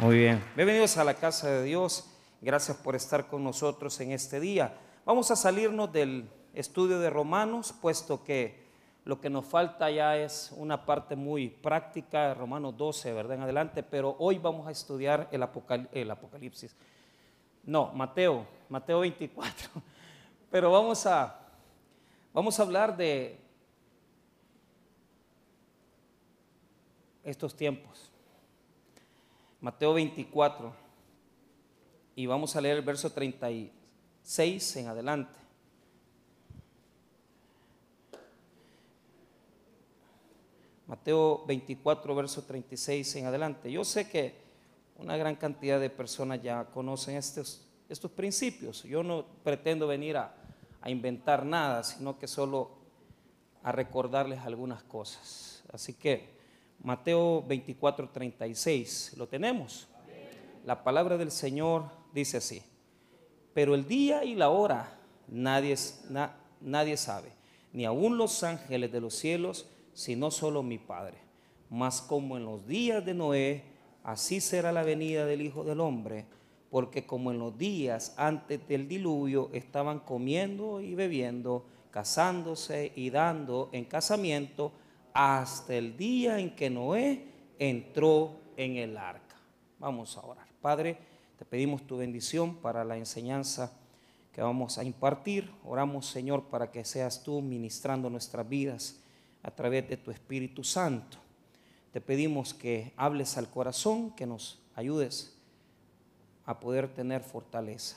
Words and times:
Muy 0.00 0.16
bien. 0.16 0.40
Bienvenidos 0.54 0.96
a 0.96 1.02
la 1.02 1.14
casa 1.14 1.50
de 1.50 1.64
Dios. 1.64 2.08
Gracias 2.40 2.76
por 2.76 2.94
estar 2.94 3.26
con 3.26 3.42
nosotros 3.42 3.98
en 3.98 4.12
este 4.12 4.38
día. 4.38 4.78
Vamos 5.04 5.32
a 5.32 5.34
salirnos 5.34 5.92
del 5.92 6.30
estudio 6.54 7.00
de 7.00 7.10
Romanos, 7.10 7.74
puesto 7.80 8.22
que 8.22 8.62
lo 9.04 9.20
que 9.20 9.28
nos 9.28 9.44
falta 9.44 9.90
ya 9.90 10.16
es 10.16 10.54
una 10.56 10.86
parte 10.86 11.16
muy 11.16 11.48
práctica, 11.48 12.32
Romanos 12.32 12.76
12, 12.76 13.12
¿verdad? 13.12 13.38
En 13.38 13.42
adelante, 13.42 13.82
pero 13.82 14.14
hoy 14.20 14.38
vamos 14.38 14.68
a 14.68 14.70
estudiar 14.70 15.28
el, 15.32 15.44
el 15.90 16.10
Apocalipsis. 16.12 16.76
No, 17.64 17.90
Mateo, 17.92 18.46
Mateo 18.68 19.00
24. 19.00 19.68
Pero 20.50 20.70
vamos 20.70 21.04
a, 21.06 21.40
vamos 22.32 22.58
a 22.60 22.62
hablar 22.62 22.96
de 22.96 23.36
estos 27.24 27.56
tiempos. 27.56 28.07
Mateo 29.60 29.94
24. 29.94 30.72
Y 32.14 32.26
vamos 32.26 32.54
a 32.56 32.60
leer 32.60 32.78
el 32.78 32.84
verso 32.84 33.10
36 33.10 34.76
en 34.76 34.88
adelante. 34.88 35.38
Mateo 40.86 41.44
24, 41.46 42.14
verso 42.14 42.42
36 42.44 43.16
en 43.16 43.26
adelante. 43.26 43.70
Yo 43.70 43.84
sé 43.84 44.08
que 44.08 44.34
una 44.96 45.16
gran 45.16 45.36
cantidad 45.36 45.78
de 45.78 45.90
personas 45.90 46.42
ya 46.42 46.64
conocen 46.64 47.16
estos, 47.16 47.66
estos 47.88 48.10
principios. 48.10 48.84
Yo 48.84 49.02
no 49.02 49.24
pretendo 49.44 49.86
venir 49.86 50.16
a, 50.16 50.34
a 50.80 50.90
inventar 50.90 51.44
nada, 51.44 51.82
sino 51.82 52.18
que 52.18 52.26
solo 52.26 52.70
a 53.62 53.70
recordarles 53.70 54.40
algunas 54.40 54.82
cosas. 54.82 55.62
Así 55.72 55.94
que 55.94 56.37
Mateo 56.82 57.42
24, 57.42 58.08
36, 58.10 59.14
¿lo 59.16 59.26
tenemos? 59.26 59.88
La 60.64 60.84
palabra 60.84 61.16
del 61.16 61.30
Señor 61.30 61.84
dice 62.12 62.36
así, 62.36 62.62
pero 63.54 63.74
el 63.74 63.86
día 63.86 64.24
y 64.24 64.34
la 64.34 64.50
hora 64.50 64.98
nadie, 65.26 65.74
nadie 66.60 66.96
sabe, 66.96 67.30
ni 67.72 67.84
aun 67.84 68.16
los 68.16 68.42
ángeles 68.44 68.92
de 68.92 69.00
los 69.00 69.14
cielos, 69.14 69.66
sino 69.94 70.30
solo 70.30 70.62
mi 70.62 70.78
Padre. 70.78 71.18
Mas 71.70 72.00
como 72.00 72.36
en 72.36 72.44
los 72.44 72.66
días 72.66 73.04
de 73.04 73.14
Noé, 73.14 73.64
así 74.04 74.40
será 74.40 74.72
la 74.72 74.84
venida 74.84 75.26
del 75.26 75.42
Hijo 75.42 75.64
del 75.64 75.80
Hombre, 75.80 76.26
porque 76.70 77.06
como 77.06 77.30
en 77.30 77.38
los 77.38 77.58
días 77.58 78.14
antes 78.16 78.66
del 78.68 78.88
diluvio 78.88 79.50
estaban 79.52 80.00
comiendo 80.00 80.80
y 80.80 80.94
bebiendo, 80.94 81.66
casándose 81.90 82.92
y 82.94 83.10
dando 83.10 83.70
en 83.72 83.84
casamiento, 83.84 84.72
hasta 85.18 85.74
el 85.74 85.96
día 85.96 86.38
en 86.38 86.54
que 86.54 86.70
Noé 86.70 87.24
entró 87.58 88.38
en 88.56 88.76
el 88.76 88.96
arca. 88.96 89.34
Vamos 89.80 90.16
a 90.16 90.20
orar. 90.20 90.46
Padre, 90.62 90.96
te 91.36 91.44
pedimos 91.44 91.84
tu 91.88 91.96
bendición 91.96 92.54
para 92.54 92.84
la 92.84 92.96
enseñanza 92.96 93.72
que 94.32 94.40
vamos 94.40 94.78
a 94.78 94.84
impartir. 94.84 95.50
Oramos, 95.64 96.06
Señor, 96.06 96.44
para 96.44 96.70
que 96.70 96.84
seas 96.84 97.24
tú 97.24 97.42
ministrando 97.42 98.08
nuestras 98.08 98.48
vidas 98.48 99.00
a 99.42 99.50
través 99.50 99.88
de 99.88 99.96
tu 99.96 100.12
Espíritu 100.12 100.62
Santo. 100.62 101.18
Te 101.92 102.00
pedimos 102.00 102.54
que 102.54 102.92
hables 102.96 103.36
al 103.38 103.50
corazón, 103.50 104.12
que 104.12 104.24
nos 104.24 104.60
ayudes 104.76 105.36
a 106.46 106.60
poder 106.60 106.94
tener 106.94 107.24
fortaleza. 107.24 107.96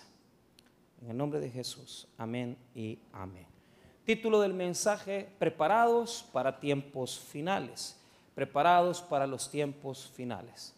En 1.04 1.12
el 1.12 1.18
nombre 1.18 1.40
de 1.40 1.52
Jesús, 1.52 2.08
amén 2.18 2.58
y 2.74 2.98
amén. 3.14 3.61
Título 4.06 4.42
del 4.42 4.54
mensaje, 4.54 5.30
preparados 5.38 6.26
para 6.34 6.60
tiempos 6.60 7.20
finales. 7.20 8.00
Preparados 8.34 9.00
para 9.00 9.28
los 9.28 9.50
tiempos 9.50 10.12
finales. 10.16 10.76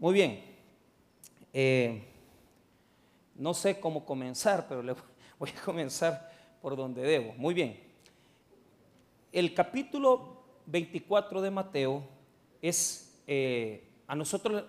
Muy 0.00 0.14
bien. 0.14 0.44
Eh, 1.52 2.02
no 3.36 3.54
sé 3.54 3.78
cómo 3.78 4.04
comenzar, 4.04 4.66
pero 4.68 4.82
voy 5.38 5.50
a 5.50 5.64
comenzar 5.64 6.32
por 6.60 6.76
donde 6.76 7.02
debo. 7.02 7.34
Muy 7.34 7.54
bien. 7.54 7.78
El 9.30 9.54
capítulo 9.54 10.42
24 10.66 11.40
de 11.40 11.50
Mateo 11.52 12.02
es, 12.60 13.22
eh, 13.28 13.84
a 14.08 14.16
nosotros, 14.16 14.64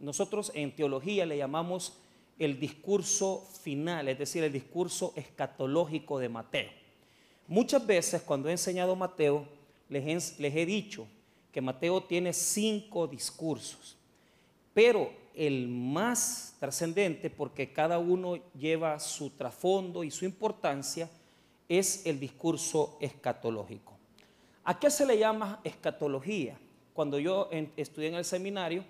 nosotros 0.00 0.52
en 0.54 0.74
teología 0.74 1.26
le 1.26 1.36
llamamos 1.36 1.98
el 2.38 2.60
discurso 2.60 3.46
final, 3.62 4.08
es 4.08 4.18
decir, 4.18 4.44
el 4.44 4.52
discurso 4.52 5.12
escatológico 5.16 6.18
de 6.18 6.28
Mateo. 6.28 6.70
Muchas 7.48 7.86
veces 7.86 8.22
cuando 8.22 8.48
he 8.48 8.52
enseñado 8.52 8.94
Mateo, 8.94 9.46
les 9.88 10.28
he, 10.38 10.66
dicho 10.66 11.06
que 11.50 11.60
Mateo 11.60 12.02
tiene 12.02 12.32
cinco 12.32 13.06
discursos, 13.06 13.96
pero 14.74 15.10
el 15.34 15.68
más 15.68 16.56
trascendente, 16.60 17.30
porque 17.30 17.72
cada 17.72 17.98
uno 17.98 18.36
lleva 18.54 18.98
su 19.00 19.30
trasfondo 19.30 20.04
y 20.04 20.10
su 20.10 20.24
importancia, 20.24 21.08
es 21.68 22.06
el 22.06 22.20
discurso 22.20 22.98
escatológico. 23.00 23.96
¿A 24.64 24.78
qué 24.78 24.90
se 24.90 25.06
le 25.06 25.18
llama 25.18 25.60
escatología? 25.64 26.58
Cuando 26.92 27.18
yo 27.18 27.48
estudié 27.76 28.08
en 28.08 28.14
el 28.16 28.24
seminario, 28.24 28.84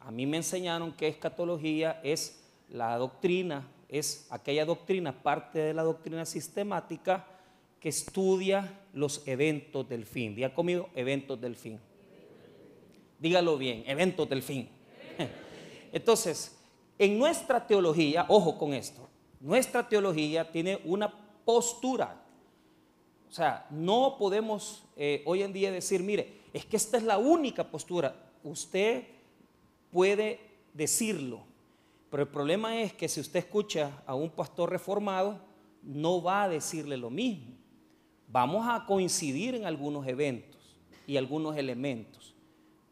a 0.00 0.10
mí 0.10 0.26
me 0.26 0.38
enseñaron 0.38 0.92
que 0.92 1.08
escatología 1.08 2.00
es 2.02 2.43
la 2.68 2.96
doctrina 2.96 3.68
es 3.88 4.26
aquella 4.30 4.64
doctrina, 4.64 5.22
parte 5.22 5.58
de 5.58 5.74
la 5.74 5.82
doctrina 5.82 6.24
sistemática 6.24 7.26
que 7.78 7.90
estudia 7.90 8.80
los 8.92 9.26
eventos 9.26 9.88
del 9.88 10.06
fin. 10.06 10.34
Diga 10.34 10.54
conmigo, 10.54 10.88
eventos 10.94 11.40
del 11.40 11.54
fin. 11.54 11.78
Dígalo 13.18 13.58
bien, 13.58 13.84
eventos 13.86 14.28
del 14.28 14.42
fin. 14.42 14.68
Entonces, 15.92 16.58
en 16.98 17.18
nuestra 17.18 17.66
teología, 17.66 18.26
ojo 18.28 18.58
con 18.58 18.72
esto, 18.72 19.08
nuestra 19.40 19.88
teología 19.88 20.50
tiene 20.50 20.80
una 20.84 21.12
postura. 21.44 22.20
O 23.28 23.32
sea, 23.32 23.66
no 23.70 24.16
podemos 24.18 24.84
eh, 24.96 25.22
hoy 25.26 25.42
en 25.42 25.52
día 25.52 25.70
decir, 25.70 26.02
mire, 26.02 26.40
es 26.52 26.64
que 26.64 26.76
esta 26.76 26.96
es 26.96 27.02
la 27.02 27.18
única 27.18 27.64
postura. 27.70 28.14
Usted 28.42 29.04
puede 29.90 30.40
decirlo, 30.72 31.44
pero 32.14 32.22
el 32.22 32.28
problema 32.28 32.80
es 32.80 32.92
que 32.92 33.08
si 33.08 33.18
usted 33.18 33.40
escucha 33.40 34.00
a 34.06 34.14
un 34.14 34.30
pastor 34.30 34.70
reformado, 34.70 35.40
no 35.82 36.22
va 36.22 36.44
a 36.44 36.48
decirle 36.48 36.96
lo 36.96 37.10
mismo. 37.10 37.56
Vamos 38.28 38.64
a 38.68 38.86
coincidir 38.86 39.56
en 39.56 39.66
algunos 39.66 40.06
eventos 40.06 40.76
y 41.08 41.16
algunos 41.16 41.56
elementos, 41.56 42.32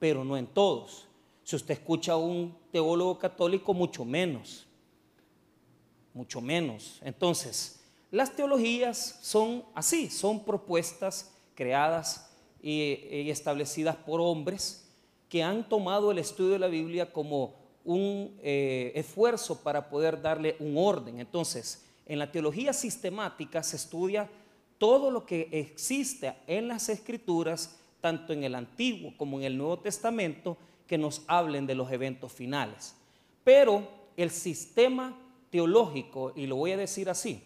pero 0.00 0.24
no 0.24 0.36
en 0.36 0.48
todos. 0.48 1.06
Si 1.44 1.54
usted 1.54 1.74
escucha 1.74 2.14
a 2.14 2.16
un 2.16 2.52
teólogo 2.72 3.16
católico, 3.16 3.72
mucho 3.72 4.04
menos. 4.04 4.66
Mucho 6.12 6.40
menos. 6.40 6.98
Entonces, 7.04 7.80
las 8.10 8.34
teologías 8.34 9.20
son 9.22 9.62
así, 9.76 10.10
son 10.10 10.44
propuestas 10.44 11.32
creadas 11.54 12.28
y, 12.60 13.30
establecidas 13.30 13.94
por 13.94 14.20
hombres 14.20 14.92
que 15.28 15.44
han 15.44 15.68
tomado 15.68 16.10
el 16.10 16.18
estudio 16.18 16.54
de 16.54 16.58
la 16.58 16.66
Biblia 16.66 17.12
como 17.12 17.61
un 17.84 18.36
eh, 18.42 18.92
esfuerzo 18.94 19.62
para 19.62 19.88
poder 19.88 20.20
darle 20.20 20.56
un 20.58 20.76
orden. 20.76 21.20
Entonces, 21.20 21.84
en 22.06 22.18
la 22.18 22.30
teología 22.30 22.72
sistemática 22.72 23.62
se 23.62 23.76
estudia 23.76 24.28
todo 24.78 25.10
lo 25.10 25.24
que 25.24 25.48
existe 25.52 26.34
en 26.46 26.68
las 26.68 26.88
escrituras, 26.88 27.78
tanto 28.00 28.32
en 28.32 28.44
el 28.44 28.54
Antiguo 28.54 29.14
como 29.16 29.38
en 29.38 29.44
el 29.44 29.56
Nuevo 29.56 29.78
Testamento, 29.78 30.56
que 30.86 30.98
nos 30.98 31.22
hablen 31.26 31.66
de 31.66 31.74
los 31.74 31.90
eventos 31.90 32.32
finales. 32.32 32.94
Pero 33.44 33.88
el 34.16 34.30
sistema 34.30 35.16
teológico, 35.50 36.32
y 36.34 36.46
lo 36.46 36.56
voy 36.56 36.72
a 36.72 36.76
decir 36.76 37.08
así, 37.08 37.42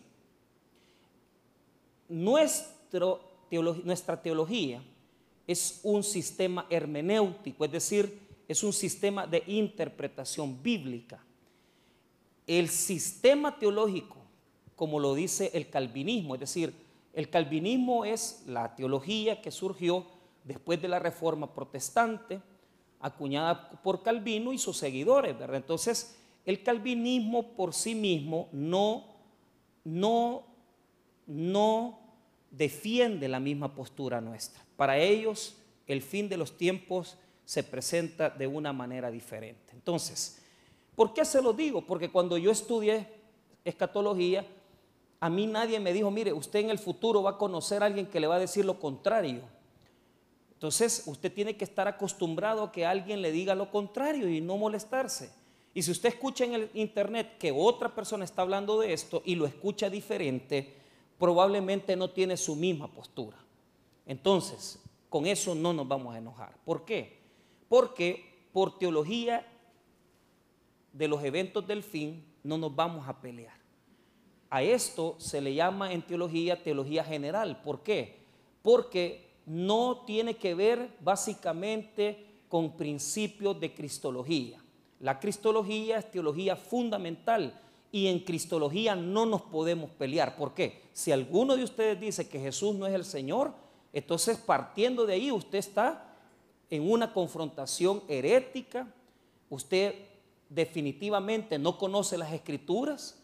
nuestra 2.08 3.20
teología 4.22 4.82
es 5.47 5.80
un 5.82 6.03
sistema 6.03 6.66
hermenéutico, 6.70 7.64
es 7.64 7.72
decir, 7.72 8.25
es 8.49 8.62
un 8.62 8.73
sistema 8.73 9.27
de 9.27 9.43
interpretación 9.47 10.63
bíblica. 10.63 11.25
El 12.47 12.69
sistema 12.69 13.59
teológico, 13.59 14.19
como 14.77 15.01
lo 15.01 15.15
dice 15.15 15.51
el 15.54 15.69
calvinismo, 15.69 16.34
es 16.34 16.41
decir, 16.41 16.72
el 17.13 17.31
calvinismo 17.31 18.04
es 18.04 18.45
la 18.47 18.77
teología 18.77 19.41
que 19.41 19.51
surgió 19.51 20.07
después 20.45 20.81
de 20.81 20.89
la 20.89 20.98
reforma 20.98 21.53
protestante, 21.53 22.41
acuñada 23.01 23.71
por 23.83 24.03
Calvino 24.03 24.53
y 24.53 24.59
sus 24.59 24.77
seguidores, 24.77 25.39
¿verdad? 25.39 25.57
Entonces, 25.57 26.16
el 26.45 26.63
calvinismo 26.63 27.54
por 27.54 27.75
sí 27.75 27.95
mismo 27.95 28.49
no, 28.53 29.16
no, 29.84 30.45
no 31.27 31.99
defiende 32.51 33.28
la 33.28 33.41
misma 33.41 33.75
postura 33.75 34.21
nuestra. 34.21 34.65
Para 34.77 34.99
ellos, 34.99 35.57
el 35.87 36.03
fin 36.03 36.28
de 36.28 36.37
los 36.37 36.57
tiempos 36.57 37.19
se 37.47 37.63
presenta 37.63 38.28
de 38.28 38.47
una 38.47 38.72
manera 38.72 39.10
diferente. 39.10 39.72
Entonces, 39.72 40.43
¿por 40.97 41.15
qué 41.15 41.25
se 41.25 41.41
lo 41.41 41.53
digo? 41.53 41.87
Porque 41.87 42.10
cuando 42.10 42.37
yo 42.37 42.51
estudié 42.51 43.07
escatología, 43.65 44.45
a 45.21 45.31
mí 45.31 45.47
nadie 45.47 45.78
me 45.78 45.93
dijo, 45.93 46.10
mire, 46.10 46.33
usted 46.33 46.59
en 46.59 46.71
el 46.71 46.78
futuro 46.78 47.22
va 47.22 47.31
a 47.31 47.39
conocer 47.39 47.83
a 47.83 47.87
alguien 47.87 48.07
que 48.07 48.21
le 48.21 48.27
va 48.27 48.34
a 48.34 48.41
decir 48.41 48.65
lo 48.65 48.81
contrario. 48.81 49.43
Entonces 50.54 51.04
usted 51.07 51.33
tiene 51.33 51.57
que 51.57 51.65
estar 51.65 51.87
acostumbrado 51.87 52.65
a 52.65 52.72
que 52.72 52.84
alguien 52.84 53.22
le 53.22 53.31
diga 53.31 53.54
lo 53.54 53.71
contrario 53.71 54.28
y 54.28 54.41
no 54.41 54.57
molestarse. 54.57 55.31
Y 55.72 55.83
si 55.83 55.92
usted 55.92 56.09
escucha 56.09 56.45
en 56.45 56.54
el 56.54 56.71
internet 56.75 57.39
que 57.39 57.53
otra 57.53 57.95
persona 57.95 58.25
está 58.25 58.42
hablando 58.42 58.81
de 58.81 58.92
esto 58.92 59.22
y 59.25 59.37
lo 59.37 59.47
escucha 59.47 59.89
diferente, 59.89 60.75
probablemente 61.16 61.95
no 61.95 62.10
tiene 62.10 62.37
su 62.37 62.57
misma 62.57 62.89
postura. 62.89 63.37
Entonces, 64.04 64.81
con 65.09 65.27
eso 65.27 65.54
no 65.54 65.72
nos 65.72 65.87
vamos 65.87 66.15
a 66.15 66.19
enojar. 66.19 66.57
¿Por 66.65 66.84
qué? 66.84 67.26
Porque 67.68 68.48
por 68.53 68.78
teología 68.78 69.47
de 70.92 71.09
los 71.09 71.22
eventos 71.22 71.66
del 71.66 71.83
fin 71.83 72.24
no 72.42 72.57
nos 72.57 72.74
vamos 72.74 73.07
a 73.09 73.21
pelear. 73.21 73.57
A 74.48 74.63
esto 74.63 75.16
se 75.18 75.41
le 75.41 75.54
llama 75.54 75.92
en 75.92 76.03
teología 76.03 76.63
teología 76.63 77.04
general. 77.04 77.60
¿Por 77.63 77.83
qué? 77.83 78.21
Porque 78.63 79.27
no 79.45 80.04
tiene 80.07 80.36
que 80.36 80.54
ver 80.54 80.97
básicamente 81.01 82.24
con 82.48 82.77
principios 82.77 83.59
de 83.60 83.74
cristología. 83.74 84.63
La 85.01 85.18
cristología 85.21 85.98
es 85.98 86.10
teología 86.10 86.57
fundamental 86.57 87.60
y 87.92 88.07
en 88.07 88.21
cristología 88.21 88.95
no 88.95 89.27
nos 89.27 89.42
podemos 89.42 89.91
pelear. 89.91 90.36
¿Por 90.36 90.54
qué? 90.54 90.83
Si 90.92 91.13
alguno 91.13 91.57
de 91.57 91.65
ustedes 91.65 92.01
dice 92.01 92.28
que 92.28 92.41
Jesús 92.41 92.74
no 92.74 92.86
es 92.86 92.95
el 92.95 93.04
Señor, 93.04 93.53
entonces 93.92 94.39
partiendo 94.39 95.07
de 95.07 95.15
ahí 95.15 95.30
usted 95.30 95.59
está 95.59 96.05
en 96.71 96.91
una 96.91 97.13
confrontación 97.13 98.03
herética, 98.09 98.92
usted 99.51 99.95
definitivamente 100.48 101.59
no 101.59 101.78
conoce 101.78 102.18
las 102.18 102.33
escrituras 102.33 103.18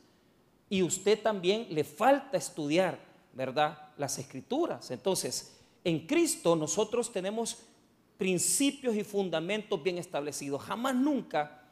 y 0.69 0.83
usted 0.83 1.21
también 1.21 1.67
le 1.71 1.85
falta 1.85 2.37
estudiar, 2.37 2.99
¿verdad? 3.33 3.91
Las 3.97 4.19
escrituras. 4.19 4.91
Entonces, 4.91 5.57
en 5.85 6.07
Cristo 6.07 6.57
nosotros 6.57 7.13
tenemos 7.13 7.59
principios 8.17 8.95
y 8.95 9.05
fundamentos 9.05 9.83
bien 9.83 9.99
establecidos. 9.99 10.63
Jamás 10.63 10.95
nunca 10.95 11.63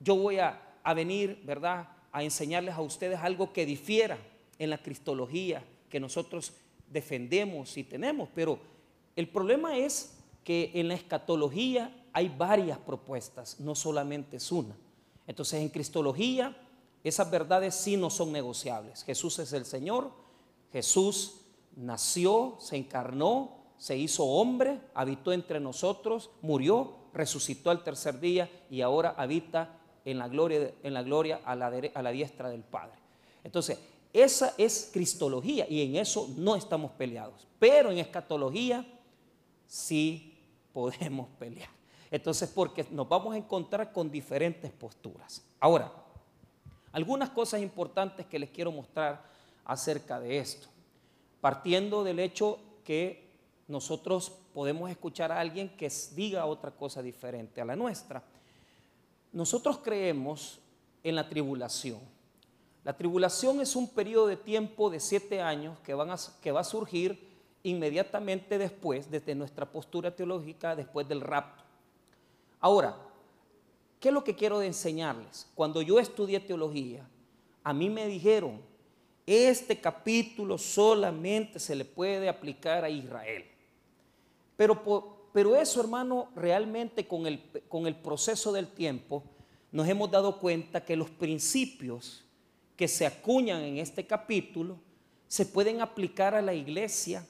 yo 0.00 0.16
voy 0.16 0.38
a, 0.38 0.62
venir, 0.94 1.42
¿verdad? 1.44 1.88
A 2.12 2.22
enseñarles 2.22 2.74
a 2.74 2.80
ustedes 2.80 3.18
algo 3.20 3.52
que 3.52 3.66
difiera 3.66 4.18
en 4.58 4.70
la 4.70 4.78
cristología 4.78 5.62
que 5.90 6.00
nosotros 6.00 6.52
defendemos 6.90 7.76
y 7.76 7.84
tenemos. 7.84 8.28
Pero 8.34 8.58
el 9.16 9.28
problema 9.28 9.76
es 9.76 10.17
que 10.48 10.70
en 10.72 10.88
la 10.88 10.94
escatología 10.94 11.94
hay 12.10 12.30
varias 12.30 12.78
propuestas, 12.78 13.60
no 13.60 13.74
solamente 13.74 14.38
es 14.38 14.50
una. 14.50 14.74
Entonces 15.26 15.60
en 15.60 15.68
cristología 15.68 16.56
esas 17.04 17.30
verdades 17.30 17.74
sí 17.74 17.98
no 17.98 18.08
son 18.08 18.32
negociables. 18.32 19.04
Jesús 19.04 19.38
es 19.40 19.52
el 19.52 19.66
Señor, 19.66 20.10
Jesús 20.72 21.42
nació, 21.76 22.56
se 22.60 22.76
encarnó, 22.76 23.58
se 23.76 23.98
hizo 23.98 24.24
hombre, 24.24 24.80
habitó 24.94 25.34
entre 25.34 25.60
nosotros, 25.60 26.30
murió, 26.40 26.94
resucitó 27.12 27.68
al 27.68 27.84
tercer 27.84 28.18
día 28.18 28.50
y 28.70 28.80
ahora 28.80 29.16
habita 29.18 29.78
en 30.06 30.16
la 30.16 30.28
gloria, 30.28 30.72
en 30.82 30.94
la 30.94 31.02
gloria 31.02 31.42
a, 31.44 31.54
la, 31.56 31.66
a 31.92 32.02
la 32.02 32.10
diestra 32.10 32.48
del 32.48 32.62
Padre. 32.62 32.96
Entonces, 33.44 33.78
esa 34.14 34.54
es 34.56 34.88
cristología 34.94 35.66
y 35.68 35.82
en 35.82 35.96
eso 35.96 36.26
no 36.38 36.56
estamos 36.56 36.92
peleados. 36.92 37.46
Pero 37.58 37.90
en 37.90 37.98
escatología 37.98 38.86
sí 39.66 40.27
podemos 40.72 41.28
pelear. 41.38 41.70
Entonces, 42.10 42.48
porque 42.48 42.86
nos 42.90 43.08
vamos 43.08 43.34
a 43.34 43.38
encontrar 43.38 43.92
con 43.92 44.10
diferentes 44.10 44.72
posturas. 44.72 45.42
Ahora, 45.60 45.92
algunas 46.92 47.30
cosas 47.30 47.60
importantes 47.60 48.26
que 48.26 48.38
les 48.38 48.50
quiero 48.50 48.72
mostrar 48.72 49.22
acerca 49.64 50.18
de 50.18 50.38
esto. 50.38 50.68
Partiendo 51.40 52.02
del 52.02 52.18
hecho 52.18 52.58
que 52.84 53.28
nosotros 53.68 54.32
podemos 54.54 54.90
escuchar 54.90 55.30
a 55.30 55.40
alguien 55.40 55.68
que 55.76 55.92
diga 56.14 56.46
otra 56.46 56.70
cosa 56.70 57.02
diferente 57.02 57.60
a 57.60 57.66
la 57.66 57.76
nuestra. 57.76 58.22
Nosotros 59.32 59.78
creemos 59.78 60.58
en 61.04 61.14
la 61.14 61.28
tribulación. 61.28 62.00
La 62.82 62.96
tribulación 62.96 63.60
es 63.60 63.76
un 63.76 63.86
periodo 63.86 64.26
de 64.26 64.36
tiempo 64.36 64.88
de 64.88 65.00
siete 65.00 65.42
años 65.42 65.78
que, 65.80 65.94
que 66.40 66.52
va 66.52 66.60
a 66.60 66.64
surgir 66.64 67.27
inmediatamente 67.68 68.58
después, 68.58 69.10
desde 69.10 69.34
nuestra 69.34 69.70
postura 69.70 70.14
teológica, 70.14 70.76
después 70.76 71.08
del 71.08 71.20
rapto. 71.20 71.64
Ahora, 72.60 72.96
¿qué 74.00 74.08
es 74.08 74.14
lo 74.14 74.24
que 74.24 74.34
quiero 74.34 74.60
enseñarles? 74.62 75.48
Cuando 75.54 75.82
yo 75.82 75.98
estudié 75.98 76.40
teología, 76.40 77.08
a 77.62 77.72
mí 77.72 77.90
me 77.90 78.06
dijeron, 78.06 78.60
este 79.26 79.78
capítulo 79.80 80.56
solamente 80.56 81.58
se 81.58 81.76
le 81.76 81.84
puede 81.84 82.28
aplicar 82.28 82.84
a 82.84 82.90
Israel. 82.90 83.44
Pero, 84.56 85.28
pero 85.32 85.54
eso, 85.54 85.80
hermano, 85.80 86.28
realmente 86.34 87.06
con 87.06 87.26
el, 87.26 87.42
con 87.68 87.86
el 87.86 87.94
proceso 87.94 88.52
del 88.52 88.68
tiempo, 88.68 89.22
nos 89.70 89.86
hemos 89.86 90.10
dado 90.10 90.38
cuenta 90.38 90.84
que 90.84 90.96
los 90.96 91.10
principios 91.10 92.24
que 92.76 92.88
se 92.88 93.06
acuñan 93.06 93.62
en 93.62 93.78
este 93.78 94.06
capítulo 94.06 94.78
se 95.26 95.44
pueden 95.44 95.82
aplicar 95.82 96.34
a 96.34 96.40
la 96.40 96.54
iglesia 96.54 97.26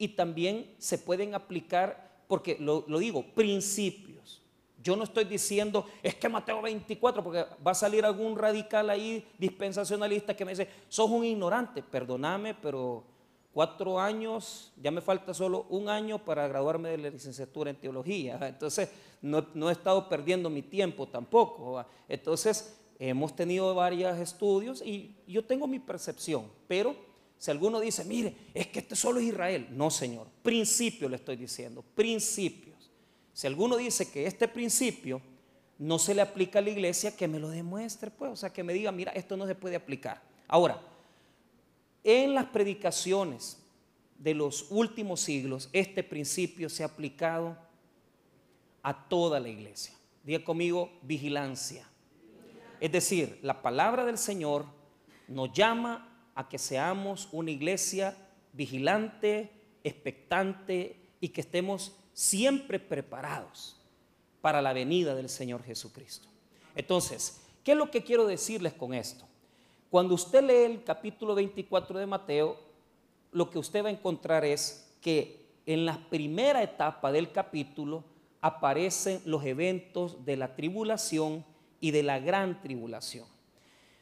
y 0.00 0.08
también 0.08 0.74
se 0.78 0.96
pueden 0.96 1.34
aplicar, 1.34 2.24
porque 2.26 2.56
lo, 2.58 2.84
lo 2.88 2.98
digo, 2.98 3.22
principios. 3.34 4.40
Yo 4.82 4.96
no 4.96 5.04
estoy 5.04 5.26
diciendo, 5.26 5.84
es 6.02 6.14
que 6.14 6.26
Mateo 6.26 6.62
24, 6.62 7.22
porque 7.22 7.44
va 7.64 7.72
a 7.72 7.74
salir 7.74 8.02
algún 8.02 8.34
radical 8.34 8.88
ahí, 8.88 9.28
dispensacionalista, 9.38 10.34
que 10.34 10.46
me 10.46 10.52
dice, 10.52 10.68
sos 10.88 11.10
un 11.10 11.26
ignorante. 11.26 11.82
Perdóname, 11.82 12.54
pero 12.54 13.04
cuatro 13.52 14.00
años, 14.00 14.72
ya 14.80 14.90
me 14.90 15.02
falta 15.02 15.34
solo 15.34 15.66
un 15.68 15.90
año 15.90 16.24
para 16.24 16.48
graduarme 16.48 16.88
de 16.88 16.96
la 16.96 17.10
licenciatura 17.10 17.68
en 17.68 17.76
teología. 17.76 18.38
Entonces, 18.48 18.90
no, 19.20 19.46
no 19.52 19.68
he 19.68 19.72
estado 19.72 20.08
perdiendo 20.08 20.48
mi 20.48 20.62
tiempo 20.62 21.08
tampoco. 21.08 21.84
Entonces, 22.08 22.74
hemos 22.98 23.36
tenido 23.36 23.74
varios 23.74 24.18
estudios 24.18 24.80
y 24.80 25.14
yo 25.26 25.44
tengo 25.44 25.66
mi 25.66 25.78
percepción, 25.78 26.46
pero 26.66 27.09
si 27.40 27.50
alguno 27.50 27.80
dice, 27.80 28.04
mire, 28.04 28.36
es 28.52 28.66
que 28.66 28.80
este 28.80 28.94
solo 28.94 29.18
es 29.18 29.24
Israel. 29.24 29.68
No, 29.70 29.90
Señor, 29.90 30.26
principio 30.42 31.08
le 31.08 31.16
estoy 31.16 31.36
diciendo, 31.36 31.82
principio. 31.94 32.74
Si 33.32 33.46
alguno 33.46 33.78
dice 33.78 34.10
que 34.10 34.26
este 34.26 34.46
principio 34.46 35.22
no 35.78 35.98
se 35.98 36.14
le 36.14 36.20
aplica 36.20 36.58
a 36.58 36.62
la 36.62 36.68
iglesia, 36.68 37.16
que 37.16 37.26
me 37.26 37.38
lo 37.38 37.48
demuestre, 37.48 38.10
pues, 38.10 38.30
o 38.30 38.36
sea, 38.36 38.52
que 38.52 38.62
me 38.62 38.74
diga, 38.74 38.92
mira, 38.92 39.12
esto 39.12 39.38
no 39.38 39.46
se 39.46 39.54
puede 39.54 39.74
aplicar. 39.74 40.20
Ahora, 40.48 40.82
en 42.04 42.34
las 42.34 42.44
predicaciones 42.44 43.56
de 44.18 44.34
los 44.34 44.66
últimos 44.68 45.22
siglos, 45.22 45.70
este 45.72 46.04
principio 46.04 46.68
se 46.68 46.82
ha 46.82 46.88
aplicado 46.88 47.56
a 48.82 49.08
toda 49.08 49.40
la 49.40 49.48
iglesia. 49.48 49.94
Diga 50.24 50.44
conmigo, 50.44 50.92
vigilancia. 51.00 51.88
Es 52.80 52.92
decir, 52.92 53.38
la 53.40 53.62
palabra 53.62 54.04
del 54.04 54.18
Señor 54.18 54.66
nos 55.26 55.50
llama 55.54 56.09
a 56.34 56.48
que 56.48 56.58
seamos 56.58 57.28
una 57.32 57.50
iglesia 57.50 58.16
vigilante, 58.52 59.50
expectante 59.84 60.96
y 61.20 61.28
que 61.28 61.40
estemos 61.40 61.96
siempre 62.12 62.78
preparados 62.78 63.76
para 64.40 64.62
la 64.62 64.72
venida 64.72 65.14
del 65.14 65.28
Señor 65.28 65.62
Jesucristo. 65.62 66.28
Entonces, 66.74 67.42
¿qué 67.62 67.72
es 67.72 67.78
lo 67.78 67.90
que 67.90 68.02
quiero 68.02 68.26
decirles 68.26 68.72
con 68.72 68.94
esto? 68.94 69.24
Cuando 69.90 70.14
usted 70.14 70.42
lee 70.42 70.72
el 70.72 70.84
capítulo 70.84 71.34
24 71.34 71.98
de 71.98 72.06
Mateo, 72.06 72.58
lo 73.32 73.50
que 73.50 73.58
usted 73.58 73.84
va 73.84 73.88
a 73.88 73.92
encontrar 73.92 74.44
es 74.44 74.94
que 75.00 75.40
en 75.66 75.84
la 75.84 75.98
primera 76.08 76.62
etapa 76.62 77.12
del 77.12 77.32
capítulo 77.32 78.04
aparecen 78.40 79.20
los 79.24 79.44
eventos 79.44 80.24
de 80.24 80.36
la 80.36 80.54
tribulación 80.54 81.44
y 81.80 81.90
de 81.90 82.02
la 82.02 82.18
gran 82.18 82.60
tribulación. 82.60 83.26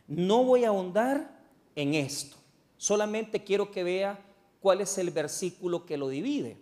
No 0.06 0.44
voy 0.44 0.64
a 0.64 0.68
ahondar 0.68 1.37
en 1.78 1.94
esto, 1.94 2.36
solamente 2.76 3.44
quiero 3.44 3.70
que 3.70 3.84
vea 3.84 4.18
cuál 4.60 4.80
es 4.80 4.98
el 4.98 5.12
versículo 5.12 5.86
que 5.86 5.96
lo 5.96 6.08
divide. 6.08 6.58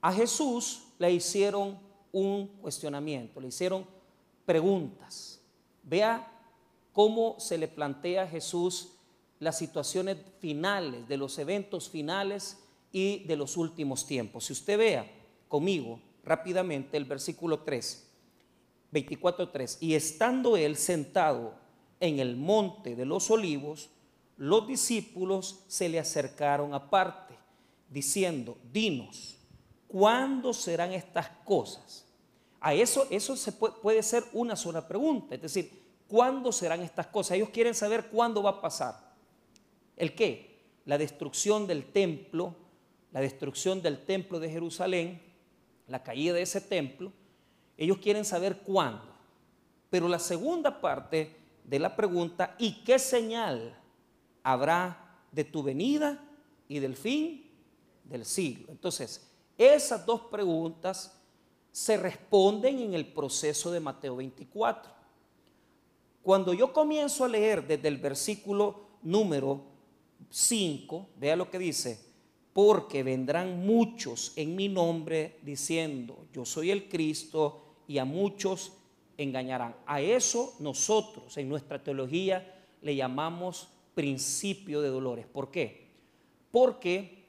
A 0.00 0.14
Jesús 0.14 0.84
le 0.98 1.12
hicieron 1.12 1.78
un 2.10 2.46
cuestionamiento, 2.62 3.38
le 3.38 3.48
hicieron 3.48 3.86
preguntas. 4.46 5.42
Vea 5.82 6.26
cómo 6.94 7.36
se 7.38 7.58
le 7.58 7.68
plantea 7.68 8.22
a 8.22 8.26
Jesús 8.26 8.92
las 9.40 9.58
situaciones 9.58 10.16
finales, 10.38 11.06
de 11.06 11.18
los 11.18 11.38
eventos 11.38 11.90
finales 11.90 12.56
y 12.92 13.24
de 13.24 13.36
los 13.36 13.58
últimos 13.58 14.06
tiempos. 14.06 14.46
Si 14.46 14.54
usted 14.54 14.78
vea 14.78 15.12
conmigo 15.48 16.00
rápidamente 16.24 16.96
el 16.96 17.04
versículo 17.04 17.58
3, 17.58 18.10
24.3, 18.90 19.76
y 19.80 19.92
estando 19.92 20.56
él 20.56 20.76
sentado 20.76 21.56
en 22.00 22.20
el 22.20 22.36
monte 22.36 22.96
de 22.96 23.04
los 23.04 23.30
olivos, 23.30 23.90
los 24.36 24.66
discípulos 24.66 25.64
se 25.68 25.88
le 25.88 25.98
acercaron 25.98 26.74
aparte, 26.74 27.34
diciendo, 27.88 28.58
dinos, 28.72 29.36
¿cuándo 29.86 30.52
serán 30.52 30.92
estas 30.92 31.28
cosas? 31.44 32.06
A 32.60 32.74
eso, 32.74 33.06
eso 33.10 33.36
se 33.36 33.52
puede, 33.52 34.02
ser 34.02 34.24
una 34.32 34.56
sola 34.56 34.88
pregunta, 34.88 35.34
es 35.34 35.42
decir, 35.42 35.70
¿cuándo 36.08 36.50
serán 36.50 36.80
estas 36.80 37.06
cosas? 37.08 37.36
Ellos 37.36 37.50
quieren 37.50 37.74
saber 37.74 38.06
cuándo 38.08 38.42
va 38.42 38.50
a 38.50 38.60
pasar. 38.60 39.14
¿El 39.96 40.14
qué? 40.14 40.62
La 40.86 40.98
destrucción 40.98 41.66
del 41.66 41.92
templo, 41.92 42.54
la 43.12 43.20
destrucción 43.20 43.82
del 43.82 44.04
templo 44.04 44.40
de 44.40 44.50
Jerusalén 44.50 45.34
la 45.88 46.02
caída 46.02 46.34
de 46.34 46.42
ese 46.42 46.60
templo, 46.60 47.12
ellos 47.76 47.98
quieren 47.98 48.24
saber 48.24 48.58
cuándo. 48.58 49.14
Pero 49.90 50.08
la 50.08 50.18
segunda 50.18 50.80
parte 50.80 51.36
de 51.64 51.78
la 51.78 51.94
pregunta, 51.94 52.54
¿y 52.58 52.84
qué 52.84 52.98
señal 52.98 53.76
habrá 54.44 55.18
de 55.32 55.42
tu 55.42 55.64
venida 55.64 56.24
y 56.68 56.78
del 56.78 56.94
fin 56.94 57.50
del 58.04 58.24
siglo? 58.24 58.66
Entonces, 58.68 59.28
esas 59.58 60.06
dos 60.06 60.20
preguntas 60.30 61.20
se 61.72 61.96
responden 61.96 62.78
en 62.78 62.94
el 62.94 63.06
proceso 63.12 63.72
de 63.72 63.80
Mateo 63.80 64.14
24. 64.14 64.92
Cuando 66.22 66.54
yo 66.54 66.72
comienzo 66.72 67.24
a 67.24 67.28
leer 67.28 67.66
desde 67.66 67.88
el 67.88 67.98
versículo 67.98 68.82
número 69.02 69.64
5, 70.30 71.08
vea 71.16 71.34
lo 71.34 71.50
que 71.50 71.58
dice, 71.58 71.98
porque 72.52 73.02
vendrán 73.02 73.66
muchos 73.66 74.32
en 74.36 74.54
mi 74.54 74.68
nombre 74.68 75.40
diciendo, 75.42 76.26
yo 76.32 76.44
soy 76.44 76.70
el 76.70 76.88
Cristo, 76.88 77.64
y 77.86 77.98
a 77.98 78.04
muchos 78.04 78.72
engañarán. 79.16 79.76
A 79.86 80.00
eso 80.00 80.54
nosotros 80.58 81.36
en 81.36 81.48
nuestra 81.48 81.82
teología 81.82 82.62
le 82.82 82.96
llamamos 82.96 83.68
principio 83.94 84.80
de 84.80 84.88
dolores. 84.88 85.26
¿Por 85.26 85.50
qué? 85.50 85.88
Porque 86.50 87.24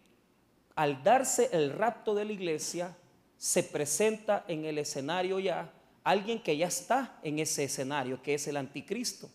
al 0.76 1.04
darse 1.04 1.50
el 1.54 1.72
rapto 1.72 2.14
de 2.14 2.26
la 2.26 2.34
iglesia, 2.34 2.96
se 3.38 3.64
presenta 3.64 4.46
en 4.48 4.66
el 4.66 4.78
escenario 4.78 5.40
ya 5.40 5.72
alguien 6.04 6.42
que 6.42 6.56
ya 6.58 6.68
está 6.68 7.20
en 7.24 7.40
ese 7.40 7.64
escenario, 7.64 8.22
que 8.22 8.34
es 8.34 8.48
el 8.48 8.58
anticristo. 8.58 9.30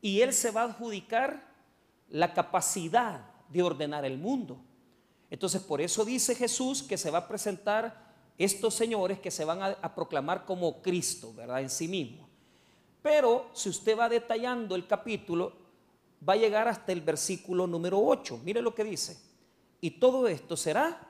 Y 0.00 0.20
él 0.20 0.32
se 0.32 0.50
va 0.50 0.62
a 0.62 0.64
adjudicar 0.66 1.46
la 2.10 2.32
capacidad 2.32 3.22
de 3.48 3.62
ordenar 3.62 4.04
el 4.04 4.18
mundo. 4.18 4.58
Entonces, 5.30 5.62
por 5.62 5.80
eso 5.80 6.04
dice 6.04 6.34
Jesús 6.34 6.82
que 6.82 6.96
se 6.96 7.10
va 7.10 7.18
a 7.18 7.28
presentar 7.28 8.06
estos 8.38 8.74
señores 8.74 9.18
que 9.18 9.30
se 9.30 9.44
van 9.44 9.62
a, 9.62 9.94
proclamar 9.94 10.44
como 10.44 10.82
Cristo, 10.82 11.32
¿verdad? 11.34 11.62
En 11.62 11.70
sí 11.70 11.88
mismo. 11.88 12.28
Pero 13.02 13.48
si 13.54 13.70
usted 13.70 13.98
va 13.98 14.08
detallando 14.08 14.76
el 14.76 14.86
capítulo, 14.86 15.52
va 16.28 16.34
a 16.34 16.36
llegar 16.36 16.68
hasta 16.68 16.92
el 16.92 17.00
versículo 17.00 17.66
número 17.66 18.00
8. 18.00 18.40
Mire 18.44 18.62
lo 18.62 18.74
que 18.74 18.84
dice. 18.84 19.16
Y 19.80 19.92
todo 19.92 20.26
esto 20.28 20.56
será 20.56 21.08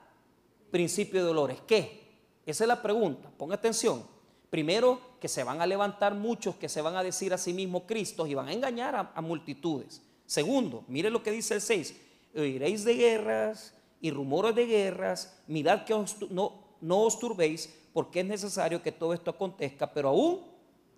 principio 0.71 1.21
de 1.21 1.27
dolores. 1.27 1.59
¿Qué? 1.67 2.07
Esa 2.45 2.65
es 2.65 2.69
la 2.69 2.83
pregunta. 2.83 3.31
Ponga 3.37 3.55
atención. 3.55 4.05
Primero, 4.51 5.01
que 5.21 5.29
se 5.29 5.43
van 5.43 5.61
a 5.61 5.67
levantar 5.67 6.15
muchos 6.15 6.57
que 6.57 6.69
se 6.69 6.81
van 6.81 6.97
a 6.97 7.03
decir 7.03 7.33
a 7.33 7.39
sí 7.39 7.53
mismos 7.53 7.83
Cristos 7.87 8.29
y 8.29 8.35
van 8.35 8.49
a 8.49 8.53
engañar 8.53 8.95
a, 8.95 9.13
a 9.15 9.21
multitudes. 9.21 10.03
Segundo, 10.27 10.85
mire 10.89 11.11
lo 11.11 11.23
que 11.23 11.31
dice 11.31 11.55
el 11.55 11.61
6. 11.61 11.97
Oiréis 12.37 12.85
de 12.85 12.95
guerras 12.95 13.75
y 14.01 14.11
rumores 14.11 14.55
de 14.55 14.67
guerras. 14.67 15.39
Mirad 15.47 15.85
que 15.85 15.95
no, 16.31 16.53
no 16.81 17.01
os 17.01 17.19
turbéis, 17.19 17.75
porque 17.93 18.21
es 18.21 18.27
necesario 18.27 18.83
que 18.83 18.93
todo 18.93 19.15
esto 19.15 19.31
acontezca, 19.31 19.93
pero 19.93 20.11
aún 20.11 20.43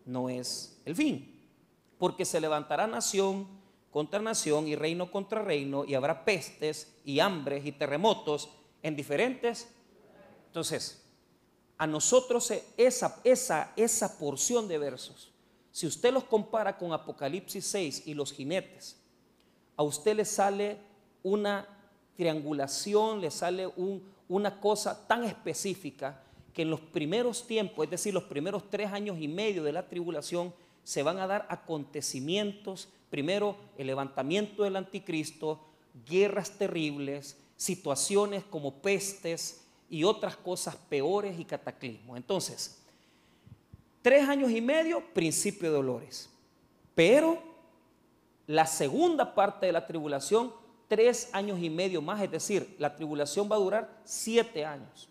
no 0.04 0.28
es 0.28 0.80
el 0.84 0.96
fin. 0.96 1.40
Porque 1.98 2.24
se 2.24 2.40
levantará 2.40 2.86
nación 2.86 3.46
contra 3.90 4.20
nación 4.20 4.68
y 4.68 4.76
reino 4.76 5.10
contra 5.10 5.42
reino, 5.42 5.84
y 5.84 5.94
habrá 5.94 6.24
pestes 6.24 6.94
y 7.04 7.20
hambres 7.20 7.64
y 7.64 7.72
terremotos 7.72 8.48
en 8.82 8.96
diferentes. 8.96 9.68
Entonces, 10.46 11.02
a 11.76 11.86
nosotros 11.86 12.52
esa, 12.76 13.20
esa, 13.24 13.72
esa 13.76 14.18
porción 14.18 14.68
de 14.68 14.78
versos, 14.78 15.30
si 15.70 15.86
usted 15.86 16.12
los 16.12 16.24
compara 16.24 16.76
con 16.76 16.92
Apocalipsis 16.92 17.64
6 17.66 18.06
y 18.06 18.14
los 18.14 18.32
jinetes, 18.32 18.96
a 19.76 19.82
usted 19.84 20.16
le 20.16 20.24
sale 20.24 20.78
una 21.22 21.68
triangulación, 22.16 23.20
le 23.20 23.30
sale 23.30 23.66
un, 23.68 24.02
una 24.28 24.60
cosa 24.60 25.06
tan 25.06 25.24
específica 25.24 26.20
que 26.52 26.62
en 26.62 26.70
los 26.70 26.80
primeros 26.80 27.46
tiempos, 27.46 27.84
es 27.84 27.90
decir, 27.90 28.12
los 28.12 28.24
primeros 28.24 28.68
tres 28.68 28.90
años 28.90 29.18
y 29.20 29.28
medio 29.28 29.62
de 29.62 29.72
la 29.72 29.88
tribulación, 29.88 30.52
se 30.82 31.04
van 31.04 31.18
a 31.18 31.26
dar 31.28 31.46
acontecimientos, 31.48 32.88
primero 33.10 33.56
el 33.76 33.86
levantamiento 33.86 34.62
del 34.62 34.76
anticristo, 34.76 35.60
guerras 36.06 36.50
terribles, 36.52 37.36
situaciones 37.56 38.44
como 38.44 38.74
pestes 38.74 39.64
y 39.90 40.04
otras 40.04 40.36
cosas 40.36 40.76
peores 40.76 41.38
y 41.38 41.44
cataclismos. 41.44 42.16
Entonces, 42.16 42.82
tres 44.02 44.28
años 44.28 44.50
y 44.50 44.60
medio, 44.60 45.02
principio 45.12 45.70
de 45.70 45.76
dolores. 45.76 46.30
Pero 46.94 47.42
la 48.46 48.66
segunda 48.66 49.34
parte 49.34 49.66
de 49.66 49.72
la 49.72 49.86
tribulación 49.86 50.52
tres 50.88 51.28
años 51.32 51.60
y 51.60 51.70
medio 51.70 52.02
más, 52.02 52.20
es 52.22 52.30
decir, 52.30 52.74
la 52.78 52.96
tribulación 52.96 53.48
va 53.50 53.56
a 53.56 53.60
durar 53.60 54.00
siete 54.04 54.64
años. 54.64 55.08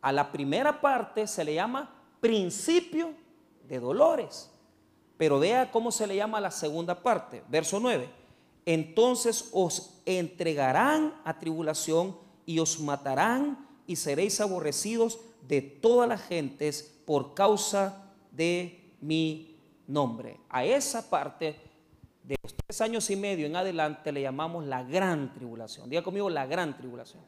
A 0.00 0.12
la 0.12 0.30
primera 0.30 0.80
parte 0.80 1.26
se 1.26 1.44
le 1.44 1.54
llama 1.54 1.90
principio 2.20 3.14
de 3.66 3.80
dolores, 3.80 4.50
pero 5.22 5.38
vea 5.38 5.70
cómo 5.70 5.92
se 5.92 6.08
le 6.08 6.16
llama 6.16 6.40
la 6.40 6.50
segunda 6.50 7.00
parte, 7.00 7.44
verso 7.48 7.78
9. 7.78 8.08
Entonces 8.66 9.50
os 9.52 10.02
entregarán 10.04 11.14
a 11.24 11.38
tribulación 11.38 12.18
y 12.44 12.58
os 12.58 12.80
matarán 12.80 13.68
y 13.86 13.94
seréis 13.94 14.40
aborrecidos 14.40 15.20
de 15.46 15.62
todas 15.62 16.08
las 16.08 16.22
gentes 16.22 17.00
por 17.06 17.34
causa 17.34 18.12
de 18.32 18.96
mi 19.00 19.60
nombre. 19.86 20.40
A 20.48 20.64
esa 20.64 21.08
parte 21.08 21.54
de 22.24 22.34
los 22.42 22.52
tres 22.56 22.80
años 22.80 23.08
y 23.08 23.14
medio 23.14 23.46
en 23.46 23.54
adelante 23.54 24.10
le 24.10 24.22
llamamos 24.22 24.64
la 24.64 24.82
gran 24.82 25.32
tribulación. 25.34 25.88
Diga 25.88 26.02
conmigo 26.02 26.28
la 26.30 26.46
gran 26.46 26.76
tribulación. 26.76 27.22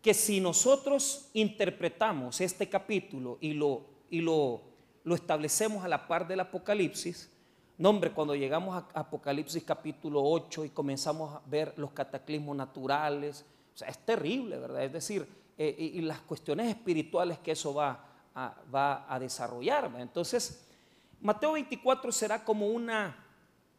Que 0.00 0.14
si 0.14 0.40
nosotros 0.40 1.28
interpretamos 1.34 2.40
este 2.40 2.66
capítulo 2.66 3.36
y 3.42 3.52
lo, 3.52 3.84
y 4.08 4.22
lo, 4.22 4.69
lo 5.04 5.14
establecemos 5.14 5.84
a 5.84 5.88
la 5.88 6.06
par 6.06 6.26
del 6.26 6.40
Apocalipsis, 6.40 7.30
no 7.78 7.90
hombre, 7.90 8.12
cuando 8.12 8.34
llegamos 8.34 8.76
a 8.76 9.00
Apocalipsis 9.00 9.64
capítulo 9.64 10.22
8 10.22 10.66
y 10.66 10.70
comenzamos 10.70 11.34
a 11.34 11.42
ver 11.46 11.72
los 11.78 11.92
cataclismos 11.92 12.54
naturales, 12.56 13.44
o 13.74 13.78
sea, 13.78 13.88
es 13.88 13.98
terrible, 14.04 14.58
¿verdad? 14.58 14.84
Es 14.84 14.92
decir, 14.92 15.26
eh, 15.56 15.74
y, 15.78 16.00
las 16.02 16.20
cuestiones 16.20 16.68
espirituales 16.68 17.38
que 17.38 17.52
eso 17.52 17.72
va 17.72 18.04
a, 18.34 18.54
va 18.74 19.06
a 19.08 19.18
desarrollar. 19.18 19.90
Entonces, 19.98 20.66
Mateo 21.22 21.52
24 21.52 22.12
será 22.12 22.44
como 22.44 22.66
una 22.66 23.30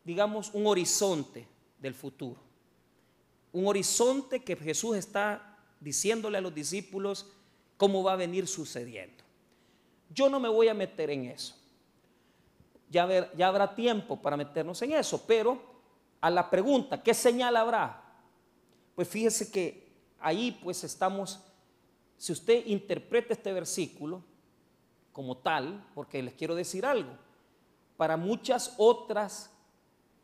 digamos, 0.04 0.52
un 0.54 0.68
horizonte 0.68 1.48
del 1.80 1.94
futuro. 1.94 2.40
Un 3.52 3.68
horizonte 3.68 4.44
que 4.44 4.56
Jesús 4.56 4.96
está 4.96 5.58
diciéndole 5.80 6.38
a 6.38 6.42
los 6.42 6.54
discípulos 6.54 7.28
cómo 7.78 8.04
va 8.04 8.14
a 8.14 8.18
venir 8.18 8.48
sucediendo. 8.48 9.24
Yo 10.14 10.30
no 10.30 10.40
me 10.40 10.50
voy 10.50 10.68
a 10.68 10.74
meter 10.74 11.10
en 11.10 11.26
eso. 11.26 11.56
Ya, 12.90 13.04
habrá 13.46 13.74
tiempo 13.74 14.22
para 14.22 14.36
meternos 14.36 14.82
en 14.82 14.92
eso, 14.92 15.24
pero 15.26 15.62
a 16.20 16.30
la 16.30 16.50
pregunta, 16.50 17.02
¿qué 17.02 17.14
señal 17.14 17.56
habrá? 17.56 18.04
Pues 18.96 19.08
fíjese 19.08 19.50
que 19.50 19.94
ahí 20.20 20.60
pues 20.62 20.84
estamos, 20.84 21.40
si 22.18 22.34
usted 22.34 22.66
interpreta 22.66 23.34
este 23.34 23.54
versículo 23.54 24.22
como 25.14 25.38
tal, 25.38 25.88
porque 25.96 26.22
les 26.22 26.34
quiero 26.34 26.54
decir 26.54 26.86
algo, 26.86 27.12
para 27.96 28.18
muchas 28.18 28.76
otras 28.78 29.50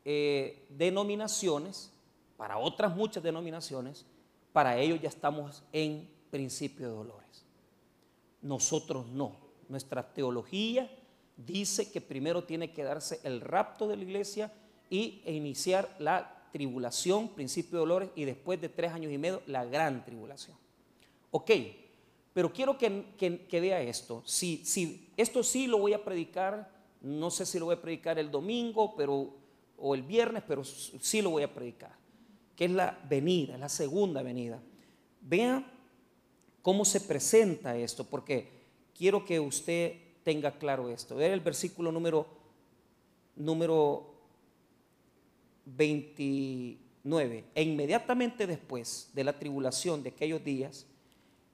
eh, 0.03 0.65
denominaciones, 0.69 1.91
para 2.35 2.57
otras 2.57 2.93
muchas 2.93 3.23
denominaciones, 3.23 4.05
para 4.51 4.77
ellos 4.77 4.99
ya 5.01 5.09
estamos 5.09 5.63
en 5.71 6.09
principio 6.29 6.87
de 6.87 6.93
dolores. 6.93 7.45
Nosotros 8.41 9.07
no. 9.07 9.46
Nuestra 9.69 10.13
teología 10.13 10.89
dice 11.35 11.91
que 11.91 12.01
primero 12.01 12.43
tiene 12.43 12.71
que 12.71 12.83
darse 12.83 13.19
el 13.23 13.41
rapto 13.41 13.87
de 13.87 13.97
la 13.97 14.03
iglesia 14.03 14.51
y 14.89 15.21
e 15.25 15.33
iniciar 15.33 15.95
la 15.99 16.49
tribulación, 16.51 17.29
principio 17.29 17.73
de 17.73 17.79
dolores, 17.79 18.09
y 18.15 18.25
después 18.25 18.59
de 18.59 18.69
tres 18.69 18.91
años 18.91 19.11
y 19.11 19.17
medio, 19.17 19.41
la 19.47 19.65
gran 19.65 20.03
tribulación. 20.03 20.55
Ok, 21.31 21.51
pero 22.33 22.51
quiero 22.51 22.77
que, 22.77 23.05
que, 23.17 23.59
vea 23.59 23.81
esto. 23.81 24.23
Si, 24.25 24.65
si, 24.65 25.09
esto 25.17 25.43
sí 25.43 25.67
lo 25.67 25.79
voy 25.79 25.93
a 25.93 26.03
predicar, 26.03 26.71
no 27.01 27.29
sé 27.29 27.45
si 27.45 27.59
lo 27.59 27.65
voy 27.65 27.75
a 27.75 27.81
predicar 27.81 28.17
el 28.17 28.31
domingo, 28.31 28.95
pero 28.95 29.33
o 29.77 29.93
el 29.93 30.01
viernes, 30.01 30.43
pero 30.47 30.63
sí 30.63 31.21
lo 31.21 31.31
voy 31.31 31.43
a 31.43 31.53
predicar, 31.53 31.91
que 32.55 32.65
es 32.65 32.71
la 32.71 32.99
venida, 33.07 33.57
la 33.57 33.69
segunda 33.69 34.23
venida. 34.23 34.59
Vea 35.21 35.63
cómo 36.61 36.85
se 36.85 37.01
presenta 37.01 37.77
esto, 37.77 38.03
porque 38.03 38.56
quiero 38.97 39.23
que 39.23 39.39
usted 39.39 39.93
tenga 40.23 40.57
claro 40.57 40.89
esto. 40.89 41.15
Vea 41.15 41.33
el 41.33 41.39
versículo 41.39 41.91
número, 41.91 42.27
número 43.35 44.13
29. 45.65 47.45
E 47.55 47.63
inmediatamente 47.63 48.47
después 48.47 49.09
de 49.13 49.23
la 49.23 49.37
tribulación 49.37 50.03
de 50.03 50.09
aquellos 50.09 50.43
días, 50.43 50.85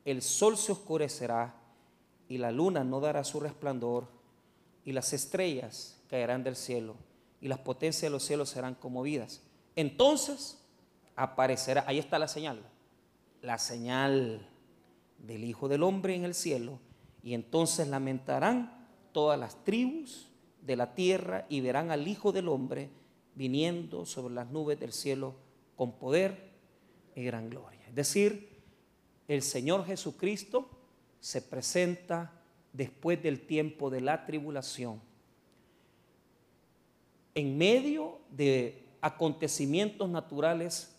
el 0.06 0.22
sol 0.22 0.58
se 0.58 0.72
oscurecerá 0.72 1.56
y 2.28 2.38
la 2.38 2.52
luna 2.52 2.84
no 2.84 3.00
dará 3.00 3.24
su 3.24 3.40
resplandor 3.40 4.08
y 4.86 4.92
las 4.92 5.14
estrellas 5.14 6.02
caerán 6.10 6.44
del 6.44 6.56
cielo 6.56 6.96
y 7.42 7.48
las 7.48 7.60
potencias 7.60 8.04
de 8.04 8.10
los 8.10 8.24
cielos 8.24 8.50
serán 8.50 8.76
conmovidas. 8.76 9.42
Entonces 9.76 10.58
aparecerá, 11.16 11.84
ahí 11.88 12.00
está 12.00 12.18
la 12.20 12.28
señal, 12.28 12.62
la 13.42 13.58
señal 13.60 14.48
del 15.20 15.44
Hijo 15.44 15.68
del 15.68 15.84
Hombre 15.84 16.16
en 16.16 16.26
el 16.26 16.34
cielo, 16.34 16.80
y 17.24 17.34
entonces 17.34 17.88
lamentarán 17.88 18.88
todas 19.12 19.40
las 19.40 19.64
tribus 19.64 20.30
de 20.62 20.76
la 20.76 20.94
tierra 20.94 21.46
y 21.50 21.62
verán 21.62 21.90
al 21.92 22.08
Hijo 22.08 22.32
del 22.32 22.50
Hombre 22.50 22.90
viniendo 23.36 24.06
sobre 24.06 24.36
las 24.36 24.50
nubes 24.50 24.80
del 24.80 24.92
cielo 24.92 25.36
con 25.76 25.94
poder 25.94 26.52
y 27.16 27.24
gran 27.24 27.50
gloria. 27.50 27.80
Es 27.88 27.96
decir, 27.96 28.50
el 29.28 29.42
Señor 29.42 29.86
Jesucristo 29.86 30.70
se 31.20 31.42
presenta 31.42 32.32
después 32.74 33.22
del 33.24 33.46
tiempo 33.46 33.90
de 33.90 34.02
la 34.02 34.26
tribulación, 34.26 35.00
en 37.36 37.58
medio 37.58 38.20
de 38.30 38.84
acontecimientos 39.02 40.10
naturales 40.10 40.96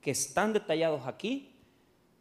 que 0.00 0.10
están 0.10 0.52
detallados 0.52 1.06
aquí, 1.06 1.54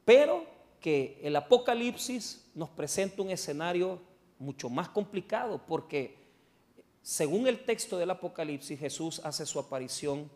pero 0.05 0.45
que 0.79 1.19
el 1.21 1.35
Apocalipsis 1.35 2.49
nos 2.55 2.69
presenta 2.69 3.21
un 3.21 3.29
escenario 3.29 3.99
mucho 4.37 4.69
más 4.69 4.89
complicado, 4.89 5.61
porque 5.67 6.17
según 7.01 7.47
el 7.47 7.65
texto 7.65 7.97
del 7.97 8.11
Apocalipsis, 8.11 8.79
Jesús 8.79 9.21
hace 9.23 9.45
su 9.45 9.59
aparición 9.59 10.29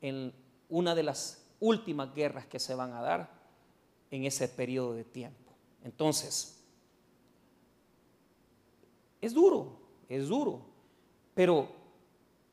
en 0.00 0.32
una 0.68 0.94
de 0.94 1.02
las 1.02 1.44
últimas 1.60 2.14
guerras 2.14 2.46
que 2.46 2.58
se 2.58 2.74
van 2.74 2.92
a 2.92 3.02
dar 3.02 3.30
en 4.10 4.24
ese 4.24 4.48
periodo 4.48 4.94
de 4.94 5.04
tiempo. 5.04 5.52
Entonces, 5.82 6.64
es 9.20 9.34
duro, 9.34 9.80
es 10.08 10.28
duro, 10.28 10.62
pero, 11.34 11.68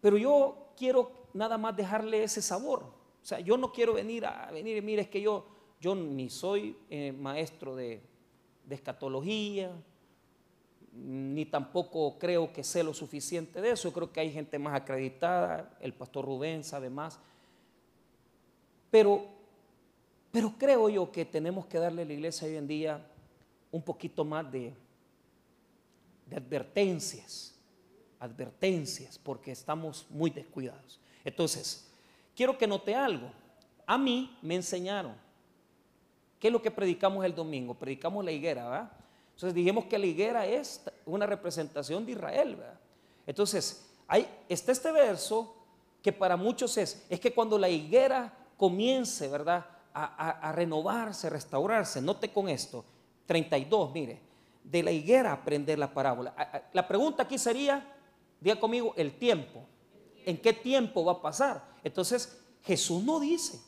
pero 0.02 0.18
yo 0.18 0.70
quiero 0.78 1.12
nada 1.34 1.58
más 1.58 1.76
dejarle 1.76 2.24
ese 2.24 2.42
sabor. 2.42 2.84
O 3.22 3.26
sea, 3.26 3.40
yo 3.40 3.58
no 3.58 3.72
quiero 3.72 3.94
venir 3.94 4.26
a 4.26 4.52
venir 4.52 4.78
y 4.78 4.82
mire, 4.82 5.04
es 5.04 5.10
que 5.10 5.22
yo, 5.22 5.46
yo 5.86 5.94
ni 5.94 6.32
soy 6.32 6.75
eh, 6.89 7.12
maestro 7.12 7.75
de, 7.75 8.01
de 8.65 8.74
escatología, 8.74 9.72
ni 10.92 11.46
tampoco 11.46 12.18
creo 12.18 12.51
que 12.51 12.63
sé 12.63 12.84
lo 12.84 12.92
suficiente 12.92 13.62
de 13.62 13.70
eso. 13.70 13.94
creo 13.94 14.12
que 14.12 14.20
hay 14.20 14.32
gente 14.32 14.58
más 14.58 14.74
acreditada, 14.74 15.77
el 15.80 15.94
pastor 15.94 16.25
Rubén 16.25 16.63
sabe 16.63 16.89
más. 16.89 17.20
Pero, 18.89 19.27
pero 20.32 20.56
creo 20.58 20.89
yo 20.89 21.12
que 21.12 21.24
tenemos 21.24 21.68
que 21.68 21.77
darle 21.77 22.01
a 22.01 22.06
la 22.06 22.13
iglesia 22.13 22.48
hoy 22.48 22.56
en 22.56 22.65
día 22.65 23.06
un 23.72 23.84
poquito 23.84 24.25
más 24.25 24.51
de, 24.51 24.74
de 26.25 26.36
advertencias, 26.36 27.54
advertencias, 28.20 29.20
porque 29.20 29.51
estamos 29.51 30.08
muy 30.10 30.32
descuidados. 30.32 31.00
Entonces, 31.24 31.88
quiero 32.36 32.58
que 32.58 32.65
note 32.65 32.96
algo. 32.96 33.30
A 33.86 34.00
mí 34.00 34.36
me 34.42 34.56
enseñaron. 34.56 35.25
¿Qué 36.46 36.50
es 36.50 36.54
lo 36.54 36.62
que 36.62 36.70
predicamos 36.70 37.25
el 37.25 37.34
domingo? 37.34 37.74
Predicamos 37.74 38.24
la 38.24 38.32
higuera, 38.32 38.66
¿verdad? 38.66 38.92
Entonces 39.34 39.56
dijimos 39.56 39.86
que 39.86 39.98
la 39.98 40.06
higuera 40.06 40.46
es 40.46 40.80
una 41.04 41.25
representación 41.25 42.06
de 42.06 42.12
Israel, 42.12 42.56
¿verdad? 42.58 42.80
Entonces, 43.25 43.90
hay, 44.08 44.30
está 44.48 44.72
este 44.72 44.92
verso 44.92 45.56
que 46.04 46.14
para 46.14 46.38
muchos 46.38 46.78
es, 46.78 47.04
es 47.10 47.20
que 47.20 47.34
cuando 47.34 47.58
la 47.58 47.68
higuera 47.68 48.32
comience, 48.58 49.28
¿verdad? 49.28 49.66
A, 49.92 50.48
a 50.48 50.52
renovarse, 50.52 51.32
restaurarse, 51.32 52.00
note 52.00 52.32
con 52.32 52.48
esto, 52.48 52.86
32, 53.25 53.92
mire, 53.92 54.22
de 54.64 54.84
la 54.84 54.92
higuera 54.92 55.34
aprender 55.34 55.80
la 55.80 55.92
parábola. 55.92 56.62
La 56.74 56.88
pregunta 56.88 57.24
aquí 57.24 57.40
sería, 57.40 57.92
diga 58.40 58.60
conmigo, 58.60 58.94
el 58.98 59.18
tiempo. 59.18 59.66
¿En 60.24 60.40
qué 60.40 60.54
tiempo 60.54 61.04
va 61.04 61.14
a 61.14 61.22
pasar? 61.24 61.66
Entonces, 61.84 62.40
Jesús 62.62 63.04
no 63.04 63.20
dice, 63.20 63.60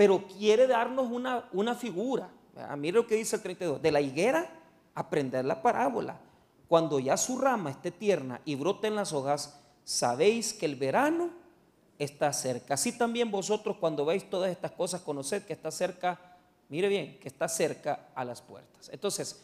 pero 0.00 0.26
quiere 0.26 0.66
darnos 0.66 1.12
una, 1.12 1.46
una 1.52 1.74
figura. 1.74 2.30
Mire 2.78 2.94
lo 2.94 3.06
que 3.06 3.16
dice 3.16 3.36
el 3.36 3.42
32, 3.42 3.82
de 3.82 3.92
la 3.92 4.00
higuera 4.00 4.50
aprender 4.94 5.44
la 5.44 5.60
parábola. 5.60 6.18
Cuando 6.68 6.98
ya 6.98 7.18
su 7.18 7.36
rama 7.36 7.68
esté 7.68 7.90
tierna 7.90 8.40
y 8.46 8.54
broten 8.54 8.94
las 8.94 9.12
hojas, 9.12 9.60
sabéis 9.84 10.54
que 10.54 10.64
el 10.64 10.76
verano 10.76 11.28
está 11.98 12.32
cerca. 12.32 12.72
Así 12.72 12.96
también 12.96 13.30
vosotros 13.30 13.76
cuando 13.76 14.06
veis 14.06 14.30
todas 14.30 14.50
estas 14.50 14.70
cosas, 14.70 15.02
conoced 15.02 15.44
que 15.44 15.52
está 15.52 15.70
cerca, 15.70 16.18
mire 16.70 16.88
bien, 16.88 17.18
que 17.20 17.28
está 17.28 17.46
cerca 17.46 18.08
a 18.14 18.24
las 18.24 18.40
puertas. 18.40 18.88
Entonces, 18.94 19.42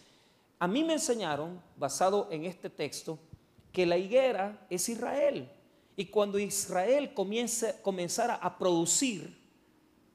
a 0.58 0.66
mí 0.66 0.82
me 0.84 0.94
enseñaron, 0.94 1.60
basado 1.76 2.28
en 2.30 2.46
este 2.46 2.70
texto, 2.70 3.18
que 3.72 3.84
la 3.84 3.98
higuera 3.98 4.66
es 4.70 4.88
Israel. 4.88 5.50
Y 5.96 6.06
cuando 6.06 6.38
Israel 6.38 7.12
comience, 7.12 7.76
comenzara 7.82 8.36
a 8.36 8.56
producir, 8.56 9.44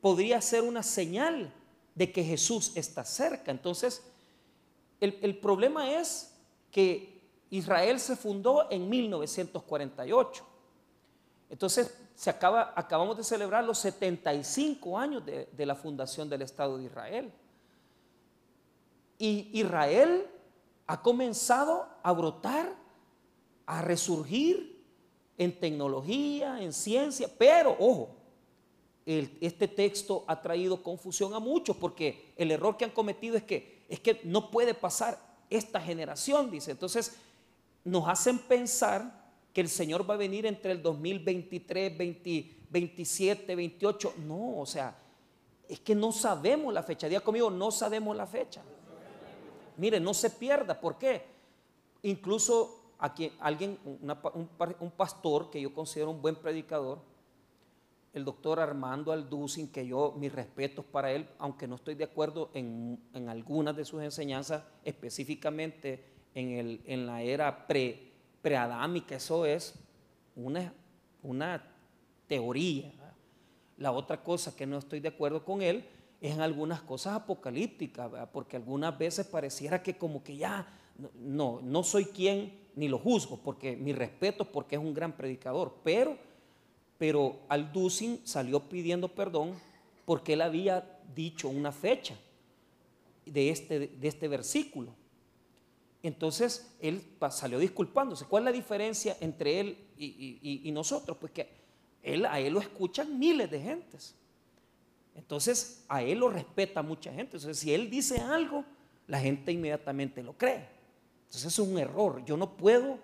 podría 0.02 0.42
ser 0.42 0.64
una 0.64 0.84
señal 0.84 1.54
de 1.96 2.12
que 2.12 2.24
Jesús 2.24 2.72
está 2.76 3.06
cerca. 3.06 3.52
Entonces, 3.52 4.04
el, 5.00 5.18
el 5.22 5.38
problema 5.38 5.92
es 5.92 6.34
que 6.72 7.22
Israel 7.50 8.00
se 8.00 8.16
fundó 8.16 8.70
en 8.72 8.90
1948. 8.90 10.46
Entonces, 11.50 11.96
se 12.16 12.30
acaba, 12.30 12.74
acabamos 12.76 13.18
de 13.18 13.24
celebrar 13.24 13.64
los 13.64 13.78
75 13.80 14.98
años 14.98 15.26
de, 15.26 15.50
de 15.52 15.66
la 15.66 15.76
fundación 15.76 16.30
del 16.30 16.42
Estado 16.42 16.78
de 16.78 16.86
Israel. 16.86 17.32
Y 19.18 19.50
Israel 19.54 20.28
ha 20.88 21.02
comenzado 21.02 21.88
a 22.02 22.12
brotar, 22.12 22.74
a 23.66 23.82
resurgir 23.82 24.82
en 25.38 25.60
tecnología, 25.60 26.62
en 26.62 26.72
ciencia, 26.74 27.30
pero 27.38 27.76
ojo, 27.80 28.21
este 29.06 29.68
texto 29.68 30.24
ha 30.28 30.42
traído 30.42 30.84
confusión 30.84 31.34
a 31.34 31.40
muchos 31.40 31.76
porque 31.76 32.34
el 32.38 32.52
error 32.52 32.78
que 32.78 32.86
han 32.86 32.92
cometido 32.92 33.36
es 33.36 33.44
que, 33.44 33.84
es 33.90 34.00
que 34.00 34.22
no 34.24 34.52
puede 34.52 34.74
pasar 34.74 35.18
esta 35.50 35.82
generación, 35.82 36.52
dice. 36.52 36.72
Entonces 36.72 37.16
nos 37.84 38.08
hacen 38.08 38.40
pensar 38.40 39.22
que 39.54 39.62
el 39.62 39.70
Señor 39.70 40.10
va 40.10 40.14
a 40.14 40.18
venir 40.18 40.46
entre 40.46 40.72
el 40.72 40.82
2023, 40.82 41.92
2027, 41.92 43.56
28. 43.56 44.14
No, 44.26 44.60
o 44.60 44.66
sea, 44.66 44.96
es 45.68 45.80
que 45.80 45.96
no 45.96 46.12
sabemos 46.12 46.74
la 46.74 46.84
fecha. 46.84 47.10
Día 47.10 47.22
conmigo, 47.22 47.50
no 47.50 47.72
sabemos 47.72 48.16
la 48.16 48.28
fecha. 48.28 48.62
Mire, 49.78 50.00
no 50.00 50.14
se 50.14 50.30
pierda. 50.30 50.80
¿Por 50.80 50.98
qué? 50.98 51.26
Incluso 52.04 52.82
aquí 53.00 53.32
alguien, 53.40 53.78
un, 53.84 54.92
pastor 54.96 55.50
que 55.50 55.60
yo 55.60 55.74
considero 55.74 56.12
un 56.12 56.22
buen 56.22 56.36
predicador, 56.36 57.00
el 58.14 58.26
doctor 58.26 58.60
Armando 58.60 59.12
Alducin, 59.12 59.72
que 59.72 59.88
yo 59.88 60.14
mis 60.18 60.32
respetos 60.32 60.84
para 60.86 61.12
él, 61.12 61.28
aunque 61.40 61.68
no 61.68 61.76
estoy 61.76 61.96
de 61.96 62.04
acuerdo 62.04 62.52
en, 62.54 63.00
algunas 63.28 63.76
de 63.76 63.86
sus 63.86 64.02
enseñanzas, 64.02 64.64
específicamente 64.84 66.04
en, 66.36 66.50
el, 66.52 66.82
en 66.86 67.06
la 67.06 67.22
era 67.22 67.68
pre, 67.68 68.12
preadámica, 68.42 69.16
eso 69.16 69.46
es 69.46 69.76
una, 70.36 70.74
una 71.24 71.64
teoría. 72.28 72.92
La 73.78 73.92
otra 73.92 74.24
cosa 74.24 74.56
que 74.56 74.66
no 74.66 74.78
estoy 74.78 75.00
de 75.00 75.10
acuerdo 75.10 75.44
con 75.46 75.62
él 75.62 75.86
en 76.22 76.42
algunas 76.42 76.82
cosas 76.82 77.16
apocalípticas, 77.16 78.12
porque 78.32 78.58
algunas 78.58 78.98
veces 78.98 79.26
pareciera 79.26 79.82
que 79.82 79.98
como 79.98 80.24
que 80.24 80.38
ya, 80.38 80.68
no, 81.16 81.62
no 81.64 81.84
soy 81.84 82.06
quien 82.06 82.60
ni 82.76 82.88
lo 82.88 83.00
juzgo, 83.00 83.38
porque 83.38 83.76
mi 83.76 83.92
respeto 83.92 84.46
porque 84.46 84.76
es 84.76 84.82
un 84.82 84.94
gran 84.94 85.14
predicador, 85.14 85.80
pero, 85.84 86.18
pero 87.02 87.40
Alducin 87.50 88.22
salió 88.26 88.70
pidiendo 88.70 89.08
perdón 89.08 89.60
porque 90.06 90.34
él 90.34 90.42
había 90.44 91.00
dicho 91.16 91.50
una 91.50 91.72
fecha 91.72 92.16
de 93.26 93.50
este, 93.50 93.88
de 93.88 94.08
este 94.08 94.28
versículo. 94.28 94.94
Entonces 96.04 96.76
él 96.80 97.02
salió 97.32 97.58
disculpándose. 97.58 98.26
¿Cuál 98.26 98.44
es 98.44 98.46
la 98.46 98.52
diferencia 98.52 99.18
entre 99.20 99.60
él 99.60 99.78
y, 99.98 100.70
nosotros? 100.72 101.18
Pues 101.18 101.32
que 101.32 101.50
él, 102.04 102.24
a 102.28 102.40
él 102.40 102.54
lo 102.54 102.60
escuchan 102.60 103.18
miles 103.18 103.50
de 103.50 103.60
gentes. 103.60 104.14
Entonces, 105.16 105.84
a 105.88 106.04
él 106.04 106.20
lo 106.20 106.30
respeta 106.30 106.84
mucha 106.84 107.10
gente. 107.10 107.38
Entonces, 107.38 107.58
si 107.58 107.74
él 107.74 107.90
dice 107.90 108.20
algo, 108.20 108.64
la 109.08 109.20
gente 109.20 109.52
inmediatamente 109.52 110.22
lo 110.22 110.34
cree. 110.34 110.70
Entonces, 111.26 111.52
es 111.52 111.58
un 111.58 111.80
error. 111.80 112.24
Yo 112.26 112.38
no 112.38 112.56
puedo 112.56 113.00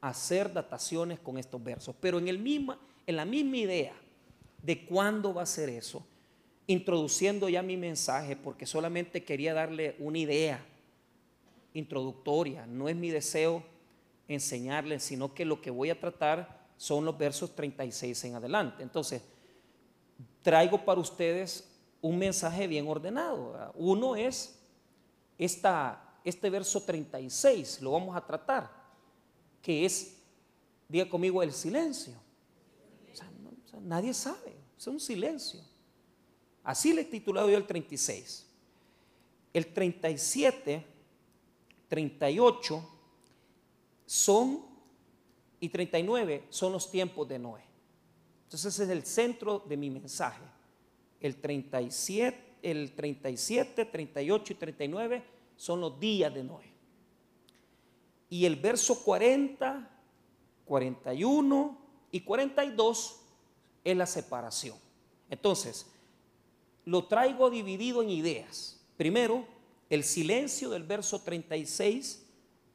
hacer 0.00 0.50
dataciones 0.54 1.20
con 1.20 1.36
estos 1.36 1.62
versos. 1.62 1.94
Pero 2.00 2.18
en, 2.18 2.28
el 2.28 2.38
misma, 2.38 2.78
en 3.06 3.16
la 3.16 3.24
misma 3.24 3.56
idea 3.56 3.94
de 4.62 4.84
cuándo 4.86 5.34
va 5.34 5.42
a 5.42 5.46
ser 5.46 5.68
eso, 5.68 6.04
introduciendo 6.66 7.48
ya 7.48 7.62
mi 7.62 7.76
mensaje, 7.76 8.36
porque 8.36 8.66
solamente 8.66 9.24
quería 9.24 9.54
darle 9.54 9.96
una 9.98 10.18
idea 10.18 10.64
introductoria. 11.74 12.66
No 12.66 12.88
es 12.88 12.96
mi 12.96 13.10
deseo 13.10 13.62
enseñarle, 14.28 15.00
sino 15.00 15.34
que 15.34 15.44
lo 15.44 15.60
que 15.60 15.70
voy 15.70 15.90
a 15.90 15.98
tratar 15.98 16.62
son 16.76 17.04
los 17.04 17.16
versos 17.18 17.54
36 17.54 18.24
en 18.24 18.34
adelante. 18.36 18.82
Entonces, 18.82 19.22
traigo 20.42 20.84
para 20.84 21.00
ustedes 21.00 21.68
un 22.00 22.18
mensaje 22.18 22.66
bien 22.66 22.86
ordenado. 22.88 23.72
Uno 23.76 24.16
es 24.16 24.58
esta, 25.38 26.18
este 26.24 26.50
verso 26.50 26.82
36, 26.82 27.80
lo 27.80 27.92
vamos 27.92 28.16
a 28.16 28.24
tratar, 28.24 28.70
que 29.60 29.84
es, 29.84 30.16
diga 30.88 31.08
conmigo, 31.08 31.42
el 31.42 31.52
silencio. 31.52 32.14
Nadie 33.80 34.14
sabe, 34.14 34.56
es 34.76 34.86
un 34.86 35.00
silencio. 35.00 35.60
Así 36.64 36.92
le 36.92 37.02
he 37.02 37.04
titulado 37.04 37.50
yo 37.50 37.56
el 37.56 37.66
36. 37.66 38.46
el 39.52 39.72
37, 39.72 40.86
38 41.88 42.88
son 44.06 44.64
y 45.60 45.68
39 45.68 46.44
son 46.48 46.72
los 46.72 46.90
tiempos 46.90 47.28
de 47.28 47.38
Noé. 47.38 47.62
Entonces 48.44 48.74
ese 48.74 48.84
es 48.84 48.90
el 48.90 49.04
centro 49.04 49.64
de 49.66 49.76
mi 49.76 49.90
mensaje. 49.90 50.42
El 51.20 51.36
37, 51.36 52.38
el 52.62 52.92
37, 52.92 53.84
38 53.86 54.52
y 54.52 54.56
39 54.56 55.22
son 55.56 55.80
los 55.80 55.98
días 55.98 56.34
de 56.34 56.44
Noé. 56.44 56.72
Y 58.28 58.46
el 58.46 58.56
verso 58.56 59.02
40, 59.04 59.90
41 60.64 61.78
y 62.10 62.20
42 62.20 63.21
es 63.84 63.96
la 63.96 64.06
separación. 64.06 64.76
Entonces, 65.30 65.86
lo 66.84 67.04
traigo 67.04 67.50
dividido 67.50 68.02
en 68.02 68.10
ideas. 68.10 68.80
Primero, 68.96 69.46
el 69.90 70.04
silencio 70.04 70.70
del 70.70 70.84
verso 70.84 71.20
36, 71.20 72.26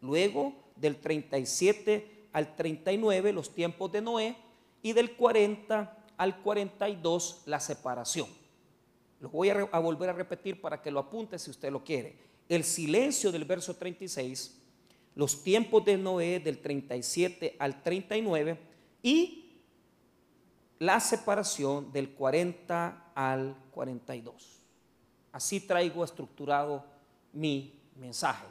luego 0.02 0.54
del 0.76 0.98
37 0.98 2.28
al 2.32 2.56
39, 2.56 3.34
los 3.34 3.54
tiempos 3.54 3.92
de 3.92 4.02
Noé, 4.02 4.36
y 4.82 4.94
del 4.94 5.16
40 5.16 6.06
al 6.18 6.42
42, 6.42 7.44
la 7.46 7.60
separación. 7.60 8.28
Lo 9.20 9.30
voy 9.30 9.50
a, 9.50 9.68
a 9.72 9.80
volver 9.80 10.10
a 10.10 10.14
repetir 10.14 10.62
para 10.62 10.82
que 10.82 10.92
lo 10.92 11.00
apunte 11.00 11.40
si 11.40 11.50
usted 11.50 11.72
lo 11.72 11.84
quiere. 11.84 12.16
El 12.48 12.64
silencio 12.64 13.32
del 13.32 13.46
verso 13.46 13.76
36, 13.76 14.62
los 15.16 15.44
tiempos 15.44 15.84
de 15.84 15.98
Noé 15.98 16.40
del 16.40 16.60
37 16.60 17.56
al 17.60 17.82
39 17.82 18.58
y 19.02 19.47
la 20.80 21.00
separación 21.00 21.92
del 21.92 22.12
40 22.12 23.12
al 23.16 23.56
42. 23.72 24.60
Así 25.32 25.62
traigo 25.62 26.04
estructurado 26.04 26.84
mi 27.34 27.80
mensaje. 27.96 28.46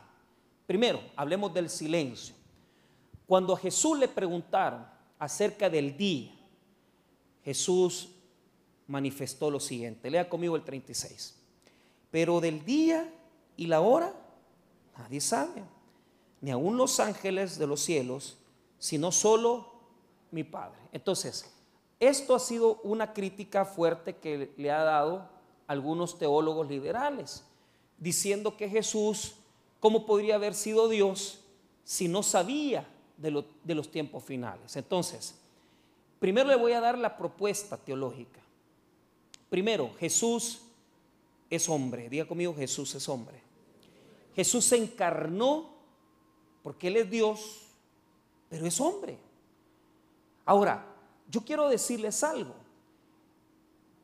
Primero, 0.66 1.00
hablemos 1.16 1.52
del 1.54 1.70
silencio. 1.70 2.34
Cuando 3.26 3.54
a 3.54 3.58
Jesús 3.58 3.98
le 3.98 4.08
preguntaron 4.08 4.86
acerca 5.18 5.70
del 5.70 5.96
día, 5.96 6.32
Jesús 7.44 8.10
manifestó 8.86 9.50
lo 9.50 9.60
siguiente. 9.60 10.10
Lea 10.10 10.28
conmigo 10.28 10.56
el 10.56 10.62
36. 10.62 11.36
Pero 12.10 12.40
del 12.40 12.64
día 12.64 13.12
y 13.56 13.66
la 13.66 13.80
hora, 13.80 14.12
nadie 14.96 15.20
sabe 15.20 15.62
ni 16.40 16.50
aún 16.50 16.76
los 16.76 17.00
ángeles 17.00 17.58
de 17.58 17.66
los 17.66 17.80
cielos, 17.80 18.36
sino 18.78 19.10
solo 19.10 19.72
mi 20.30 20.44
Padre. 20.44 20.78
Entonces, 20.92 21.52
esto 21.98 22.34
ha 22.34 22.38
sido 22.38 22.80
una 22.82 23.12
crítica 23.12 23.64
fuerte 23.64 24.16
que 24.16 24.52
le 24.56 24.70
ha 24.70 24.82
dado 24.82 25.28
algunos 25.66 26.18
teólogos 26.18 26.68
liberales, 26.68 27.44
diciendo 27.98 28.56
que 28.56 28.68
Jesús, 28.68 29.36
¿cómo 29.80 30.04
podría 30.04 30.34
haber 30.34 30.54
sido 30.54 30.88
Dios 30.88 31.40
si 31.84 32.08
no 32.08 32.22
sabía 32.22 32.86
de, 33.16 33.44
de 33.64 33.74
los 33.74 33.90
tiempos 33.90 34.22
finales? 34.24 34.76
Entonces, 34.76 35.34
primero 36.18 36.48
le 36.48 36.56
voy 36.56 36.72
a 36.72 36.80
dar 36.80 36.98
la 36.98 37.16
propuesta 37.16 37.76
teológica. 37.76 38.40
Primero, 39.48 39.90
Jesús 39.98 40.60
es 41.48 41.68
hombre. 41.68 42.08
Diga 42.08 42.26
conmigo, 42.26 42.54
Jesús 42.54 42.94
es 42.94 43.08
hombre. 43.08 43.40
Jesús 44.34 44.66
se 44.66 44.76
encarnó 44.76 45.70
porque 46.62 46.88
Él 46.88 46.96
es 46.96 47.10
Dios, 47.10 47.62
pero 48.50 48.66
es 48.66 48.80
hombre. 48.80 49.16
Ahora, 50.44 50.95
yo 51.28 51.44
quiero 51.44 51.68
decirles 51.68 52.22
algo. 52.22 52.54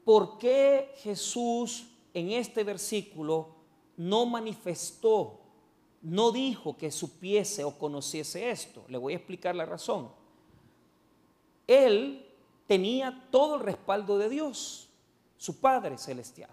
¿Por 0.05 0.39
qué 0.39 0.93
Jesús 0.97 1.87
en 2.13 2.33
este 2.33 2.65
versículo 2.65 3.55
no 3.97 4.27
manifestó, 4.27 5.41
no 6.03 6.33
dijo 6.33 6.77
que 6.77 6.91
supiese 6.91 7.63
o 7.63 7.79
conociese 7.79 8.51
esto? 8.51 8.85
Le 8.89 8.99
voy 8.99 9.13
a 9.13 9.17
explicar 9.17 9.55
la 9.55 9.65
razón. 9.65 10.11
Él 11.67 12.27
tenía 12.67 13.29
todo 13.31 13.57
el 13.57 13.61
respaldo 13.63 14.19
de 14.19 14.29
Dios, 14.29 14.89
su 15.37 15.61
Padre 15.61 15.99
celestial. 15.99 16.51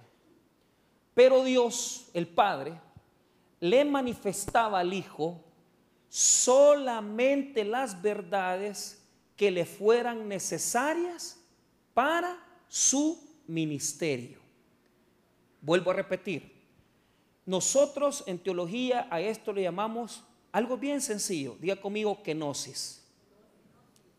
Pero 1.15 1.43
Dios, 1.43 2.09
el 2.13 2.27
Padre, 2.27 2.79
le 3.59 3.83
manifestaba 3.83 4.79
al 4.79 4.93
Hijo 4.93 5.41
solamente 6.07 7.63
las 7.65 8.01
verdades 8.01 8.98
que 9.39 9.49
le 9.49 9.63
fueran 9.65 10.27
necesarias 10.27 11.39
para 11.93 12.37
su 12.67 13.17
ministerio. 13.47 14.37
Vuelvo 15.61 15.91
a 15.91 15.93
repetir, 15.93 16.51
nosotros 17.45 18.25
en 18.27 18.37
teología 18.37 19.07
a 19.09 19.21
esto 19.21 19.53
le 19.53 19.61
llamamos 19.61 20.25
algo 20.51 20.75
bien 20.75 20.99
sencillo, 20.99 21.55
diga 21.57 21.77
conmigo 21.77 22.21
kenosis. 22.21 23.01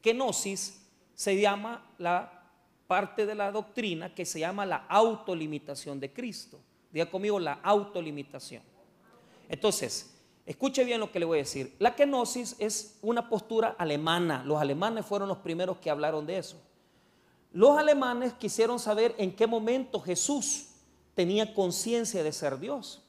Kenosis 0.00 0.80
se 1.14 1.38
llama 1.38 1.86
la 1.98 2.42
parte 2.86 3.26
de 3.26 3.34
la 3.34 3.52
doctrina 3.52 4.14
que 4.14 4.24
se 4.24 4.40
llama 4.40 4.64
la 4.64 4.86
autolimitación 4.88 6.00
de 6.00 6.10
Cristo. 6.14 6.58
Diga 6.90 7.10
conmigo 7.10 7.38
la 7.38 7.60
autolimitación. 7.62 8.62
Entonces, 9.50 10.14
Escuche 10.46 10.84
bien 10.84 11.00
lo 11.00 11.12
que 11.12 11.20
le 11.20 11.26
voy 11.26 11.38
a 11.38 11.42
decir. 11.42 11.76
La 11.78 11.94
kenosis 11.94 12.56
es 12.58 12.98
una 13.02 13.28
postura 13.28 13.76
alemana. 13.78 14.42
Los 14.44 14.60
alemanes 14.60 15.06
fueron 15.06 15.28
los 15.28 15.38
primeros 15.38 15.78
que 15.78 15.90
hablaron 15.90 16.26
de 16.26 16.38
eso. 16.38 16.56
Los 17.52 17.78
alemanes 17.78 18.32
quisieron 18.34 18.78
saber 18.78 19.14
en 19.18 19.34
qué 19.34 19.46
momento 19.46 20.00
Jesús 20.00 20.68
tenía 21.14 21.52
conciencia 21.54 22.22
de 22.22 22.32
ser 22.32 22.58
Dios. 22.58 23.02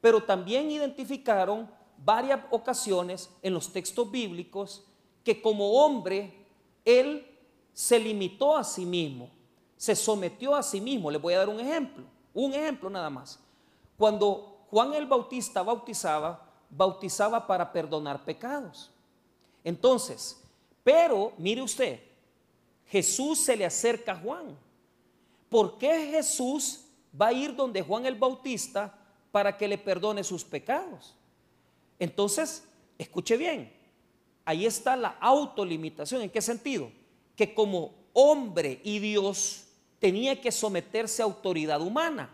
Pero 0.00 0.22
también 0.22 0.70
identificaron 0.70 1.70
varias 2.04 2.40
ocasiones 2.50 3.30
en 3.42 3.54
los 3.54 3.72
textos 3.72 4.10
bíblicos 4.10 4.84
que 5.24 5.40
como 5.42 5.84
hombre 5.84 6.46
Él 6.84 7.26
se 7.72 7.98
limitó 7.98 8.56
a 8.56 8.64
sí 8.64 8.84
mismo, 8.84 9.30
se 9.76 9.94
sometió 9.94 10.54
a 10.54 10.62
sí 10.62 10.80
mismo. 10.80 11.10
Les 11.10 11.20
voy 11.20 11.34
a 11.34 11.38
dar 11.38 11.48
un 11.48 11.60
ejemplo, 11.60 12.04
un 12.34 12.54
ejemplo 12.54 12.90
nada 12.90 13.10
más. 13.10 13.38
Cuando 13.96 14.64
Juan 14.70 14.94
el 14.94 15.06
Bautista 15.06 15.62
bautizaba, 15.62 16.47
bautizaba 16.70 17.46
para 17.46 17.72
perdonar 17.72 18.24
pecados. 18.24 18.90
Entonces, 19.64 20.42
pero 20.84 21.32
mire 21.38 21.62
usted, 21.62 22.00
Jesús 22.86 23.38
se 23.40 23.56
le 23.56 23.64
acerca 23.64 24.12
a 24.12 24.16
Juan. 24.16 24.56
¿Por 25.48 25.78
qué 25.78 26.10
Jesús 26.10 26.84
va 27.18 27.28
a 27.28 27.32
ir 27.32 27.54
donde 27.54 27.82
Juan 27.82 28.06
el 28.06 28.14
Bautista 28.14 28.98
para 29.30 29.56
que 29.56 29.68
le 29.68 29.78
perdone 29.78 30.24
sus 30.24 30.44
pecados? 30.44 31.14
Entonces, 31.98 32.64
escuche 32.96 33.36
bien, 33.36 33.72
ahí 34.44 34.66
está 34.66 34.96
la 34.96 35.16
autolimitación. 35.20 36.22
¿En 36.22 36.30
qué 36.30 36.40
sentido? 36.40 36.90
Que 37.36 37.54
como 37.54 37.94
hombre 38.12 38.80
y 38.84 38.98
Dios 38.98 39.64
tenía 39.98 40.40
que 40.40 40.52
someterse 40.52 41.22
a 41.22 41.26
autoridad 41.26 41.80
humana. 41.80 42.30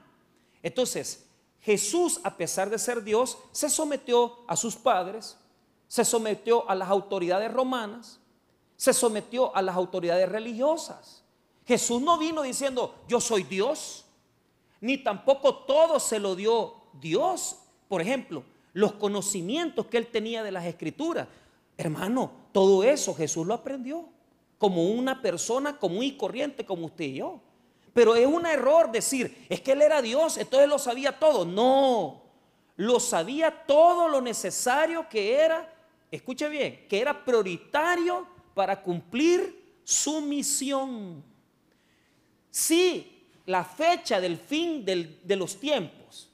Entonces, 0.62 1.23
Jesús, 1.64 2.20
a 2.24 2.36
pesar 2.36 2.68
de 2.68 2.78
ser 2.78 3.02
Dios, 3.02 3.38
se 3.50 3.70
sometió 3.70 4.40
a 4.46 4.54
sus 4.54 4.76
padres, 4.76 5.38
se 5.88 6.04
sometió 6.04 6.68
a 6.68 6.74
las 6.74 6.90
autoridades 6.90 7.50
romanas, 7.50 8.20
se 8.76 8.92
sometió 8.92 9.54
a 9.56 9.62
las 9.62 9.74
autoridades 9.74 10.28
religiosas. 10.28 11.24
Jesús 11.66 12.02
no 12.02 12.18
vino 12.18 12.42
diciendo, 12.42 12.94
yo 13.08 13.18
soy 13.18 13.44
Dios, 13.44 14.04
ni 14.82 14.98
tampoco 14.98 15.54
todo 15.64 15.98
se 15.98 16.18
lo 16.18 16.36
dio 16.36 16.74
Dios. 17.00 17.56
Por 17.88 18.02
ejemplo, 18.02 18.44
los 18.74 18.92
conocimientos 18.92 19.86
que 19.86 19.96
él 19.96 20.08
tenía 20.08 20.42
de 20.42 20.52
las 20.52 20.66
escrituras. 20.66 21.28
Hermano, 21.78 22.30
todo 22.52 22.84
eso 22.84 23.14
Jesús 23.14 23.46
lo 23.46 23.54
aprendió 23.54 24.06
como 24.58 24.90
una 24.90 25.22
persona 25.22 25.78
común 25.78 26.04
y 26.04 26.16
corriente 26.18 26.66
como 26.66 26.86
usted 26.86 27.06
y 27.06 27.14
yo. 27.14 27.40
Pero 27.94 28.16
es 28.16 28.26
un 28.26 28.44
error 28.44 28.90
decir, 28.90 29.46
es 29.48 29.60
que 29.60 29.72
Él 29.72 29.80
era 29.80 30.02
Dios, 30.02 30.36
entonces 30.36 30.68
lo 30.68 30.78
sabía 30.78 31.18
todo. 31.18 31.44
No, 31.44 32.22
lo 32.76 33.00
sabía 33.00 33.64
todo 33.66 34.08
lo 34.08 34.20
necesario 34.20 35.08
que 35.08 35.36
era, 35.36 35.72
escuche 36.10 36.48
bien, 36.48 36.86
que 36.88 37.00
era 37.00 37.24
prioritario 37.24 38.26
para 38.52 38.82
cumplir 38.82 39.78
su 39.84 40.20
misión. 40.20 41.22
Si 42.50 43.28
la 43.46 43.64
fecha 43.64 44.20
del 44.20 44.38
fin 44.38 44.84
de 44.84 45.36
los 45.36 45.58
tiempos 45.58 46.30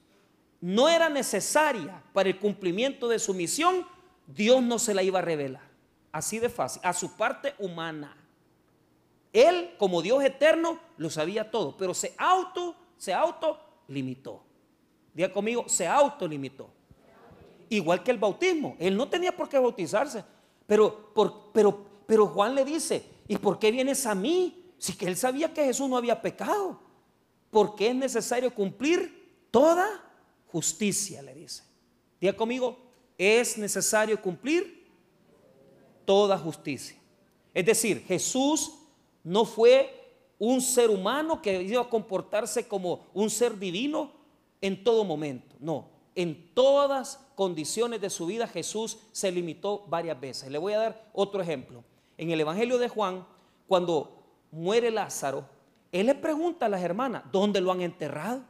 no 0.61 0.89
era 0.89 1.09
necesaria 1.09 2.03
para 2.13 2.29
el 2.29 2.39
cumplimiento 2.39 3.09
de 3.09 3.19
su 3.19 3.35
misión, 3.35 3.87
Dios 4.27 4.63
no 4.63 4.79
se 4.79 4.95
la 4.95 5.03
iba 5.03 5.19
a 5.19 5.23
revelar. 5.23 5.63
Así 6.13 6.39
de 6.39 6.49
fácil, 6.49 6.81
a 6.85 6.93
su 6.93 7.17
parte 7.17 7.55
humana. 7.59 8.17
Él, 9.33 9.75
como 9.79 10.03
Dios 10.03 10.23
eterno, 10.25 10.79
lo 10.97 11.11
sabía 11.11 11.51
todo, 11.51 11.77
pero 11.77 11.95
se 11.95 12.15
auto, 12.19 12.75
se 12.97 13.13
auto 13.13 13.59
limitó. 13.89 14.43
Diga 15.15 15.33
conmigo, 15.33 15.69
se 15.69 15.87
autolimitó. 15.87 16.71
Igual 17.69 18.03
que 18.03 18.11
el 18.11 18.19
bautismo. 18.19 18.77
Él 18.79 18.97
no 18.97 19.09
tenía 19.09 19.37
por 19.37 19.49
qué 19.49 19.59
bautizarse. 19.59 20.25
Pero, 20.67 21.13
pero, 21.53 21.87
pero 22.07 22.27
Juan 22.27 22.55
le 22.55 22.65
dice, 22.65 23.05
¿y 23.29 23.37
por 23.37 23.59
qué 23.59 23.71
vienes 23.71 24.07
a 24.07 24.15
mí? 24.15 24.73
Si 24.79 24.95
que 24.95 25.07
él 25.07 25.17
sabía 25.17 25.53
que 25.53 25.65
Jesús 25.65 25.89
no 25.89 25.97
había 25.97 26.21
pecado. 26.21 26.81
Porque 27.51 27.89
es 27.89 27.95
necesario 27.95 28.53
cumplir 28.55 29.45
toda 29.51 29.89
justicia, 30.49 31.23
le 31.23 31.35
dice. 31.35 31.63
Diga 32.21 32.33
conmigo, 32.35 32.79
es 33.17 33.59
necesario 33.59 34.21
cumplir 34.21 34.89
toda 36.05 36.39
justicia. 36.39 36.97
Es 37.53 37.67
decir, 37.67 38.05
Jesús 38.07 38.80
no 39.25 39.45
fue 39.45 40.01
un 40.39 40.61
ser 40.61 40.91
humano 40.91 41.43
que 41.43 41.63
iba 41.63 41.83
a 41.83 41.89
comportarse 41.89 42.67
como 42.67 43.07
un 43.13 43.29
ser 43.31 43.59
divino 43.59 44.11
en 44.61 44.83
todo 44.83 45.05
momento. 45.05 45.55
No, 45.61 45.89
en 46.15 46.55
todas 46.55 47.21
condiciones 47.35 48.01
de 48.01 48.11
su 48.11 48.27
vida 48.27 48.47
Jesús 48.47 48.99
se 49.13 49.31
limitó 49.31 49.85
varias 49.89 50.21
veces. 50.21 50.51
Le 50.51 50.59
voy 50.59 50.73
a 50.73 50.79
dar 50.79 51.11
otro 51.13 51.41
ejemplo. 51.43 51.85
En 52.17 52.31
el 52.31 52.41
Evangelio 52.41 52.79
de 52.79 52.89
Juan, 52.89 53.27
cuando 53.69 54.23
muere 54.51 54.91
Lázaro, 54.91 55.45
él 55.93 56.07
le 56.07 56.15
pregunta 56.15 56.67
a 56.67 56.69
las 56.69 56.83
hermanas, 56.83 57.25
¿dónde 57.33 57.61
lo 57.61 57.73
han 57.73 57.81
enterrado? 57.81 58.43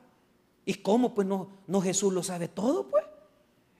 ¿Y 0.64 0.74
cómo? 0.74 1.14
Pues 1.14 1.26
no, 1.26 1.50
no 1.66 1.80
Jesús 1.80 2.12
lo 2.12 2.22
sabe 2.22 2.48
todo, 2.48 2.88
pues. 2.88 3.04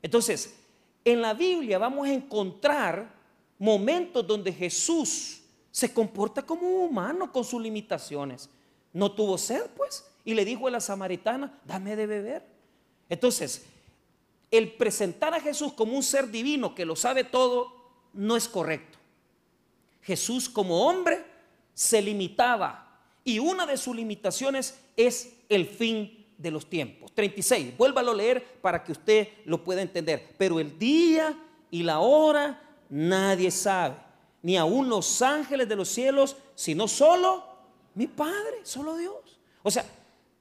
Entonces, 0.02 0.58
en 1.04 1.20
la 1.20 1.34
Biblia 1.34 1.78
vamos 1.78 2.08
a 2.08 2.12
encontrar 2.12 3.14
momentos 3.58 4.26
donde 4.26 4.52
Jesús 4.52 5.39
se 5.70 5.92
comporta 5.92 6.42
como 6.42 6.62
un 6.62 6.90
humano 6.90 7.32
con 7.32 7.44
sus 7.44 7.60
limitaciones. 7.62 8.48
No 8.92 9.12
tuvo 9.12 9.38
sed, 9.38 9.66
pues, 9.76 10.04
y 10.24 10.34
le 10.34 10.44
dijo 10.44 10.66
a 10.66 10.70
la 10.70 10.80
samaritana, 10.80 11.60
dame 11.64 11.96
de 11.96 12.06
beber. 12.06 12.46
Entonces, 13.08 13.64
el 14.50 14.72
presentar 14.72 15.34
a 15.34 15.40
Jesús 15.40 15.72
como 15.72 15.96
un 15.96 16.02
ser 16.02 16.28
divino 16.30 16.74
que 16.74 16.84
lo 16.84 16.96
sabe 16.96 17.24
todo 17.24 17.72
no 18.12 18.36
es 18.36 18.48
correcto. 18.48 18.98
Jesús 20.02 20.48
como 20.48 20.88
hombre 20.88 21.24
se 21.74 22.02
limitaba 22.02 22.98
y 23.22 23.38
una 23.38 23.66
de 23.66 23.76
sus 23.76 23.94
limitaciones 23.94 24.80
es 24.96 25.34
el 25.48 25.66
fin 25.66 26.26
de 26.36 26.50
los 26.50 26.68
tiempos. 26.68 27.12
36, 27.14 27.76
vuélvalo 27.76 28.12
a 28.12 28.14
leer 28.14 28.44
para 28.60 28.82
que 28.82 28.92
usted 28.92 29.28
lo 29.44 29.62
pueda 29.62 29.82
entender. 29.82 30.34
Pero 30.38 30.58
el 30.58 30.78
día 30.78 31.38
y 31.70 31.82
la 31.82 32.00
hora 32.00 32.60
nadie 32.88 33.50
sabe, 33.50 33.96
ni 34.42 34.56
aun 34.56 34.88
los 34.88 35.22
ángeles 35.22 35.68
de 35.68 35.76
los 35.76 35.88
cielos, 35.88 36.36
sino 36.54 36.88
solo 36.88 37.44
mi 37.94 38.06
Padre, 38.06 38.60
solo 38.62 38.96
Dios. 38.96 39.38
O 39.62 39.70
sea, 39.70 39.84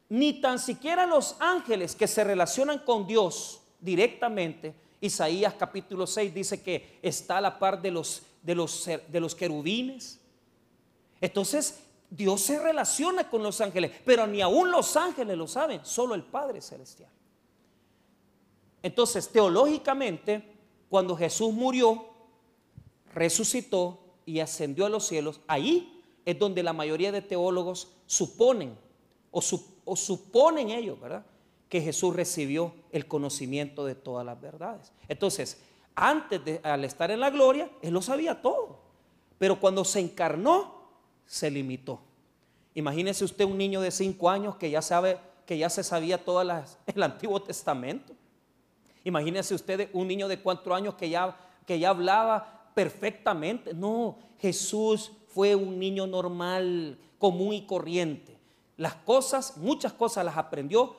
ni 0.09 0.41
tan 0.41 0.59
siquiera 0.59 1.05
los 1.05 1.35
ángeles 1.39 1.95
que 1.95 2.07
se 2.07 2.23
relacionan 2.23 2.79
con 2.79 3.05
Dios 3.05 3.62
directamente, 3.79 4.73
Isaías 5.01 5.53
capítulo 5.57 6.05
6 6.05 6.33
dice 6.33 6.62
que 6.62 6.99
está 7.01 7.38
a 7.38 7.41
la 7.41 7.59
par 7.59 7.81
de 7.81 7.91
los, 7.91 8.23
de 8.41 8.55
los, 8.55 8.85
de 8.85 9.19
los 9.19 9.35
querubines. 9.35 10.19
Entonces, 11.21 11.79
Dios 12.09 12.41
se 12.41 12.59
relaciona 12.59 13.29
con 13.29 13.43
los 13.43 13.62
ángeles, 13.62 13.91
pero 14.03 14.25
ni 14.25 14.41
aún 14.41 14.71
los 14.71 14.97
ángeles 14.97 15.38
lo 15.38 15.47
saben, 15.47 15.85
solo 15.85 16.15
el 16.15 16.23
Padre 16.23 16.62
Celestial. 16.62 17.09
Entonces, 18.81 19.29
teológicamente, 19.29 20.43
cuando 20.89 21.15
Jesús 21.15 21.53
murió, 21.53 22.05
resucitó 23.19 23.99
y 24.25 24.39
ascendió 24.39 24.86
a 24.86 24.89
los 24.89 25.05
cielos, 25.05 25.41
ahí 25.47 26.01
es 26.25 26.39
donde 26.39 26.63
la 26.63 26.73
mayoría 26.73 27.12
de 27.12 27.21
teólogos 27.21 27.91
suponen, 28.05 28.77
o, 29.32 29.41
suponen 29.41 30.69
ellos, 30.69 30.99
¿verdad? 30.99 31.25
Que 31.67 31.82
Jesús 31.82 32.15
recibió 32.15 32.73
el 32.91 33.08
conocimiento 33.08 33.86
de 33.86 33.95
todas 33.95 34.25
las 34.25 34.39
verdades. 34.39 34.93
Entonces, 35.08 35.62
antes 35.95 36.43
de, 36.45 36.62
al 36.63 36.86
estar 36.86 37.12
en 37.12 37.19
la 37.19 37.29
gloria, 37.29 37.69
Él 37.82 37.93
lo 37.93 38.01
sabía 38.01 38.41
todo. 38.41 38.79
Pero 39.38 39.60
cuando 39.60 39.84
se 39.84 39.99
encarnó, 39.99 40.89
se 41.25 41.51
limitó. 41.51 41.99
Imagínese 42.73 43.25
usted 43.25 43.45
un 43.45 43.58
niño 43.58 43.82
de 43.82 43.91
cinco 43.91 44.29
años 44.29 44.55
que 44.55 44.69
ya 44.71 44.82
sabe, 44.82 45.17
que 45.45 45.58
ya 45.58 45.69
se 45.69 45.84
sabía 45.84 46.23
todo 46.23 46.41
el 46.86 47.03
Antiguo 47.03 47.41
Testamento. 47.41 48.13
Imagínese 49.03 49.53
usted 49.55 49.89
un 49.93 50.08
niño 50.08 50.27
de 50.27 50.39
cuatro 50.39 50.73
años 50.73 50.95
que 50.95 51.10
ya, 51.10 51.38
que 51.65 51.79
ya 51.79 51.89
hablaba 51.89 52.59
perfectamente. 52.79 53.73
No, 53.73 54.17
Jesús 54.39 55.11
fue 55.27 55.53
un 55.53 55.77
niño 55.77 56.07
normal, 56.07 56.97
común 57.17 57.53
y 57.53 57.65
corriente. 57.65 58.37
Las 58.77 58.95
cosas, 58.95 59.57
muchas 59.57 59.91
cosas 59.91 60.23
las 60.23 60.37
aprendió 60.37 60.95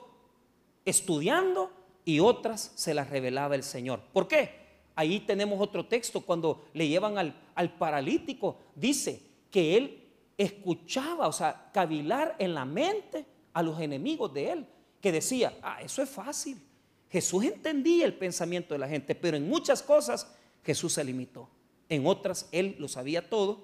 estudiando 0.85 1.71
y 2.05 2.19
otras 2.19 2.71
se 2.75 2.93
las 2.93 3.09
revelaba 3.09 3.55
el 3.55 3.63
Señor. 3.63 3.99
¿Por 4.13 4.27
qué? 4.27 4.61
Ahí 4.93 5.21
tenemos 5.21 5.59
otro 5.59 5.87
texto 5.87 6.21
cuando 6.21 6.65
le 6.75 6.87
llevan 6.87 7.17
al, 7.17 7.33
al 7.55 7.73
paralítico. 7.73 8.57
Dice 8.75 9.19
que 9.49 9.75
él 9.75 10.07
escuchaba, 10.37 11.27
o 11.27 11.33
sea, 11.33 11.71
cavilar 11.73 12.35
en 12.37 12.53
la 12.53 12.63
mente 12.63 13.25
a 13.53 13.63
los 13.63 13.81
enemigos 13.81 14.31
de 14.35 14.51
él, 14.51 14.67
que 15.01 15.11
decía, 15.11 15.57
ah, 15.63 15.81
eso 15.81 16.03
es 16.03 16.09
fácil. 16.11 16.61
Jesús 17.09 17.43
entendía 17.43 18.05
el 18.05 18.13
pensamiento 18.13 18.75
de 18.75 18.79
la 18.79 18.87
gente, 18.87 19.15
pero 19.15 19.35
en 19.35 19.49
muchas 19.49 19.81
cosas 19.81 20.31
Jesús 20.63 20.93
se 20.93 21.03
limitó. 21.03 21.49
En 21.91 22.07
otras 22.07 22.47
él 22.53 22.77
lo 22.79 22.87
sabía 22.87 23.29
todo, 23.29 23.63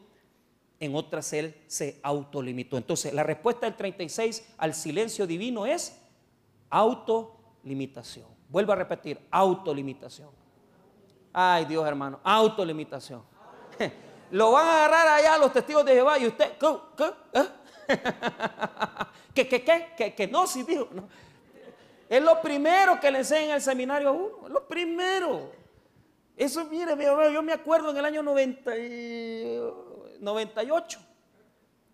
en 0.82 0.94
otras 0.96 1.32
él 1.32 1.56
se 1.68 1.98
autolimitó. 2.04 2.76
Entonces, 2.76 3.14
la 3.14 3.24
respuesta 3.24 3.66
del 3.66 3.78
36 3.78 4.54
al 4.58 4.74
silencio 4.74 5.26
divino 5.26 5.66
es 5.66 5.98
autolimitación. 6.70 8.26
Vuelvo 8.50 8.74
a 8.74 8.76
repetir, 8.76 9.18
autolimitación. 9.32 10.28
Ay, 11.32 11.64
Dios 11.64 11.88
hermano, 11.88 12.20
autolimitación. 12.22 13.24
Lo 14.32 14.52
van 14.52 14.68
a 14.68 14.76
agarrar 14.86 15.08
allá 15.08 15.38
los 15.38 15.54
testigos 15.54 15.86
de 15.86 15.94
Jehová 15.94 16.20
y 16.20 16.28
usted, 16.28 16.58
¿qué? 16.60 16.78
¿Qué? 16.98 17.40
¿Eh? 17.40 17.48
¿Qué, 19.34 19.48
qué, 19.48 19.64
qué? 19.96 20.14
Que, 20.14 20.28
no, 20.28 20.46
sí 20.48 20.64
dijo. 20.64 20.90
Es 22.10 22.22
lo 22.22 22.42
primero 22.42 23.00
que 23.00 23.10
le 23.10 23.20
enseñan 23.20 23.46
en 23.46 23.52
el 23.52 23.62
seminario 23.62 24.10
a 24.10 24.12
uno. 24.12 24.48
Es 24.48 24.50
lo 24.50 24.68
primero. 24.68 25.67
Eso, 26.38 26.64
mire, 26.66 26.96
yo 27.34 27.42
me 27.42 27.52
acuerdo 27.52 27.90
en 27.90 27.98
el 27.98 28.06
año 28.06 28.22
90 28.22 28.72
98. 30.20 31.00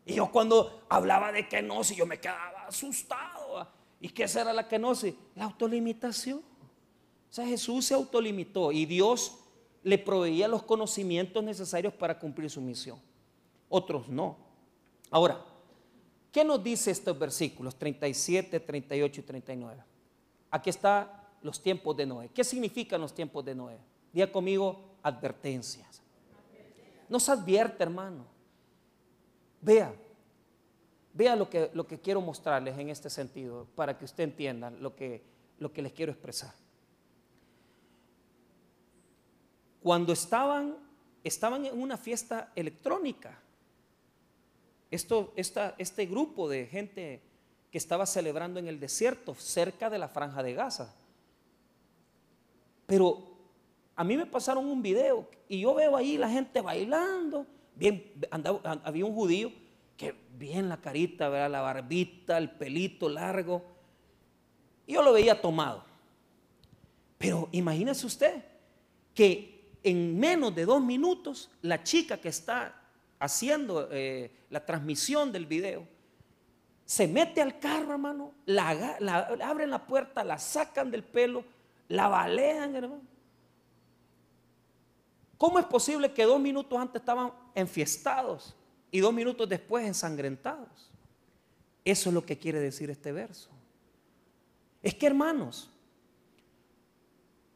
Y 0.05 0.15
yo 0.15 0.31
cuando 0.31 0.83
hablaba 0.89 1.31
de 1.31 1.47
kenosis, 1.47 1.95
yo 1.95 2.05
me 2.05 2.19
quedaba 2.19 2.65
asustado. 2.67 3.67
¿Y 4.01 4.09
qué 4.09 4.27
será 4.27 4.51
la 4.51 4.67
kenosis? 4.67 5.13
La 5.35 5.45
autolimitación. 5.45 6.39
O 6.39 7.33
sea, 7.33 7.45
Jesús 7.45 7.85
se 7.85 7.93
autolimitó 7.93 8.71
y 8.71 8.85
Dios 8.85 9.39
le 9.81 9.97
proveía 9.97 10.47
los 10.47 10.63
conocimientos 10.63 11.43
necesarios 11.43 11.93
para 11.93 12.19
cumplir 12.19 12.49
su 12.49 12.61
misión. 12.61 12.99
Otros 13.69 14.09
no. 14.09 14.37
Ahora, 15.09 15.43
¿qué 16.31 16.43
nos 16.43 16.61
dice 16.61 16.91
estos 16.91 17.17
versículos 17.17 17.75
37, 17.77 18.59
38 18.59 19.21
y 19.21 19.23
39? 19.23 19.83
Aquí 20.51 20.69
están 20.69 21.09
los 21.41 21.61
tiempos 21.61 21.95
de 21.95 22.05
Noé. 22.05 22.29
¿Qué 22.33 22.43
significan 22.43 23.01
los 23.01 23.13
tiempos 23.13 23.43
de 23.43 23.55
Noé? 23.55 23.77
Diga 24.13 24.31
conmigo 24.31 24.95
advertencias. 25.03 26.01
Nos 27.09 27.27
advierte, 27.27 27.83
hermano. 27.83 28.25
Vea, 29.59 29.93
vea 31.13 31.35
lo 31.35 31.49
que, 31.49 31.69
lo 31.73 31.85
que 31.85 31.99
quiero 31.99 32.21
mostrarles 32.21 32.77
en 32.77 32.89
este 32.89 33.09
sentido 33.09 33.67
para 33.75 33.97
que 33.97 34.05
usted 34.05 34.23
entienda 34.23 34.69
lo 34.69 34.95
que, 34.95 35.21
lo 35.59 35.73
que 35.73 35.81
les 35.81 35.91
quiero 35.91 36.11
expresar. 36.11 36.53
cuando 39.83 40.13
estaban, 40.13 40.77
estaban 41.25 41.65
en 41.65 41.79
una 41.79 41.97
fiesta 41.97 42.51
electrónica. 42.55 43.37
Esto, 44.89 45.33
este 45.35 46.05
grupo 46.05 46.47
de 46.47 46.67
gente 46.67 47.21
que 47.69 47.77
estaba 47.77 48.05
celebrando 48.05 48.59
en 48.59 48.67
el 48.67 48.79
desierto, 48.79 49.35
cerca 49.35 49.89
de 49.89 49.97
la 49.97 50.07
franja 50.07 50.41
de 50.41 50.53
Gaza. 50.53 50.95
Pero 52.85 53.32
a 53.95 54.03
mí 54.03 54.17
me 54.17 54.25
pasaron 54.25 54.65
un 54.65 54.81
video 54.81 55.29
y 55.47 55.61
yo 55.61 55.73
veo 55.73 55.95
ahí 55.95 56.17
la 56.17 56.29
gente 56.29 56.61
bailando. 56.61 57.45
Bien, 57.75 58.11
había 58.83 59.05
un 59.05 59.13
judío 59.13 59.51
que 59.97 60.15
bien 60.37 60.69
la 60.69 60.77
carita, 60.77 61.29
la 61.47 61.61
barbita, 61.61 62.37
el 62.37 62.49
pelito 62.49 63.07
largo. 63.07 63.63
Yo 64.87 65.01
lo 65.01 65.13
veía 65.13 65.39
tomado. 65.39 65.83
Pero 67.17 67.47
imagínese 67.51 68.05
usted 68.05 68.43
que 69.13 69.71
en 69.83 70.19
menos 70.19 70.55
de 70.55 70.65
dos 70.65 70.81
minutos, 70.81 71.51
la 71.61 71.83
chica 71.83 72.17
que 72.17 72.29
está 72.29 72.81
haciendo 73.19 73.89
eh, 73.91 74.31
la 74.49 74.65
transmisión 74.65 75.31
del 75.31 75.45
video, 75.45 75.87
se 76.85 77.07
mete 77.07 77.41
al 77.41 77.59
carro, 77.59 77.93
hermano, 77.93 78.33
la, 78.45 78.97
abren 79.43 79.69
la 79.69 79.85
puerta, 79.85 80.23
la 80.23 80.37
sacan 80.37 80.91
del 80.91 81.03
pelo, 81.03 81.43
la 81.87 82.07
balean, 82.07 82.75
hermano. 82.75 83.12
¿Cómo 85.43 85.59
es 85.59 85.65
posible 85.65 86.13
que 86.13 86.23
dos 86.23 86.39
minutos 86.39 86.79
antes 86.79 87.01
estaban 87.01 87.33
enfiestados 87.53 88.55
y 88.89 89.01
dos 89.01 89.13
minutos 89.13 89.49
después 89.49 89.85
ensangrentados? 89.85 90.89
Eso 91.83 92.09
es 92.09 92.13
lo 92.13 92.25
que 92.25 92.39
quiere 92.39 92.61
decir 92.61 92.89
este 92.89 93.11
verso. 93.11 93.49
Es 94.81 94.95
que, 94.95 95.05
hermanos, 95.05 95.69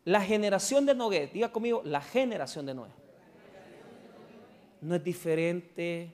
la 0.04 0.20
generación 0.20 0.86
de 0.86 0.96
Noé, 0.96 1.28
diga 1.34 1.50
conmigo, 1.50 1.82
la 1.86 2.02
generación 2.02 2.66
de 2.66 2.74
Noé, 2.74 2.90
no 4.82 4.94
es 4.94 5.02
diferente 5.02 6.14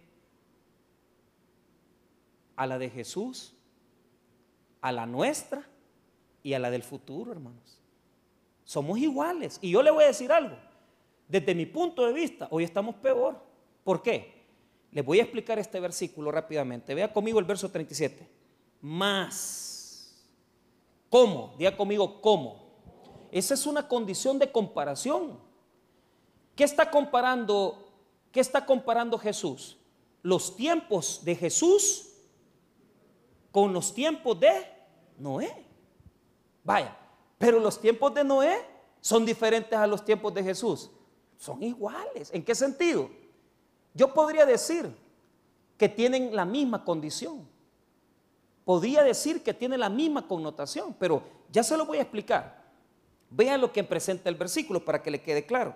a 2.55 2.67
la 2.67 2.77
de 2.77 2.91
Jesús, 2.91 3.55
a 4.79 4.91
la 4.91 5.07
nuestra 5.07 5.67
y 6.43 6.53
a 6.53 6.59
la 6.59 6.69
del 6.69 6.83
futuro, 6.83 7.31
hermanos. 7.31 7.79
Somos 8.63 8.99
iguales. 8.99 9.57
Y 9.59 9.71
yo 9.71 9.81
le 9.81 9.89
voy 9.89 10.03
a 10.03 10.07
decir 10.09 10.31
algo. 10.31 10.71
Desde 11.27 11.55
mi 11.55 11.65
punto 11.65 12.05
de 12.05 12.13
vista, 12.13 12.47
hoy 12.51 12.63
estamos 12.63 12.95
peor. 12.95 13.37
¿Por 13.83 14.01
qué? 14.01 14.43
Les 14.91 15.03
voy 15.03 15.19
a 15.19 15.23
explicar 15.23 15.57
este 15.57 15.79
versículo 15.79 16.31
rápidamente. 16.31 16.93
Vea 16.93 17.11
conmigo 17.11 17.39
el 17.39 17.45
verso 17.45 17.69
37. 17.69 18.29
Más. 18.81 20.23
¿Cómo? 21.09 21.55
Diga 21.57 21.75
conmigo, 21.75 22.21
¿cómo? 22.21 22.63
Esa 23.31 23.55
es 23.55 23.65
una 23.65 23.87
condición 23.87 24.37
de 24.37 24.51
comparación. 24.51 25.39
¿Qué 26.55 26.63
está 26.63 26.91
comparando? 26.91 27.91
¿Qué 28.31 28.39
está 28.39 28.65
comparando 28.65 29.17
Jesús? 29.17 29.77
Los 30.21 30.55
tiempos 30.55 31.25
de 31.25 31.35
Jesús 31.35 32.09
con 33.51 33.73
los 33.73 33.93
tiempos 33.93 34.39
de 34.39 34.51
Noé. 35.17 35.65
Vaya, 36.63 36.97
pero 37.37 37.59
los 37.59 37.79
tiempos 37.79 38.13
de 38.13 38.23
Noé 38.23 38.55
son 39.01 39.25
diferentes 39.25 39.77
a 39.77 39.87
los 39.87 40.05
tiempos 40.05 40.33
de 40.33 40.43
Jesús. 40.43 40.89
Son 41.43 41.61
iguales. 41.61 42.29
¿En 42.33 42.41
qué 42.41 42.55
sentido? 42.55 43.09
Yo 43.93 44.13
podría 44.13 44.45
decir 44.45 44.89
que 45.77 45.89
tienen 45.89 46.33
la 46.33 46.45
misma 46.45 46.85
condición. 46.85 47.45
Podría 48.63 49.03
decir 49.03 49.43
que 49.43 49.53
tienen 49.53 49.81
la 49.81 49.89
misma 49.89 50.25
connotación, 50.25 50.95
pero 50.97 51.21
ya 51.51 51.61
se 51.61 51.75
lo 51.75 51.85
voy 51.85 51.97
a 51.97 52.03
explicar. 52.03 52.63
Vean 53.29 53.59
lo 53.59 53.73
que 53.73 53.83
presenta 53.83 54.29
el 54.29 54.35
versículo 54.35 54.85
para 54.85 55.03
que 55.03 55.11
le 55.11 55.21
quede 55.21 55.45
claro. 55.45 55.75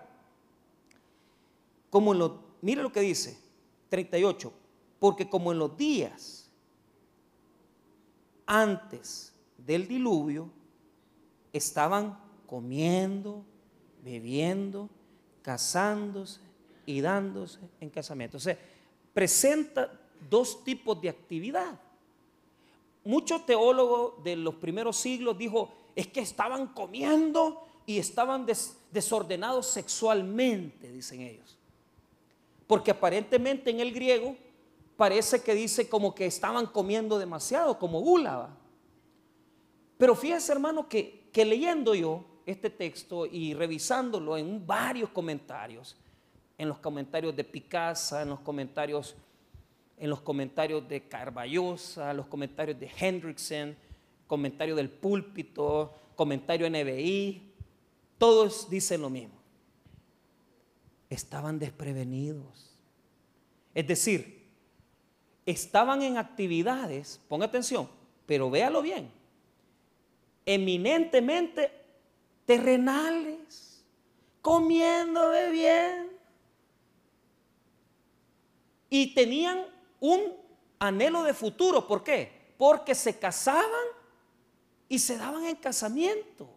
Como 1.89 2.13
lo, 2.13 2.39
mire 2.61 2.81
lo 2.81 2.93
que 2.93 3.01
dice, 3.01 3.37
38, 3.89 4.53
porque 4.99 5.29
como 5.29 5.51
en 5.51 5.59
los 5.59 5.75
días 5.75 6.49
antes 8.45 9.33
del 9.57 9.85
diluvio, 9.85 10.49
estaban 11.51 12.17
comiendo, 12.45 13.43
bebiendo, 14.01 14.89
casándose 15.47 16.41
y 16.85 16.99
dándose 16.99 17.57
en 17.79 17.89
casamiento. 17.89 18.35
O 18.35 18.39
sea, 18.41 18.59
presenta 19.13 19.89
dos 20.29 20.61
tipos 20.65 20.99
de 20.99 21.07
actividad. 21.07 21.79
Muchos 23.05 23.45
teólogos 23.45 24.21
de 24.25 24.35
los 24.35 24.55
primeros 24.55 24.97
siglos 24.97 25.37
dijo, 25.37 25.71
es 25.95 26.07
que 26.07 26.19
estaban 26.19 26.67
comiendo 26.67 27.65
y 27.85 27.97
estaban 27.97 28.45
desordenados 28.91 29.67
sexualmente, 29.67 30.91
dicen 30.91 31.21
ellos. 31.21 31.57
Porque 32.67 32.91
aparentemente 32.91 33.69
en 33.69 33.79
el 33.79 33.93
griego 33.93 34.35
parece 34.97 35.41
que 35.41 35.55
dice 35.55 35.87
como 35.87 36.13
que 36.13 36.25
estaban 36.25 36.65
comiendo 36.65 37.17
demasiado, 37.17 37.79
como 37.79 38.01
gula. 38.01 38.49
Pero 39.97 40.13
fíjese 40.13 40.51
hermano 40.51 40.89
que 40.89 41.17
que 41.37 41.45
leyendo 41.45 41.93
yo 41.93 42.25
este 42.47 42.69
texto 42.69 43.25
y 43.25 43.53
revisándolo 43.53 44.37
en 44.37 44.65
varios 44.65 45.09
comentarios, 45.09 45.97
en 46.57 46.69
los 46.69 46.79
comentarios 46.79 47.35
de 47.35 47.43
Picasa, 47.43 48.21
en 48.21 48.29
los 48.29 48.39
comentarios, 48.39 49.15
en 49.97 50.09
los 50.09 50.21
comentarios 50.21 50.87
de 50.87 51.07
Carballosa, 51.09 52.13
los 52.13 52.27
comentarios 52.27 52.79
de 52.79 52.89
Hendrickson, 52.97 53.75
comentario 54.27 54.75
del 54.75 54.89
púlpito, 54.89 55.93
comentario 56.15 56.69
NBI, 56.69 57.41
todos 58.17 58.69
dicen 58.69 59.01
lo 59.01 59.09
mismo. 59.09 59.35
Estaban 61.09 61.59
desprevenidos. 61.59 62.73
Es 63.75 63.85
decir, 63.85 64.47
estaban 65.45 66.01
en 66.01 66.17
actividades, 66.17 67.19
ponga 67.27 67.45
atención, 67.45 67.89
pero 68.25 68.49
véalo 68.49 68.81
bien, 68.81 69.11
eminentemente 70.45 71.86
terrenales, 72.47 73.85
comiendo 74.41 75.29
de 75.29 75.51
bien. 75.51 76.17
Y 78.89 79.13
tenían 79.13 79.65
un 79.99 80.33
anhelo 80.79 81.23
de 81.23 81.33
futuro. 81.33 81.85
¿Por 81.85 82.03
qué? 82.03 82.53
Porque 82.57 82.95
se 82.95 83.19
casaban 83.19 83.65
y 84.87 84.97
se 84.97 85.17
daban 85.17 85.43
en 85.43 85.57
casamiento. 85.57 86.49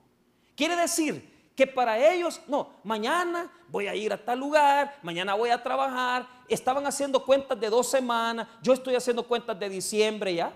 Quiere 0.54 0.76
decir 0.76 1.28
que 1.56 1.66
para 1.66 1.98
ellos, 1.98 2.40
no, 2.46 2.76
mañana 2.84 3.52
voy 3.68 3.88
a 3.88 3.94
ir 3.96 4.12
a 4.12 4.24
tal 4.24 4.38
lugar, 4.38 4.96
mañana 5.02 5.34
voy 5.34 5.50
a 5.50 5.60
trabajar. 5.60 6.26
Estaban 6.48 6.86
haciendo 6.86 7.24
cuentas 7.24 7.58
de 7.58 7.68
dos 7.68 7.90
semanas, 7.90 8.46
yo 8.62 8.74
estoy 8.74 8.94
haciendo 8.94 9.26
cuentas 9.26 9.58
de 9.58 9.68
diciembre 9.68 10.36
ya. 10.36 10.54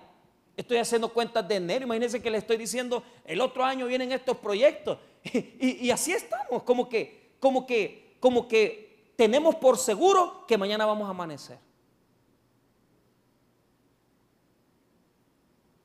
Estoy 0.56 0.78
haciendo 0.78 1.12
cuentas 1.12 1.46
de 1.48 1.56
enero. 1.56 1.84
Imagínense 1.84 2.22
que 2.22 2.30
le 2.30 2.38
estoy 2.38 2.56
diciendo, 2.56 3.02
el 3.24 3.40
otro 3.40 3.64
año 3.64 3.86
vienen 3.86 4.12
estos 4.12 4.36
proyectos. 4.38 4.98
Y, 5.32 5.90
así 5.90 6.12
estamos, 6.12 6.62
como 6.62 6.88
que, 6.88 7.36
como 7.40 7.66
que, 7.66 8.16
como 8.20 8.46
que 8.46 9.12
tenemos 9.16 9.54
por 9.56 9.78
seguro 9.78 10.44
que 10.46 10.58
mañana 10.58 10.86
vamos 10.86 11.06
a 11.06 11.10
amanecer. 11.10 11.58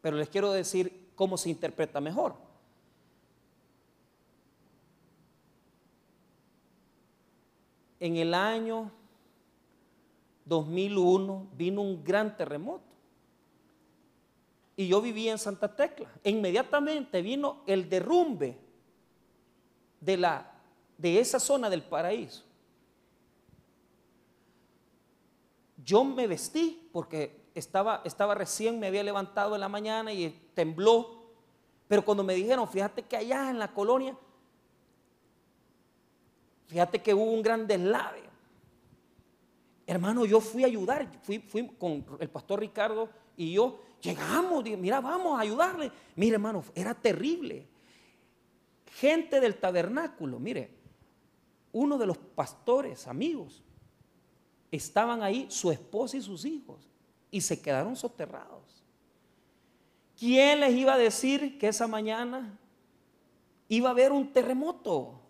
Pero 0.01 0.17
les 0.17 0.29
quiero 0.29 0.51
decir 0.51 1.11
cómo 1.15 1.37
se 1.37 1.49
interpreta 1.49 1.99
mejor. 1.99 2.35
En 7.99 8.15
el 8.17 8.33
año 8.33 8.91
2001 10.45 11.47
vino 11.53 11.81
un 11.81 12.03
gran 12.03 12.35
terremoto 12.37 12.88
y 14.79 14.87
yo 14.87 15.01
vivía 15.01 15.33
en 15.33 15.37
Santa 15.37 15.75
Tecla. 15.75 16.09
E 16.23 16.29
inmediatamente 16.29 17.21
vino 17.21 17.63
el 17.67 17.89
derrumbe 17.89 18.57
de, 19.99 20.15
la, 20.15 20.53
de 20.97 21.19
esa 21.19 21.37
zona 21.37 21.69
del 21.69 21.83
paraíso. 21.83 22.45
Yo 25.83 26.05
me 26.05 26.27
vestí 26.27 26.89
porque 26.93 27.41
estaba, 27.53 28.01
estaba 28.05 28.35
recién, 28.35 28.79
me 28.79 28.87
había 28.87 29.03
levantado 29.03 29.53
en 29.53 29.59
la 29.59 29.67
mañana 29.67 30.13
y 30.13 30.29
tembló. 30.53 31.25
Pero 31.89 32.05
cuando 32.05 32.23
me 32.23 32.33
dijeron, 32.33 32.65
fíjate 32.65 33.03
que 33.03 33.17
allá 33.17 33.49
en 33.49 33.59
la 33.59 33.73
colonia, 33.73 34.17
fíjate 36.67 37.01
que 37.01 37.13
hubo 37.13 37.33
un 37.33 37.41
gran 37.41 37.67
deslave. 37.67 38.23
Hermano, 39.85 40.25
yo 40.25 40.39
fui 40.39 40.63
a 40.63 40.67
ayudar, 40.67 41.05
fui, 41.21 41.39
fui 41.39 41.67
con 41.67 42.05
el 42.21 42.29
pastor 42.29 42.61
Ricardo 42.61 43.09
y 43.35 43.51
yo 43.51 43.88
Llegamos, 44.01 44.63
mira, 44.63 45.01
vamos 45.01 45.37
a 45.37 45.41
ayudarle. 45.41 45.91
Mire, 46.15 46.35
hermano, 46.35 46.63
era 46.73 46.93
terrible. 46.93 47.67
Gente 48.99 49.39
del 49.39 49.55
tabernáculo, 49.55 50.39
mire, 50.39 50.71
uno 51.71 51.97
de 51.97 52.07
los 52.07 52.17
pastores, 52.17 53.07
amigos, 53.07 53.61
estaban 54.71 55.21
ahí, 55.21 55.47
su 55.49 55.71
esposa 55.71 56.17
y 56.17 56.21
sus 56.21 56.45
hijos, 56.45 56.89
y 57.31 57.41
se 57.41 57.61
quedaron 57.61 57.95
soterrados. 57.95 58.83
¿Quién 60.17 60.59
les 60.59 60.73
iba 60.75 60.93
a 60.93 60.97
decir 60.97 61.57
que 61.57 61.69
esa 61.69 61.87
mañana 61.87 62.57
iba 63.67 63.89
a 63.89 63.91
haber 63.91 64.11
un 64.11 64.33
terremoto? 64.33 65.21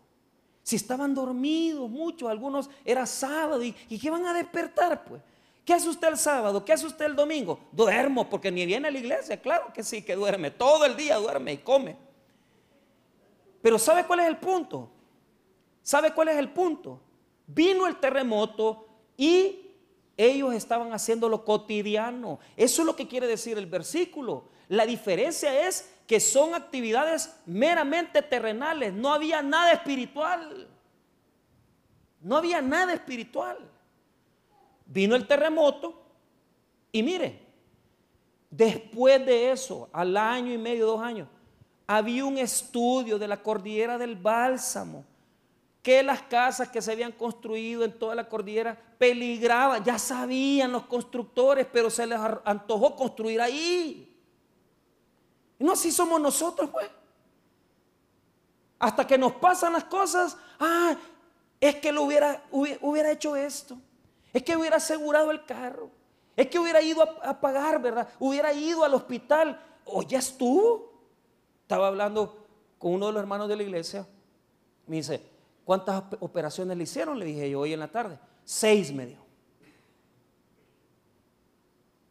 Si 0.63 0.75
estaban 0.75 1.13
dormidos 1.13 1.89
muchos, 1.89 2.29
algunos 2.29 2.69
era 2.85 3.05
sábado 3.05 3.63
y, 3.63 3.75
y 3.89 3.99
que 3.99 4.09
van 4.09 4.25
a 4.25 4.33
despertar, 4.33 5.03
pues. 5.03 5.21
¿Qué 5.69 5.75
hace 5.75 5.87
usted 5.87 6.07
el 6.07 6.17
sábado? 6.17 6.65
¿Qué 6.65 6.73
hace 6.73 6.87
usted 6.87 7.05
el 7.05 7.15
domingo? 7.15 7.59
Duermo, 7.71 8.27
porque 8.27 8.49
ni 8.49 8.65
viene 8.65 8.87
a 8.87 8.91
la 8.91 8.97
iglesia. 8.97 9.39
Claro 9.39 9.71
que 9.71 9.83
sí, 9.83 10.01
que 10.01 10.15
duerme. 10.15 10.49
Todo 10.49 10.83
el 10.83 10.97
día 10.97 11.17
duerme 11.17 11.53
y 11.53 11.57
come. 11.59 11.95
Pero 13.61 13.77
¿sabe 13.77 14.03
cuál 14.07 14.21
es 14.21 14.27
el 14.29 14.37
punto? 14.37 14.89
¿Sabe 15.83 16.11
cuál 16.11 16.29
es 16.29 16.37
el 16.37 16.49
punto? 16.49 16.99
Vino 17.45 17.85
el 17.85 17.97
terremoto 17.97 18.87
y 19.15 19.75
ellos 20.17 20.55
estaban 20.55 20.91
haciendo 20.91 21.29
lo 21.29 21.45
cotidiano. 21.45 22.39
Eso 22.57 22.81
es 22.81 22.85
lo 22.87 22.95
que 22.95 23.07
quiere 23.07 23.27
decir 23.27 23.55
el 23.59 23.67
versículo. 23.67 24.45
La 24.69 24.87
diferencia 24.87 25.67
es 25.67 25.93
que 26.07 26.19
son 26.19 26.55
actividades 26.55 27.35
meramente 27.45 28.23
terrenales. 28.23 28.91
No 28.91 29.13
había 29.13 29.43
nada 29.43 29.73
espiritual. 29.73 30.67
No 32.21 32.37
había 32.37 32.59
nada 32.59 32.91
espiritual 32.91 33.69
vino 34.89 35.15
el 35.15 35.27
terremoto 35.27 35.93
y 36.91 37.03
mire, 37.03 37.39
después 38.49 39.23
de 39.25 39.51
eso, 39.51 39.89
al 39.93 40.17
año 40.17 40.51
y 40.51 40.57
medio, 40.57 40.87
dos 40.87 41.01
años, 41.01 41.27
había 41.85 42.25
un 42.25 42.37
estudio 42.37 43.17
de 43.19 43.27
la 43.27 43.41
cordillera 43.41 43.97
del 43.97 44.15
Bálsamo, 44.15 45.05
que 45.81 46.03
las 46.03 46.21
casas 46.23 46.69
que 46.69 46.81
se 46.81 46.91
habían 46.91 47.11
construido 47.11 47.83
en 47.83 47.97
toda 47.97 48.15
la 48.15 48.27
cordillera 48.27 48.77
peligraban, 48.97 49.83
ya 49.83 49.97
sabían 49.97 50.71
los 50.71 50.85
constructores, 50.85 51.65
pero 51.71 51.89
se 51.89 52.05
les 52.05 52.19
antojó 52.43 52.95
construir 52.95 53.39
ahí. 53.41 54.05
no 55.57 55.73
así 55.73 55.91
somos 55.91 56.19
nosotros, 56.19 56.69
pues. 56.69 56.89
Hasta 58.77 59.05
que 59.05 59.17
nos 59.17 59.33
pasan 59.33 59.73
las 59.73 59.83
cosas, 59.83 60.37
ah, 60.59 60.95
es 61.59 61.75
que 61.75 61.91
lo 61.91 62.03
hubiera, 62.03 62.43
hubiera 62.51 63.11
hecho 63.11 63.35
esto. 63.35 63.77
Es 64.33 64.43
que 64.43 64.55
hubiera 64.55 64.77
asegurado 64.77 65.31
el 65.31 65.45
carro. 65.45 65.89
Es 66.35 66.47
que 66.47 66.59
hubiera 66.59 66.81
ido 66.81 67.03
a, 67.23 67.39
pagar, 67.39 67.81
¿verdad? 67.81 68.07
Hubiera 68.19 68.53
ido 68.53 68.83
al 68.83 68.93
hospital. 68.93 69.61
O 69.85 70.03
ya 70.03 70.19
estuvo. 70.19 70.91
Estaba 71.61 71.87
hablando 71.87 72.45
con 72.77 72.93
uno 72.93 73.07
de 73.07 73.13
los 73.13 73.19
hermanos 73.19 73.49
de 73.49 73.55
la 73.55 73.63
iglesia. 73.63 74.07
Me 74.87 74.97
dice, 74.97 75.21
¿cuántas 75.65 76.03
operaciones 76.19 76.77
le 76.77 76.83
hicieron? 76.83 77.19
Le 77.19 77.25
dije 77.25 77.49
yo 77.49 77.59
hoy 77.61 77.73
en 77.73 77.79
la 77.79 77.91
tarde. 77.91 78.19
Seis 78.43 78.91
me 78.93 79.05
dijo. 79.05 79.25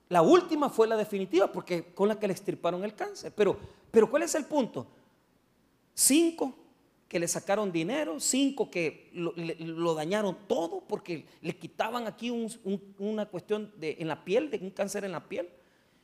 La 0.08 0.22
última 0.22 0.70
fue 0.70 0.86
la 0.86 0.96
definitiva, 0.96 1.52
porque 1.52 1.92
con 1.92 2.08
la 2.08 2.18
que 2.18 2.26
le 2.26 2.32
extirparon 2.32 2.82
el 2.84 2.94
cáncer. 2.94 3.32
Pero, 3.34 3.58
pero 3.90 4.10
¿cuál 4.10 4.22
es 4.22 4.34
el 4.34 4.44
punto? 4.44 4.86
Cinco 5.94 6.54
que 7.08 7.18
le 7.18 7.26
sacaron 7.26 7.72
dinero, 7.72 8.20
cinco 8.20 8.70
que 8.70 9.10
lo, 9.14 9.94
dañaron 9.94 10.36
todo 10.46 10.82
porque 10.86 11.24
le 11.40 11.56
quitaban 11.56 12.06
aquí 12.06 12.30
una 12.98 13.26
cuestión 13.26 13.72
en 13.80 14.08
la 14.08 14.24
piel, 14.24 14.50
de 14.50 14.58
un 14.58 14.70
cáncer 14.70 15.04
en 15.04 15.12
la 15.12 15.26
piel. 15.26 15.48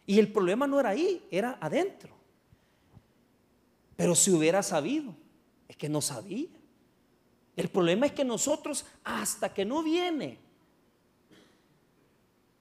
Y 0.06 0.18
el 0.18 0.32
problema 0.32 0.66
no 0.66 0.80
era 0.80 0.90
ahí, 0.90 1.22
era 1.30 1.58
adentro. 1.60 2.14
Pero 3.96 4.14
si 4.14 4.30
hubiera 4.30 4.62
sabido, 4.62 5.14
es 5.68 5.76
que 5.76 5.90
no 5.90 6.00
sabía. 6.00 6.48
El 7.54 7.68
problema 7.68 8.06
es 8.06 8.12
que 8.12 8.24
nosotros, 8.24 8.86
hasta 9.04 9.52
que 9.52 9.64
no 9.64 9.82
viene, 9.82 10.38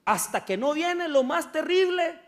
hasta 0.06 0.44
que 0.44 0.58
no 0.58 0.74
viene 0.74 1.08
lo 1.08 1.24
más 1.24 1.52
terrible, 1.52 2.20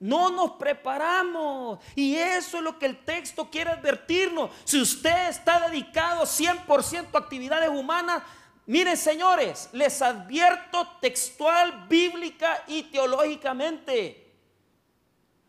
no 0.00 0.30
nos 0.30 0.52
preparamos. 0.52 1.78
Y 1.94 2.16
eso 2.16 2.56
es 2.56 2.62
lo 2.64 2.78
que 2.78 2.86
el 2.86 3.04
texto 3.04 3.48
quiere 3.50 3.70
advertirnos. 3.70 4.50
Si 4.64 4.80
usted 4.80 5.28
está 5.28 5.68
dedicado 5.68 6.24
100% 6.24 7.08
a 7.14 7.18
actividades 7.18 7.68
humanas, 7.68 8.22
miren 8.66 8.96
señores, 8.96 9.68
les 9.72 10.00
advierto 10.02 10.88
textual, 11.00 11.86
bíblica 11.88 12.64
y 12.66 12.84
teológicamente. 12.84 14.26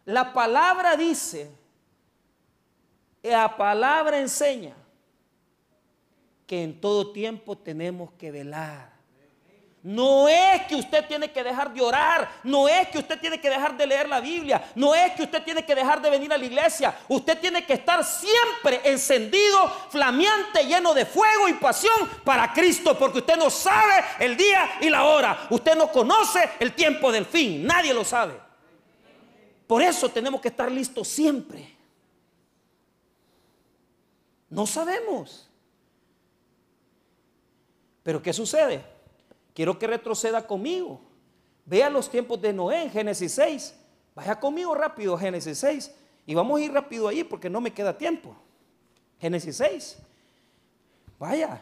La 0.06 0.34
palabra 0.34 0.98
dice, 0.98 1.50
la 3.24 3.56
palabra 3.56 4.20
enseña 4.20 4.76
que 6.46 6.64
en 6.64 6.82
todo 6.82 7.14
tiempo 7.14 7.58
tenemos 7.58 8.12
que 8.14 8.32
velar 8.32 8.91
no 9.84 10.30
es 10.30 10.62
que 10.68 10.76
usted 10.76 11.08
tiene 11.08 11.32
que 11.32 11.44
dejar 11.44 11.74
de 11.74 11.82
orar, 11.82 12.30
no 12.44 12.68
es 12.70 12.88
que 12.90 13.00
usted 13.00 13.20
tiene 13.20 13.42
que 13.42 13.50
dejar 13.50 13.76
de 13.76 13.88
leer 13.88 14.08
la 14.08 14.20
Biblia, 14.20 14.72
no 14.76 14.94
es 14.94 15.14
que 15.14 15.24
usted 15.24 15.44
tiene 15.44 15.66
que 15.66 15.74
dejar 15.74 16.00
de 16.00 16.10
venir 16.12 16.32
a 16.32 16.38
la 16.38 16.46
iglesia. 16.46 16.96
Usted 17.08 17.40
tiene 17.40 17.66
que 17.66 17.74
estar 17.74 18.04
siempre 18.06 18.82
encendido, 18.84 19.70
flameante, 19.90 20.66
lleno 20.66 20.94
de 20.94 21.06
fuego 21.06 21.50
y 21.50 21.54
pasión 21.54 22.08
para 22.24 22.54
Cristo, 22.54 22.96
porque 22.98 23.20
usted 23.20 23.38
no 23.38 23.50
sabe 23.50 24.04
el 24.20 24.38
día 24.38 24.70
y 24.82 24.90
la 24.90 25.04
hora. 25.06 25.48
Usted 25.50 25.76
no 25.76 25.92
conoce 25.92 26.52
el 26.60 26.74
tiempo 26.74 27.12
del 27.12 27.26
fin, 27.26 27.66
nadie 27.66 27.92
lo 27.92 28.04
sabe. 28.04 28.40
Por 29.66 29.82
eso 29.82 30.10
tenemos 30.10 30.42
que 30.42 30.50
estar 30.50 30.72
listos 30.72 31.08
siempre. 31.08 31.76
No 34.48 34.68
sabemos. 34.68 35.50
Pero 38.04 38.22
¿qué 38.22 38.32
sucede? 38.32 39.01
Quiero 39.54 39.78
que 39.78 39.88
retroceda 39.88 40.46
conmigo. 40.46 41.02
Vea 41.66 41.90
los 41.90 42.10
tiempos 42.10 42.42
de 42.42 42.54
Noé 42.54 42.84
en 42.84 42.92
Génesis 42.92 43.34
6. 43.34 43.76
Vaya 44.16 44.40
conmigo 44.40 44.74
rápido 44.76 45.18
Génesis 45.18 45.58
6. 45.60 45.92
Y 46.26 46.36
vamos 46.36 46.60
a 46.60 46.64
ir 46.64 46.72
rápido 46.72 47.08
ahí 47.08 47.24
porque 47.24 47.50
no 47.50 47.62
me 47.62 47.74
queda 47.74 47.98
tiempo. 47.98 48.36
Génesis 49.20 49.58
6. 49.58 49.98
Vaya. 51.20 51.62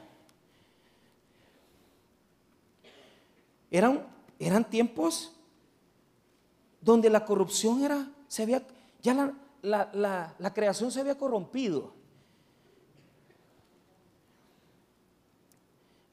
Eran, 3.71 4.05
eran 4.39 4.67
tiempos 4.69 5.33
donde 6.81 7.09
la 7.09 7.25
corrupción 7.25 7.83
era, 7.83 8.07
se 8.27 8.43
había, 8.43 8.63
ya 9.01 9.33
la, 9.61 10.35
la 10.39 10.53
creación 10.53 10.91
se 10.91 11.01
había 11.01 11.17
corrompido. 11.17 11.93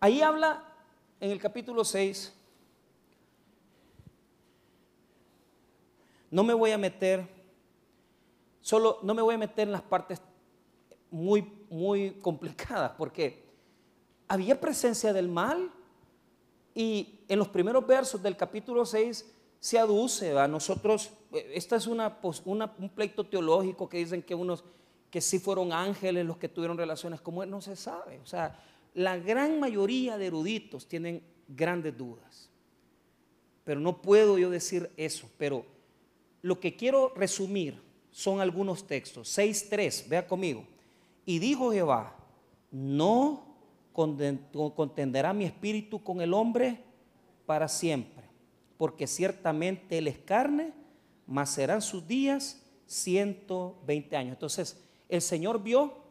Ahí 0.00 0.20
habla 0.20 0.75
en 1.20 1.30
el 1.30 1.40
capítulo 1.40 1.84
6, 1.84 2.32
no 6.30 6.44
me 6.44 6.54
voy 6.54 6.72
a 6.72 6.78
meter, 6.78 7.26
solo 8.60 8.98
no 9.02 9.14
me 9.14 9.22
voy 9.22 9.34
a 9.34 9.38
meter 9.38 9.68
en 9.68 9.72
las 9.72 9.82
partes 9.82 10.20
muy, 11.10 11.66
muy 11.70 12.12
complicadas, 12.20 12.92
porque 12.98 13.44
había 14.28 14.60
presencia 14.60 15.12
del 15.12 15.28
mal 15.28 15.70
y 16.74 17.20
en 17.28 17.38
los 17.38 17.48
primeros 17.48 17.86
versos 17.86 18.22
del 18.22 18.36
capítulo 18.36 18.84
6 18.84 19.32
se 19.60 19.78
aduce 19.78 20.38
a 20.38 20.46
nosotros, 20.46 21.10
esta 21.32 21.76
es 21.76 21.86
una, 21.86 22.18
un 22.22 22.90
pleito 22.94 23.24
teológico 23.26 23.88
que 23.88 23.98
dicen 23.98 24.22
que 24.22 24.34
unos 24.34 24.62
que 25.10 25.20
sí 25.20 25.38
fueron 25.38 25.72
ángeles 25.72 26.26
los 26.26 26.36
que 26.36 26.48
tuvieron 26.48 26.76
relaciones 26.76 27.20
como 27.20 27.42
él, 27.42 27.48
no 27.48 27.60
se 27.60 27.76
sabe, 27.76 28.20
o 28.20 28.26
sea, 28.26 28.58
la 28.96 29.18
gran 29.18 29.60
mayoría 29.60 30.16
de 30.16 30.26
eruditos 30.26 30.88
tienen 30.88 31.22
grandes 31.48 31.96
dudas. 31.98 32.48
Pero 33.62 33.78
no 33.78 34.00
puedo 34.00 34.38
yo 34.38 34.48
decir 34.48 34.90
eso. 34.96 35.28
Pero 35.36 35.66
lo 36.40 36.58
que 36.58 36.76
quiero 36.76 37.12
resumir 37.14 37.78
son 38.10 38.40
algunos 38.40 38.86
textos. 38.86 39.36
6.3, 39.36 40.08
vea 40.08 40.26
conmigo. 40.26 40.64
Y 41.26 41.38
dijo 41.38 41.72
Jehová, 41.72 42.16
no 42.70 43.58
contenderá 43.92 45.34
mi 45.34 45.44
espíritu 45.44 46.02
con 46.02 46.22
el 46.22 46.32
hombre 46.32 46.80
para 47.44 47.68
siempre, 47.68 48.24
porque 48.78 49.06
ciertamente 49.06 49.98
él 49.98 50.08
es 50.08 50.18
carne, 50.18 50.72
mas 51.26 51.50
serán 51.50 51.82
sus 51.82 52.06
días 52.06 52.62
120 52.86 54.16
años. 54.16 54.32
Entonces, 54.32 54.82
el 55.10 55.20
Señor 55.20 55.62
vio 55.62 56.05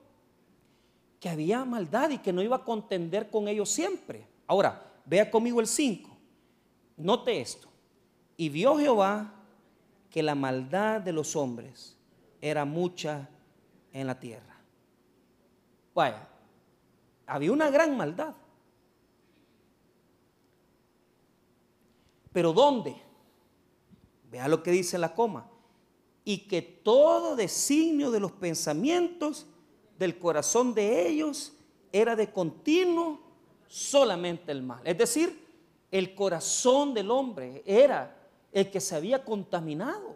que 1.26 1.30
había 1.30 1.66
maldad 1.66 2.12
y 2.12 2.20
que 2.20 2.32
no 2.32 2.44
iba 2.44 2.58
a 2.58 2.64
contender 2.64 3.32
con 3.32 3.48
ellos 3.48 3.68
siempre. 3.72 4.28
Ahora, 4.46 4.94
vea 5.06 5.32
conmigo 5.32 5.60
el 5.60 5.66
5. 5.66 6.08
Note 6.98 7.42
esto. 7.42 7.68
Y 8.38 8.50
vio 8.50 8.78
Jehová 8.78 9.34
que 10.12 10.22
la 10.22 10.36
maldad 10.36 11.02
de 11.02 11.12
los 11.12 11.36
hombres 11.36 11.98
era 12.40 12.64
mucha 12.64 13.28
en 13.92 14.06
la 14.06 14.20
tierra. 14.20 14.56
Vaya, 15.96 16.28
había 17.26 17.52
una 17.52 17.72
gran 17.72 17.98
maldad. 17.98 18.36
Pero 22.32 22.54
¿dónde? 22.54 22.96
Vea 24.30 24.48
lo 24.48 24.62
que 24.62 24.70
dice 24.70 25.00
la 25.00 25.16
coma. 25.16 25.50
Y 26.24 26.48
que 26.48 26.62
todo 26.62 27.36
designio 27.36 28.12
de 28.12 28.20
los 28.20 28.32
pensamientos 28.32 29.48
del 29.98 30.18
corazón 30.20 30.74
de 30.74 31.08
ellos 31.08 31.54
era 31.92 32.16
de 32.16 32.32
continuo 32.32 33.20
solamente 33.68 34.52
el 34.52 34.62
mal. 34.62 34.82
Es 34.84 34.98
decir, 34.98 35.46
el 35.92 36.14
corazón 36.14 36.94
del 36.94 37.10
hombre 37.12 37.64
era 37.66 38.16
el 38.52 38.70
que 38.70 38.82
se 38.82 38.96
había 38.96 39.24
contaminado. 39.24 40.16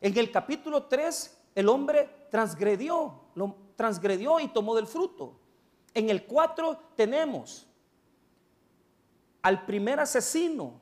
En 0.00 0.16
el 0.16 0.30
capítulo 0.30 0.84
3, 0.84 1.38
el 1.54 1.68
hombre 1.68 2.08
transgredió, 2.30 3.14
lo 3.34 3.56
transgredió 3.76 4.40
y 4.40 4.48
tomó 4.48 4.74
del 4.74 4.86
fruto. 4.86 5.34
En 5.94 6.10
el 6.10 6.26
4 6.26 6.78
tenemos 6.94 7.66
al 9.40 9.64
primer 9.64 10.00
asesino, 10.00 10.80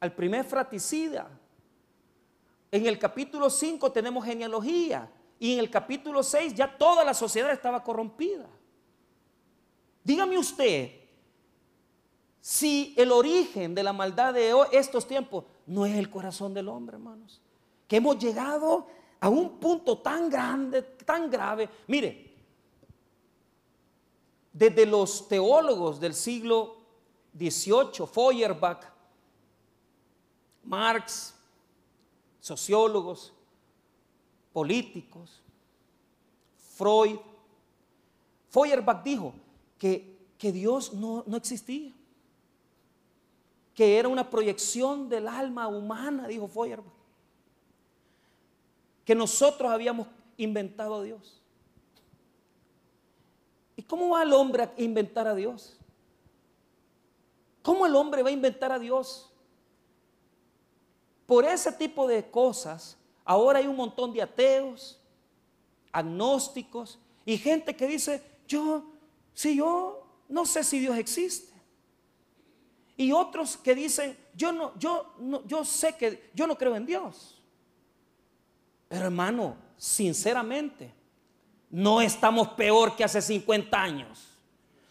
al 0.00 0.12
primer 0.12 0.44
fraticida. 0.44 1.28
En 2.72 2.86
el 2.86 2.98
capítulo 2.98 3.48
5 3.50 3.92
tenemos 3.92 4.24
genealogía. 4.24 5.08
Y 5.38 5.54
en 5.54 5.58
el 5.60 5.70
capítulo 5.70 6.22
6 6.22 6.54
ya 6.54 6.76
toda 6.76 7.04
la 7.04 7.14
sociedad 7.14 7.50
estaba 7.50 7.82
corrompida. 7.82 8.48
Dígame 10.02 10.38
usted, 10.38 10.92
si 12.40 12.94
el 12.96 13.10
origen 13.10 13.74
de 13.74 13.82
la 13.82 13.92
maldad 13.92 14.34
de 14.34 14.52
estos 14.72 15.06
tiempos 15.06 15.44
no 15.66 15.86
es 15.86 15.96
el 15.96 16.10
corazón 16.10 16.52
del 16.52 16.68
hombre, 16.68 16.96
hermanos, 16.96 17.40
que 17.88 17.96
hemos 17.96 18.18
llegado 18.18 18.86
a 19.20 19.28
un 19.28 19.58
punto 19.58 19.98
tan 19.98 20.28
grande, 20.28 20.82
tan 20.82 21.30
grave. 21.30 21.68
Mire, 21.86 22.34
desde 24.52 24.86
los 24.86 25.26
teólogos 25.26 25.98
del 25.98 26.14
siglo 26.14 26.76
XVIII, 27.36 28.06
Feuerbach, 28.06 28.84
Marx, 30.62 31.34
sociólogos, 32.40 33.33
políticos, 34.54 35.42
Freud. 36.76 37.18
Feuerbach 38.48 39.02
dijo 39.02 39.34
que, 39.76 40.16
que 40.38 40.52
Dios 40.52 40.94
no, 40.94 41.24
no 41.26 41.36
existía, 41.36 41.92
que 43.74 43.98
era 43.98 44.08
una 44.08 44.30
proyección 44.30 45.08
del 45.08 45.26
alma 45.26 45.66
humana, 45.66 46.28
dijo 46.28 46.46
Feuerbach, 46.46 46.92
que 49.04 49.14
nosotros 49.14 49.70
habíamos 49.70 50.06
inventado 50.36 50.94
a 50.94 51.02
Dios. 51.02 51.42
¿Y 53.76 53.82
cómo 53.82 54.10
va 54.10 54.22
el 54.22 54.32
hombre 54.32 54.62
a 54.62 54.72
inventar 54.78 55.26
a 55.26 55.34
Dios? 55.34 55.76
¿Cómo 57.60 57.86
el 57.86 57.96
hombre 57.96 58.22
va 58.22 58.28
a 58.28 58.32
inventar 58.32 58.70
a 58.70 58.78
Dios? 58.78 59.32
Por 61.26 61.44
ese 61.44 61.72
tipo 61.72 62.06
de 62.06 62.30
cosas 62.30 62.96
Ahora 63.24 63.58
hay 63.58 63.66
un 63.66 63.76
montón 63.76 64.12
de 64.12 64.22
ateos, 64.22 65.00
agnósticos 65.92 66.98
y 67.24 67.38
gente 67.38 67.74
que 67.74 67.86
dice, 67.86 68.22
yo, 68.46 68.84
si 69.32 69.56
yo 69.56 70.06
no 70.28 70.44
sé 70.44 70.64
si 70.64 70.78
Dios 70.78 70.96
existe. 70.96 71.52
Y 72.96 73.12
otros 73.12 73.56
que 73.56 73.74
dicen, 73.74 74.16
yo 74.34 74.52
no, 74.52 74.76
yo 74.78 75.14
no, 75.18 75.44
yo 75.46 75.64
sé 75.64 75.96
que 75.96 76.30
yo 76.34 76.46
no 76.46 76.56
creo 76.56 76.76
en 76.76 76.86
Dios. 76.86 77.42
Pero 78.88 79.06
hermano, 79.06 79.56
sinceramente, 79.76 80.92
no 81.70 82.00
estamos 82.00 82.48
peor 82.50 82.94
que 82.94 83.02
hace 83.02 83.20
50 83.20 83.82
años. 83.82 84.28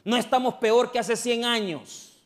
No 0.03 0.17
estamos 0.17 0.55
peor 0.55 0.91
que 0.91 0.99
hace 0.99 1.15
100 1.15 1.45
años. 1.45 2.21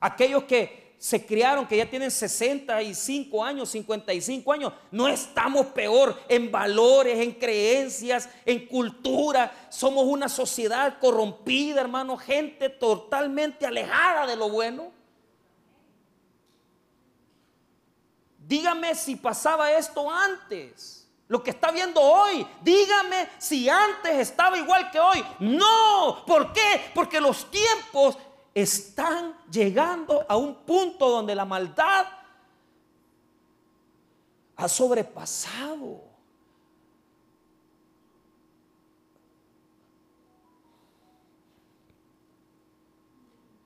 Aquellos 0.00 0.44
que 0.44 0.79
se 1.00 1.24
criaron, 1.24 1.66
que 1.66 1.78
ya 1.78 1.88
tienen 1.88 2.10
65 2.10 3.42
años, 3.42 3.70
55 3.70 4.52
años, 4.52 4.74
no 4.90 5.08
estamos 5.08 5.68
peor 5.68 6.14
en 6.28 6.52
valores, 6.52 7.18
en 7.20 7.32
creencias, 7.32 8.28
en 8.44 8.66
cultura. 8.66 9.50
Somos 9.70 10.04
una 10.04 10.28
sociedad 10.28 10.98
corrompida, 11.00 11.80
hermano, 11.80 12.18
gente 12.18 12.68
totalmente 12.68 13.64
alejada 13.64 14.26
de 14.26 14.36
lo 14.36 14.50
bueno. 14.50 14.92
Dígame 18.46 18.94
si 18.94 19.16
pasaba 19.16 19.72
esto 19.72 20.10
antes 20.10 21.00
lo 21.28 21.42
que 21.42 21.50
está 21.50 21.70
viendo 21.70 22.02
hoy. 22.02 22.44
Dígame 22.60 23.30
si 23.38 23.68
antes 23.68 24.16
estaba 24.16 24.58
igual 24.58 24.90
que 24.90 24.98
hoy. 24.98 25.24
No, 25.38 26.24
¿por 26.26 26.52
qué? 26.52 26.90
Porque 26.92 27.20
los 27.20 27.48
tiempos 27.50 28.18
están 28.54 29.36
llegando 29.50 30.24
a 30.28 30.36
un 30.36 30.54
punto 30.64 31.08
donde 31.08 31.34
la 31.34 31.44
maldad 31.44 32.06
ha 34.56 34.68
sobrepasado. 34.68 36.02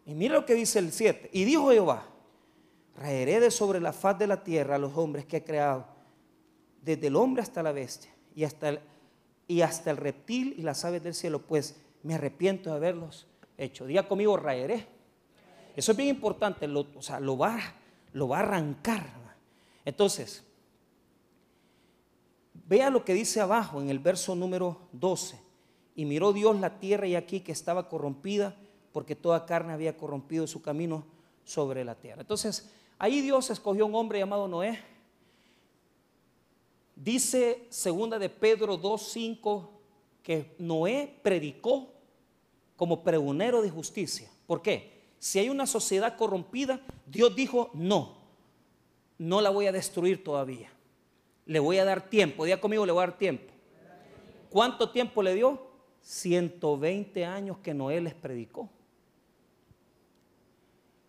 Y 0.07 0.14
mira 0.14 0.35
lo 0.35 0.45
que 0.45 0.55
dice 0.55 0.78
el 0.78 0.93
7. 0.93 1.30
Y 1.32 1.45
dijo 1.45 1.70
Jehová, 1.70 2.07
raeré 2.97 3.41
de 3.41 3.51
sobre 3.51 3.80
la 3.80 3.93
faz 3.93 4.18
de 4.18 4.26
la 4.26 4.45
tierra 4.45 4.76
a 4.76 4.78
los 4.78 4.97
hombres 4.97 5.24
que 5.24 5.39
he 5.39 5.45
creado 5.45 5.87
desde 6.82 7.07
el 7.07 7.16
hombre 7.16 7.43
hasta 7.43 7.62
la 7.62 7.72
bestia 7.72 8.11
y 8.35 8.45
hasta 8.45 8.68
el, 8.68 8.80
y 9.49 9.62
hasta 9.62 9.91
el 9.91 9.97
reptil 9.97 10.55
y 10.59 10.62
las 10.62 10.85
aves 10.85 11.03
del 11.03 11.14
cielo, 11.14 11.41
pues 11.41 11.76
me 12.03 12.14
arrepiento 12.14 12.70
de 12.70 12.76
haberlos 12.76 13.26
hecho. 13.57 13.87
Diga 13.87 14.07
conmigo, 14.07 14.37
raeré. 14.37 14.87
Eso 15.77 15.93
es 15.93 15.97
bien 15.97 16.11
importante, 16.11 16.69
lo, 16.69 16.87
o 16.95 17.03
sea, 17.03 17.21
lo 17.21 17.37
va, 17.37 17.59
lo 18.13 18.29
va 18.29 18.39
a 18.39 18.41
arrancar. 18.41 19.07
Entonces, 19.85 20.45
vea 22.67 22.91
lo 22.91 23.05
que 23.05 23.15
dice 23.15 23.41
abajo 23.41 23.81
en 23.81 23.91
el 23.91 23.99
verso 23.99 24.35
número 24.35 24.79
12. 24.93 25.41
Y 25.97 26.05
miró 26.05 26.33
Dios 26.33 26.59
la 26.61 26.79
tierra 26.79 27.07
y 27.07 27.17
aquí 27.17 27.41
que 27.41 27.53
estaba 27.53 27.89
corrompida, 27.89 28.57
porque 28.93 29.17
toda 29.17 29.47
carne 29.47 29.73
había 29.73 29.97
corrompido 29.97 30.47
su 30.47 30.63
camino 30.63 31.05
sobre 31.45 31.85
la 31.85 31.95
tierra. 31.95 32.23
Entonces, 32.23 32.71
ahí 32.99 33.21
Dios 33.21 33.51
escogió 33.51 33.87
un 33.87 33.95
hombre 33.95 34.21
llamado 34.21 34.49
Noé, 34.49 34.79
Dice 36.97 37.67
segunda 37.71 38.19
de 38.19 38.29
Pedro 38.29 38.81
2.5 38.81 39.69
que 40.23 40.55
Noé 40.59 41.19
predicó 41.23 41.89
como 42.77 43.03
pregonero 43.03 43.62
de 43.62 43.70
justicia. 43.70 44.29
¿Por 44.47 44.62
qué? 44.62 45.05
Si 45.18 45.39
hay 45.39 45.49
una 45.49 45.66
sociedad 45.66 46.16
corrompida, 46.16 46.81
Dios 47.07 47.35
dijo, 47.35 47.70
no, 47.75 48.18
no 49.18 49.41
la 49.41 49.51
voy 49.51 49.66
a 49.66 49.72
destruir 49.72 50.22
todavía. 50.22 50.70
Le 51.47 51.59
voy 51.59 51.79
a 51.79 51.85
dar 51.85 52.09
tiempo. 52.09 52.45
Diga 52.45 52.61
conmigo, 52.61 52.85
le 52.85 52.93
voy 52.93 53.03
a 53.03 53.07
dar 53.07 53.18
tiempo. 53.18 53.53
¿Cuánto 54.51 54.91
tiempo 54.91 55.22
le 55.22 55.35
dio? 55.35 55.61
120 56.03 57.25
años 57.25 57.59
que 57.59 57.75
Noé 57.75 58.01
les 58.01 58.14
predicó. 58.14 58.68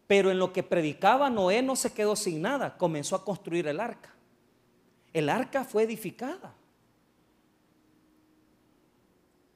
Pero 0.07 0.31
en 0.31 0.39
lo 0.39 0.53
que 0.53 0.63
predicaba 0.63 1.29
Noé 1.29 1.61
no 1.61 1.75
se 1.75 1.93
quedó 1.93 2.15
sin 2.15 2.41
nada, 2.41 2.77
comenzó 2.77 3.15
a 3.15 3.25
construir 3.25 3.67
el 3.67 3.79
arca 3.79 4.15
el 5.15 5.29
arca 5.29 5.63
fue 5.63 5.83
edificada. 5.83 6.53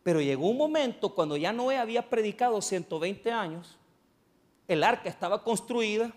Pero 0.04 0.22
llegó 0.22 0.48
un 0.48 0.58
momento 0.58 1.14
cuando 1.14 1.38
ya 1.38 1.52
Noé 1.52 1.78
había 1.78 2.10
predicado 2.10 2.62
120 2.62 3.32
años, 3.32 3.78
el 4.68 4.84
arca 4.84 5.10
estaba 5.10 5.44
construida, 5.44 6.14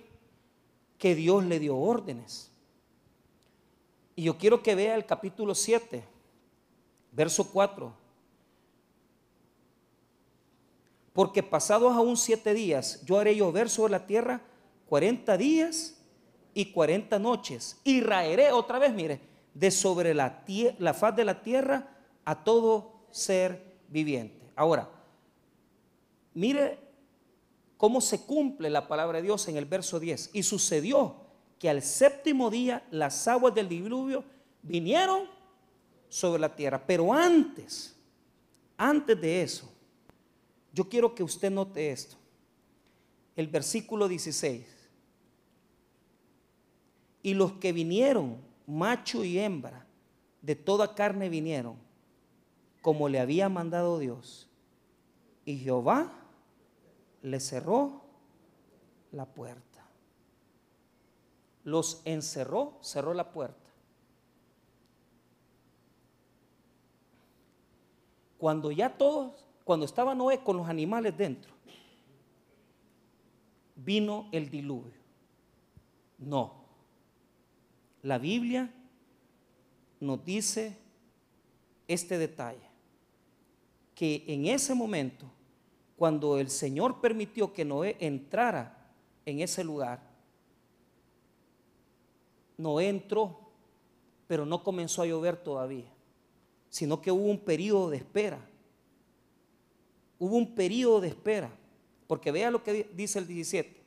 que 0.98 1.16
Dios 1.16 1.44
le 1.44 1.58
dio 1.58 1.76
órdenes. 1.76 2.52
Y 4.14 4.22
yo 4.22 4.38
quiero 4.38 4.62
que 4.62 4.76
vea 4.76 4.94
el 4.94 5.04
capítulo 5.04 5.54
7, 5.54 6.04
verso 7.10 7.50
4. 7.50 7.92
Porque 11.12 11.42
pasados 11.42 11.92
aún 11.92 12.16
siete 12.16 12.54
días, 12.54 13.04
yo 13.04 13.18
haré 13.18 13.34
llover 13.34 13.68
sobre 13.68 13.90
la 13.90 14.06
tierra 14.06 14.42
40 14.88 15.36
días 15.36 15.96
y 16.54 16.66
40 16.66 17.18
noches. 17.18 17.80
Y 17.84 18.00
raeré 18.00 18.52
otra 18.52 18.78
vez, 18.78 18.92
mire, 18.92 19.20
de 19.54 19.70
sobre 19.70 20.14
la, 20.14 20.44
la 20.78 20.94
faz 20.94 21.16
de 21.16 21.24
la 21.24 21.42
tierra 21.42 21.88
a 22.24 22.44
todo 22.44 22.92
ser 23.10 23.71
viviente. 23.92 24.50
Ahora, 24.56 24.90
mire 26.34 26.78
cómo 27.76 28.00
se 28.00 28.24
cumple 28.24 28.70
la 28.70 28.88
palabra 28.88 29.18
de 29.18 29.24
Dios 29.24 29.46
en 29.48 29.56
el 29.56 29.66
verso 29.66 30.00
10. 30.00 30.30
Y 30.32 30.42
sucedió 30.42 31.16
que 31.58 31.68
al 31.68 31.82
séptimo 31.82 32.50
día 32.50 32.86
las 32.90 33.28
aguas 33.28 33.54
del 33.54 33.68
diluvio 33.68 34.24
vinieron 34.62 35.26
sobre 36.08 36.40
la 36.40 36.54
tierra. 36.54 36.82
Pero 36.86 37.12
antes, 37.12 37.94
antes 38.76 39.20
de 39.20 39.42
eso, 39.42 39.70
yo 40.72 40.88
quiero 40.88 41.14
que 41.14 41.22
usted 41.22 41.50
note 41.50 41.90
esto. 41.90 42.16
El 43.36 43.46
versículo 43.46 44.08
16. 44.08 44.66
Y 47.22 47.34
los 47.34 47.52
que 47.52 47.72
vinieron 47.72 48.38
macho 48.66 49.24
y 49.24 49.38
hembra, 49.38 49.86
de 50.40 50.56
toda 50.56 50.94
carne 50.94 51.28
vinieron, 51.28 51.76
como 52.82 53.08
le 53.08 53.20
había 53.20 53.48
mandado 53.48 53.98
Dios. 53.98 54.48
Y 55.44 55.58
Jehová 55.58 56.12
le 57.22 57.40
cerró 57.40 58.02
la 59.12 59.24
puerta. 59.24 59.86
Los 61.64 62.02
encerró, 62.04 62.78
cerró 62.82 63.14
la 63.14 63.32
puerta. 63.32 63.70
Cuando 68.36 68.72
ya 68.72 68.98
todos, 68.98 69.46
cuando 69.64 69.86
estaba 69.86 70.14
Noé 70.16 70.42
con 70.42 70.56
los 70.56 70.68
animales 70.68 71.16
dentro, 71.16 71.52
vino 73.76 74.28
el 74.32 74.50
diluvio. 74.50 75.00
No, 76.18 76.62
la 78.02 78.18
Biblia 78.18 78.72
nos 80.00 80.24
dice 80.24 80.76
este 81.86 82.18
detalle, 82.18 82.71
que 84.02 84.24
en 84.26 84.46
ese 84.46 84.74
momento, 84.74 85.26
cuando 85.94 86.36
el 86.36 86.50
Señor 86.50 87.00
permitió 87.00 87.52
que 87.52 87.64
Noé 87.64 87.96
entrara 88.00 88.90
en 89.24 89.38
ese 89.38 89.62
lugar, 89.62 90.02
Noé 92.58 92.88
entró, 92.88 93.38
pero 94.26 94.44
no 94.44 94.64
comenzó 94.64 95.02
a 95.02 95.06
llover 95.06 95.36
todavía, 95.36 95.86
sino 96.68 97.00
que 97.00 97.12
hubo 97.12 97.30
un 97.30 97.38
periodo 97.38 97.90
de 97.90 97.98
espera. 97.98 98.44
Hubo 100.18 100.36
un 100.36 100.52
periodo 100.56 101.00
de 101.00 101.06
espera, 101.06 101.52
porque 102.08 102.32
vea 102.32 102.50
lo 102.50 102.64
que 102.64 102.90
dice 102.94 103.20
el 103.20 103.28
17, 103.28 103.84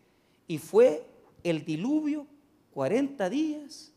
y 0.47 0.59
fue 0.59 1.05
el 1.43 1.65
diluvio 1.65 2.25
40 2.73 3.29
días 3.29 3.91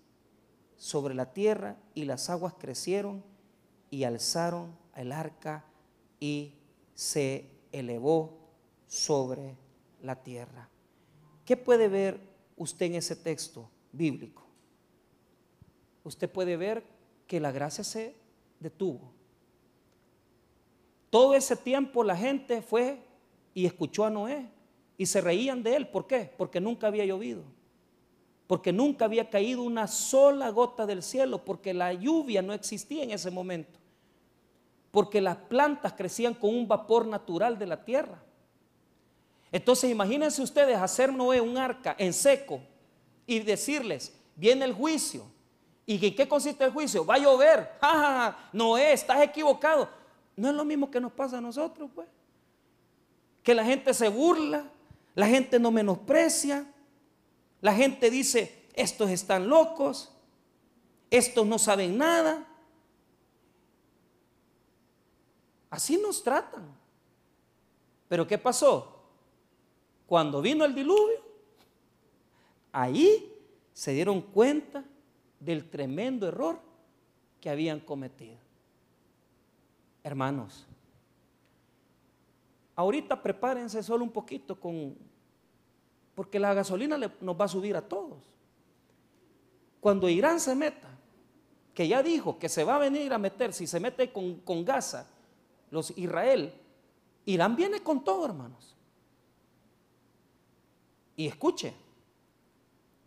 sobre 0.76 1.14
la 1.14 1.32
tierra 1.32 1.76
y 1.94 2.06
las 2.06 2.28
aguas 2.28 2.54
crecieron 2.58 3.22
y 3.88 4.02
alzaron 4.02 4.76
el 4.96 5.12
arca 5.12 5.64
y 6.20 6.54
se 6.94 7.48
elevó 7.72 8.38
sobre 8.86 9.56
la 10.02 10.22
tierra. 10.22 10.68
¿Qué 11.44 11.56
puede 11.56 11.88
ver 11.88 12.20
usted 12.56 12.86
en 12.86 12.94
ese 12.96 13.16
texto 13.16 13.70
bíblico? 13.92 14.46
Usted 16.04 16.30
puede 16.30 16.56
ver 16.56 16.82
que 17.26 17.40
la 17.40 17.52
gracia 17.52 17.84
se 17.84 18.14
detuvo. 18.60 19.12
Todo 21.10 21.34
ese 21.34 21.56
tiempo 21.56 22.04
la 22.04 22.16
gente 22.16 22.62
fue 22.62 23.02
y 23.54 23.66
escuchó 23.66 24.04
a 24.04 24.10
Noé 24.10 24.48
y 24.96 25.06
se 25.06 25.20
reían 25.20 25.62
de 25.62 25.76
él. 25.76 25.88
¿Por 25.88 26.06
qué? 26.06 26.32
Porque 26.36 26.60
nunca 26.60 26.86
había 26.86 27.04
llovido 27.04 27.44
porque 28.48 28.72
nunca 28.72 29.04
había 29.04 29.28
caído 29.28 29.62
una 29.62 29.86
sola 29.86 30.48
gota 30.48 30.86
del 30.86 31.02
cielo, 31.02 31.44
porque 31.44 31.74
la 31.74 31.92
lluvia 31.92 32.40
no 32.40 32.54
existía 32.54 33.04
en 33.04 33.10
ese 33.10 33.30
momento, 33.30 33.78
porque 34.91 35.20
las 35.20 35.36
plantas 35.36 35.93
crecían 35.93 36.34
con 36.34 36.55
un 36.55 36.66
vapor 36.66 37.07
natural 37.07 37.59
de 37.59 37.66
la 37.66 37.84
tierra. 37.84 38.22
Entonces 39.51 39.91
imagínense 39.91 40.43
ustedes 40.43 40.76
hacer 40.76 41.12
Noé 41.12 41.41
un 41.41 41.57
arca 41.57 41.95
en 41.99 42.12
seco 42.12 42.61
y 43.26 43.41
decirles, 43.41 44.14
viene 44.36 44.64
el 44.64 44.72
juicio, 44.72 45.24
¿Y 45.89 46.07
en 46.07 46.14
qué 46.14 46.28
consiste 46.28 46.62
el 46.64 46.70
juicio? 46.70 47.07
Va 47.07 47.14
a 47.14 47.18
llover. 47.18 47.72
Ja, 47.80 48.51
Noé, 48.53 48.93
estás 48.93 49.22
equivocado. 49.22 49.89
No 50.36 50.51
es 50.51 50.55
lo 50.55 50.62
mismo 50.62 50.91
que 50.91 51.01
nos 51.01 51.11
pasa 51.11 51.39
a 51.39 51.41
nosotros, 51.41 51.89
pues. 51.95 52.07
Que 53.43 53.55
la 53.55 53.64
gente 53.64 53.95
se 53.95 54.11
burla, 54.11 54.64
la 55.14 55.26
gente 55.26 55.59
no 55.59 55.70
menosprecia, 55.70 56.66
la 57.62 57.72
gente 57.72 58.11
dice, 58.11 58.66
estos 58.74 59.09
están 59.09 59.49
locos, 59.49 60.12
estos 61.11 61.47
no 61.47 61.59
saben 61.59 61.97
nada. 61.97 62.47
Así 65.70 65.96
nos 65.98 66.22
tratan. 66.22 66.66
Pero 68.08 68.26
¿qué 68.26 68.38
pasó? 68.38 69.02
Cuando 70.06 70.40
vino 70.40 70.64
el 70.64 70.74
diluvio, 70.74 71.20
ahí 72.72 73.34
se 73.72 73.92
dieron 73.92 74.22
cuenta 74.22 74.82
del 75.38 75.68
tremendo 75.68 76.26
error 76.26 76.58
que 77.40 77.50
habían 77.50 77.80
cometido. 77.80 78.38
Hermanos, 80.02 80.66
ahorita 82.74 83.22
prepárense 83.22 83.82
solo 83.82 84.04
un 84.04 84.10
poquito 84.10 84.58
con, 84.58 84.96
porque 86.14 86.40
la 86.40 86.54
gasolina 86.54 86.96
nos 87.20 87.38
va 87.38 87.44
a 87.44 87.48
subir 87.48 87.76
a 87.76 87.82
todos. 87.82 88.18
Cuando 89.80 90.08
Irán 90.08 90.40
se 90.40 90.54
meta, 90.54 90.88
que 91.74 91.86
ya 91.86 92.02
dijo 92.02 92.38
que 92.38 92.48
se 92.48 92.64
va 92.64 92.76
a 92.76 92.78
venir 92.78 93.12
a 93.12 93.18
meter, 93.18 93.52
si 93.52 93.66
se 93.66 93.78
mete 93.78 94.10
con, 94.10 94.40
con 94.40 94.64
Gaza, 94.64 95.06
los 95.70 95.96
Israel, 95.96 96.52
Irán 97.26 97.56
viene 97.56 97.82
con 97.82 98.04
todo, 98.04 98.24
hermanos. 98.24 98.74
Y 101.16 101.26
escuche, 101.26 101.74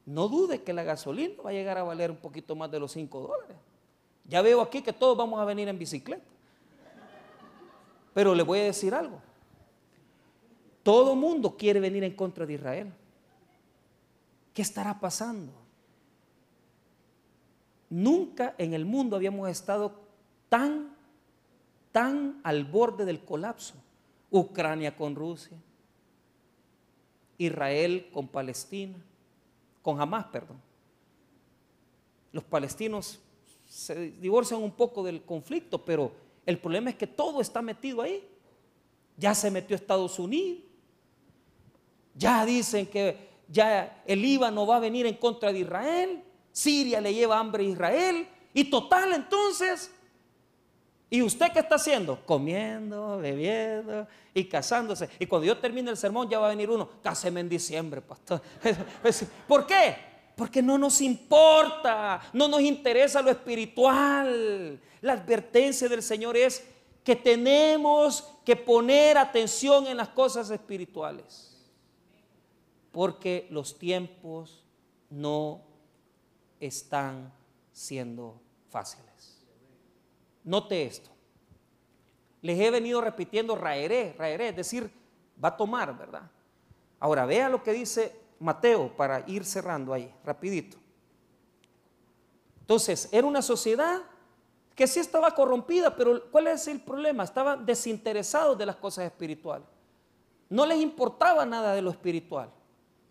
no 0.06 0.28
dude 0.28 0.64
que 0.64 0.74
la 0.74 0.84
gasolina 0.84 1.42
va 1.42 1.52
a 1.52 1.54
llegar 1.54 1.78
a 1.78 1.84
valer 1.84 2.12
un 2.12 2.18
poquito 2.18 2.56
más 2.56 2.70
de 2.70 2.80
los 2.80 2.92
5 2.92 3.20
dólares. 3.20 3.58
Ya 4.26 4.42
veo 4.42 4.62
aquí 4.62 4.82
que 4.82 4.94
todos 4.94 5.18
vamos 5.18 5.40
a 5.40 5.46
venir 5.46 5.68
en 5.68 5.78
bicicleta. 5.78 6.24
Pero 8.14 8.36
le 8.36 8.44
voy 8.44 8.60
a 8.60 8.64
decir 8.64 8.94
algo. 8.94 9.22
Todo 10.84 11.16
mundo 11.16 11.56
quiere 11.56 11.80
venir 11.80 12.04
en 12.04 12.16
contra 12.16 12.46
de 12.46 12.54
Israel. 12.54 12.94
¿Qué 14.54 14.62
estará 14.62 15.00
pasando? 15.00 15.54
Nunca 17.90 18.56
en 18.58 18.74
el 18.74 18.86
mundo 18.86 19.16
habíamos 19.16 19.50
estado 19.50 20.00
tan, 20.50 20.91
tan 21.92 22.40
al 22.44 22.66
borde 22.66 23.06
del 23.06 23.24
colapso. 23.24 23.76
Ucrania 24.32 24.96
con 24.96 25.14
Rusia, 25.14 25.58
Israel 27.38 28.10
con 28.14 28.30
Palestina, 28.30 28.98
con 29.82 30.00
Hamas, 30.00 30.26
perdón. 30.28 30.62
Los 32.32 32.46
palestinos 32.46 33.20
se 33.68 34.12
divorcian 34.12 34.64
un 34.64 34.72
poco 34.72 35.04
del 35.04 35.24
conflicto, 35.24 35.84
pero 35.84 36.14
el 36.46 36.58
problema 36.60 36.90
es 36.90 36.96
que 36.96 37.08
todo 37.08 37.42
está 37.42 37.62
metido 37.62 38.02
ahí. 38.02 38.26
Ya 39.18 39.36
se 39.36 39.52
metió 39.52 39.76
Estados 39.76 40.18
Unidos. 40.18 40.64
Ya 42.16 42.46
dicen 42.46 42.88
que 42.88 43.30
ya 43.50 44.02
el 44.06 44.22
Líbano 44.22 44.66
va 44.66 44.78
a 44.78 44.80
venir 44.80 45.06
en 45.06 45.16
contra 45.16 45.52
de 45.52 45.60
Israel. 45.60 46.24
Siria 46.54 47.02
le 47.02 47.14
lleva 47.14 47.38
hambre 47.38 47.66
a 47.66 47.68
Israel. 47.68 48.28
Y 48.54 48.66
total, 48.66 49.14
entonces, 49.14 49.94
¿Y 51.14 51.22
usted 51.22 51.52
qué 51.52 51.60
está 51.60 51.76
haciendo? 51.76 52.26
Comiendo, 52.26 53.18
bebiendo 53.18 54.08
y 54.34 54.46
casándose. 54.46 55.10
Y 55.20 55.26
cuando 55.26 55.46
yo 55.46 55.58
termine 55.58 55.92
el 55.92 55.98
sermón 55.98 56.30
ya 56.30 56.40
va 56.40 56.48
a 56.48 56.52
venir 56.52 56.70
uno, 56.70 56.90
cáseme 57.04 57.42
en 57.42 57.50
diciembre, 57.50 58.00
pastor. 58.00 58.42
¿Por 59.48 59.68
qué? 59.68 59.98
Porque 60.38 60.62
no 60.62 60.78
nos 60.78 61.02
importa, 61.02 62.22
no 62.32 62.48
nos 62.48 62.62
interesa 62.62 63.22
lo 63.22 63.30
espiritual. 63.30 64.80
La 65.02 65.14
advertencia 65.14 65.90
del 65.90 66.02
Señor 66.02 66.38
es 66.38 66.66
que 67.04 67.18
tenemos 67.18 68.24
que 68.46 68.56
poner 68.56 69.18
atención 69.18 69.88
en 69.88 69.98
las 69.98 70.08
cosas 70.08 70.50
espirituales. 70.50 71.58
Porque 72.94 73.48
los 73.50 73.78
tiempos 73.78 74.64
no 75.10 75.62
están 76.62 77.34
siendo 77.74 78.40
fáciles. 78.70 79.12
Note 80.44 80.86
esto. 80.86 81.10
Les 82.42 82.60
he 82.60 82.72
venido 82.72 83.02
repitiendo 83.02 83.56
raeré, 83.56 84.16
raeré, 84.18 84.50
es 84.50 84.56
decir, 84.56 84.92
va 85.44 85.50
a 85.50 85.58
tomar, 85.58 85.98
¿verdad? 85.98 86.24
Ahora 87.00 87.26
vea 87.26 87.50
lo 87.50 87.62
que 87.64 87.74
dice 87.74 88.16
Mateo 88.40 88.96
para 88.96 89.24
ir 89.28 89.46
cerrando 89.46 89.94
ahí, 89.94 90.14
rapidito. 90.24 90.78
Entonces, 92.62 93.10
era 93.12 93.28
una 93.28 93.42
sociedad 93.42 94.02
que 94.76 94.88
sí 94.88 95.00
estaba 95.00 95.36
corrompida, 95.36 95.96
pero 95.96 96.30
¿cuál 96.32 96.48
es 96.48 96.68
el 96.68 96.82
problema? 96.82 97.24
Estaban 97.24 97.66
desinteresados 97.66 98.58
de 98.58 98.66
las 98.66 98.78
cosas 98.78 99.06
espirituales. 99.06 99.68
No 100.50 100.66
les 100.66 100.80
importaba 100.80 101.46
nada 101.46 101.74
de 101.74 101.82
lo 101.82 101.92
espiritual. 101.92 102.50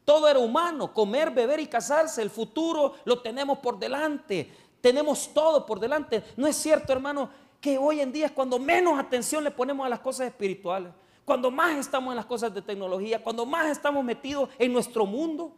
Todo 0.04 0.28
era 0.28 0.38
humano, 0.38 0.92
comer, 0.92 1.30
beber 1.30 1.60
y 1.60 1.66
casarse. 1.66 2.22
El 2.22 2.30
futuro 2.30 2.94
lo 3.04 3.22
tenemos 3.22 3.58
por 3.58 3.78
delante. 3.78 4.50
Tenemos 4.80 5.32
todo 5.32 5.66
por 5.66 5.78
delante. 5.78 6.22
No 6.36 6.46
es 6.46 6.56
cierto, 6.56 6.92
hermano, 6.92 7.30
que 7.60 7.76
hoy 7.76 8.00
en 8.00 8.12
día 8.12 8.26
es 8.26 8.32
cuando 8.32 8.58
menos 8.58 8.98
atención 8.98 9.44
le 9.44 9.50
ponemos 9.50 9.84
a 9.84 9.88
las 9.88 10.00
cosas 10.00 10.26
espirituales, 10.28 10.92
cuando 11.24 11.50
más 11.50 11.76
estamos 11.76 12.12
en 12.12 12.16
las 12.16 12.26
cosas 12.26 12.52
de 12.54 12.62
tecnología, 12.62 13.22
cuando 13.22 13.44
más 13.44 13.70
estamos 13.70 14.02
metidos 14.02 14.48
en 14.58 14.72
nuestro 14.72 15.04
mundo, 15.04 15.52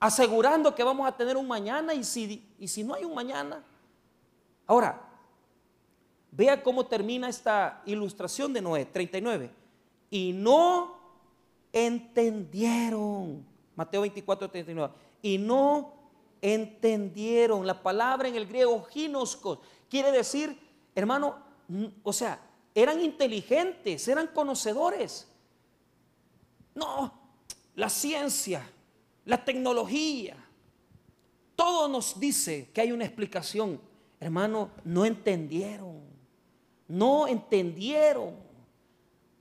asegurando 0.00 0.74
que 0.74 0.82
vamos 0.82 1.06
a 1.06 1.16
tener 1.16 1.36
un 1.36 1.46
mañana 1.46 1.94
y 1.94 2.02
si, 2.02 2.44
y 2.58 2.66
si 2.66 2.82
no 2.82 2.94
hay 2.94 3.04
un 3.04 3.14
mañana. 3.14 3.62
Ahora, 4.66 5.00
vea 6.30 6.62
cómo 6.62 6.86
termina 6.86 7.28
esta 7.28 7.82
ilustración 7.84 8.52
de 8.52 8.62
Noé, 8.62 8.86
39. 8.86 9.50
Y 10.10 10.32
no 10.32 10.96
entendieron, 11.72 13.44
Mateo 13.76 14.00
24, 14.00 14.50
39, 14.50 14.92
y 15.22 15.38
no 15.38 16.01
entendieron. 16.42 17.66
La 17.66 17.82
palabra 17.82 18.28
en 18.28 18.34
el 18.34 18.46
griego 18.46 18.82
ginoscos 18.82 19.60
quiere 19.88 20.10
decir, 20.10 20.58
hermano, 20.94 21.36
o 22.02 22.12
sea, 22.12 22.40
eran 22.74 23.00
inteligentes, 23.00 24.06
eran 24.08 24.26
conocedores. 24.26 25.28
No, 26.74 27.12
la 27.76 27.88
ciencia, 27.88 28.68
la 29.24 29.44
tecnología, 29.44 30.36
todo 31.54 31.88
nos 31.88 32.18
dice 32.18 32.70
que 32.74 32.80
hay 32.80 32.92
una 32.92 33.04
explicación. 33.04 33.80
Hermano, 34.18 34.70
no 34.84 35.04
entendieron, 35.04 36.02
no 36.88 37.28
entendieron. 37.28 38.34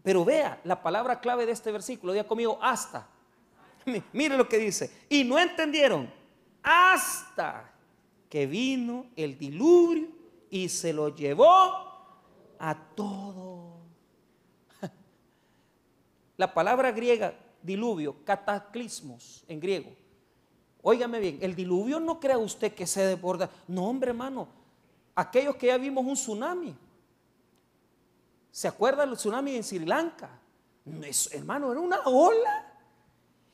Pero 0.03 0.25
vea 0.25 0.59
la 0.63 0.81
palabra 0.81 1.19
clave 1.19 1.45
de 1.45 1.51
este 1.51 1.71
versículo, 1.71 2.13
diga 2.13 2.27
conmigo, 2.27 2.57
hasta. 2.61 3.07
Mire 4.13 4.35
lo 4.35 4.49
que 4.49 4.57
dice. 4.57 5.05
Y 5.09 5.23
no 5.23 5.39
entendieron 5.39 6.20
hasta 6.63 7.71
que 8.29 8.45
vino 8.47 9.05
el 9.15 9.37
diluvio 9.37 10.07
y 10.49 10.69
se 10.69 10.93
lo 10.93 11.09
llevó 11.09 11.53
a 12.59 12.75
todo. 12.95 13.77
La 16.37 16.53
palabra 16.53 16.91
griega 16.91 17.33
diluvio, 17.61 18.23
cataclismos 18.23 19.43
en 19.47 19.59
griego. 19.59 19.91
Óigame 20.81 21.19
bien, 21.19 21.37
el 21.41 21.55
diluvio 21.55 21.99
no 21.99 22.19
crea 22.19 22.37
usted 22.37 22.73
que 22.73 22.87
se 22.87 23.05
desborda. 23.05 23.49
No, 23.67 23.87
hombre, 23.87 24.09
hermano. 24.09 24.47
Aquellos 25.13 25.55
que 25.55 25.67
ya 25.67 25.77
vimos 25.77 26.05
un 26.05 26.15
tsunami. 26.15 26.75
¿Se 28.51 28.67
acuerdan 28.67 29.09
del 29.09 29.17
tsunami 29.17 29.55
en 29.55 29.63
Sri 29.63 29.85
Lanka? 29.85 30.37
hermano, 31.31 31.71
era 31.71 31.79
una 31.79 32.01
ola 32.05 32.70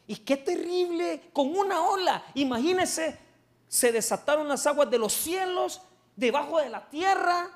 y 0.08 0.16
qué 0.16 0.38
terrible, 0.38 1.30
con 1.34 1.56
una 1.56 1.82
ola. 1.86 2.24
Imagínense, 2.34 3.20
se 3.68 3.92
desataron 3.92 4.48
las 4.48 4.66
aguas 4.66 4.90
de 4.90 4.98
los 4.98 5.12
cielos, 5.12 5.82
debajo 6.16 6.60
de 6.60 6.70
la 6.70 6.90
tierra. 6.90 7.52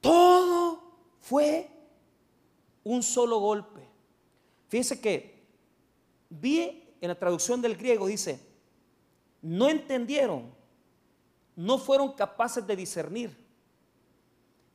Todo 0.00 0.82
fue 1.20 1.68
un 2.84 3.02
solo 3.02 3.38
golpe. 3.38 3.86
Fíjense 4.68 4.98
que 4.98 5.46
vi 6.30 6.94
en 7.00 7.08
la 7.08 7.18
traducción 7.18 7.60
del 7.60 7.76
griego, 7.76 8.06
dice, 8.06 8.40
no 9.42 9.68
entendieron, 9.68 10.54
no 11.54 11.76
fueron 11.76 12.12
capaces 12.12 12.66
de 12.66 12.76
discernir. 12.76 13.36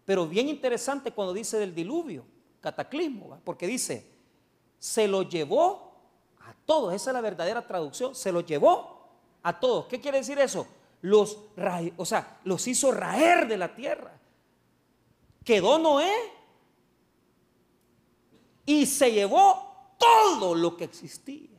Pero 0.06 0.28
bien 0.28 0.48
interesante 0.48 1.12
cuando 1.12 1.34
dice 1.34 1.58
del 1.58 1.74
diluvio, 1.74 2.26
cataclismo, 2.62 3.40
porque 3.44 3.66
dice, 3.66 4.13
se 4.84 5.08
lo 5.08 5.22
llevó 5.22 5.94
a 6.42 6.54
todos. 6.66 6.94
Esa 6.94 7.12
es 7.12 7.14
la 7.14 7.22
verdadera 7.22 7.66
traducción. 7.66 8.14
Se 8.14 8.34
lo 8.34 8.42
llevó 8.42 9.08
a 9.42 9.58
todos. 9.58 9.86
¿Qué 9.86 10.02
quiere 10.02 10.18
decir 10.18 10.38
eso? 10.40 10.68
Los, 11.00 11.38
o 11.96 12.06
sea, 12.06 12.40
los 12.44 12.68
hizo 12.68 12.92
raer 12.92 13.48
de 13.48 13.56
la 13.56 13.74
tierra. 13.74 14.12
Quedó 15.46 15.80
Noé 15.80 16.12
y 18.66 18.86
se 18.86 19.14
llevó 19.14 19.96
todo 19.98 20.54
lo 20.54 20.76
que 20.76 20.84
existía. 20.84 21.58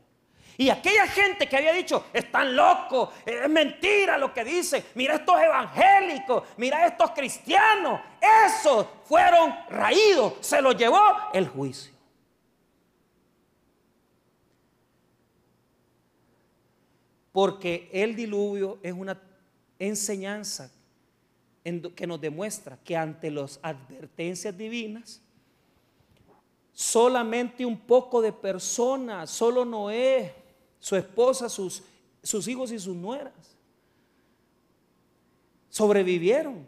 Y 0.58 0.68
aquella 0.68 1.06
gente 1.06 1.48
que 1.48 1.56
había 1.56 1.72
dicho, 1.72 2.04
están 2.12 2.54
locos, 2.54 3.08
es 3.24 3.48
mentira 3.48 4.18
lo 4.18 4.34
que 4.34 4.44
dicen, 4.44 4.84
mira 4.96 5.14
estos 5.14 5.40
evangélicos, 5.40 6.42
mira 6.58 6.86
estos 6.86 7.10
cristianos, 7.12 8.00
esos 8.20 8.86
fueron 9.04 9.56
raídos, 9.70 10.34
se 10.40 10.60
los 10.60 10.76
llevó 10.76 11.00
el 11.32 11.48
juicio. 11.48 11.93
Porque 17.34 17.90
el 17.92 18.14
diluvio 18.14 18.78
es 18.80 18.92
una 18.92 19.20
enseñanza 19.80 20.70
que 21.96 22.06
nos 22.06 22.20
demuestra 22.20 22.78
que 22.84 22.96
ante 22.96 23.28
las 23.28 23.58
advertencias 23.60 24.56
divinas, 24.56 25.20
solamente 26.72 27.66
un 27.66 27.76
poco 27.76 28.22
de 28.22 28.32
personas, 28.32 29.30
solo 29.30 29.64
Noé, 29.64 30.32
su 30.78 30.94
esposa, 30.94 31.48
sus, 31.48 31.82
hijos 32.46 32.70
y 32.70 32.78
sus 32.78 32.94
nueras, 32.94 33.56
sobrevivieron. 35.70 36.64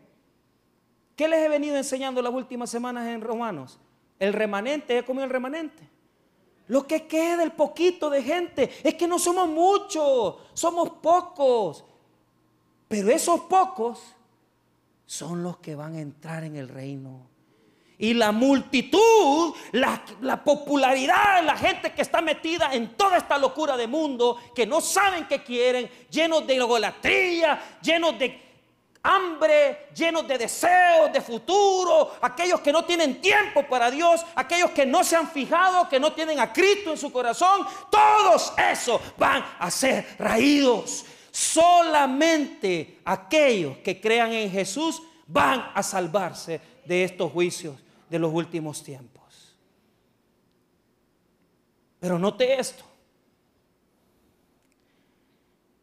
¿Qué 1.14 1.28
les 1.28 1.44
he 1.44 1.48
venido 1.48 1.76
enseñando 1.76 2.20
las 2.20 2.34
últimas 2.34 2.70
semanas 2.70 3.06
en 3.06 3.20
Romanos? 3.20 3.78
El 4.18 4.32
remanente, 4.32 4.98
¿he 4.98 5.04
comido 5.04 5.26
el 5.26 5.30
remanente? 5.30 5.95
Lo 6.68 6.86
que 6.86 7.06
queda, 7.06 7.42
el 7.42 7.52
poquito 7.52 8.10
de 8.10 8.22
gente, 8.22 8.70
es 8.82 8.94
que 8.94 9.06
no 9.06 9.18
somos 9.18 9.48
muchos, 9.48 10.36
somos 10.52 10.90
pocos. 11.00 11.84
Pero 12.88 13.10
esos 13.10 13.40
pocos 13.42 14.00
son 15.06 15.42
los 15.42 15.58
que 15.58 15.74
van 15.74 15.94
a 15.94 16.00
entrar 16.00 16.44
en 16.44 16.56
el 16.56 16.68
reino. 16.68 17.28
Y 17.98 18.12
la 18.12 18.30
multitud, 18.30 19.54
la, 19.72 20.44
popularidad, 20.44 21.42
la 21.42 21.56
gente 21.56 21.94
que 21.94 22.02
está 22.02 22.20
metida 22.20 22.74
en 22.74 22.94
toda 22.94 23.16
esta 23.16 23.38
locura 23.38 23.76
de 23.76 23.86
mundo, 23.86 24.36
que 24.54 24.66
no 24.66 24.82
saben 24.82 25.26
qué 25.26 25.42
quieren, 25.42 25.88
llenos 26.10 26.46
de 26.46 26.56
idolatría, 26.56 27.78
llenos 27.80 28.18
de 28.18 28.45
hambre, 29.06 29.88
llenos 29.94 30.26
de 30.26 30.36
deseos, 30.36 31.12
de 31.12 31.20
futuro, 31.20 32.12
aquellos 32.20 32.60
que 32.60 32.72
no 32.72 32.84
tienen 32.84 33.20
tiempo 33.20 33.62
para 33.68 33.90
Dios, 33.90 34.24
aquellos 34.34 34.70
que 34.72 34.84
no 34.84 35.04
se 35.04 35.16
han 35.16 35.28
fijado, 35.30 35.88
que 35.88 36.00
no 36.00 36.12
tienen 36.12 36.40
a 36.40 36.52
Cristo 36.52 36.90
en 36.90 36.98
su 36.98 37.12
corazón, 37.12 37.66
todos 37.90 38.52
esos 38.72 39.00
van 39.16 39.44
a 39.58 39.70
ser 39.70 40.16
raídos. 40.18 41.04
Solamente 41.30 43.00
aquellos 43.04 43.78
que 43.78 44.00
crean 44.00 44.32
en 44.32 44.50
Jesús 44.50 45.02
van 45.26 45.70
a 45.74 45.82
salvarse 45.82 46.60
de 46.84 47.04
estos 47.04 47.30
juicios 47.30 47.76
de 48.08 48.18
los 48.18 48.32
últimos 48.32 48.82
tiempos. 48.82 49.54
Pero 52.00 52.18
note 52.18 52.58
esto. 52.58 52.84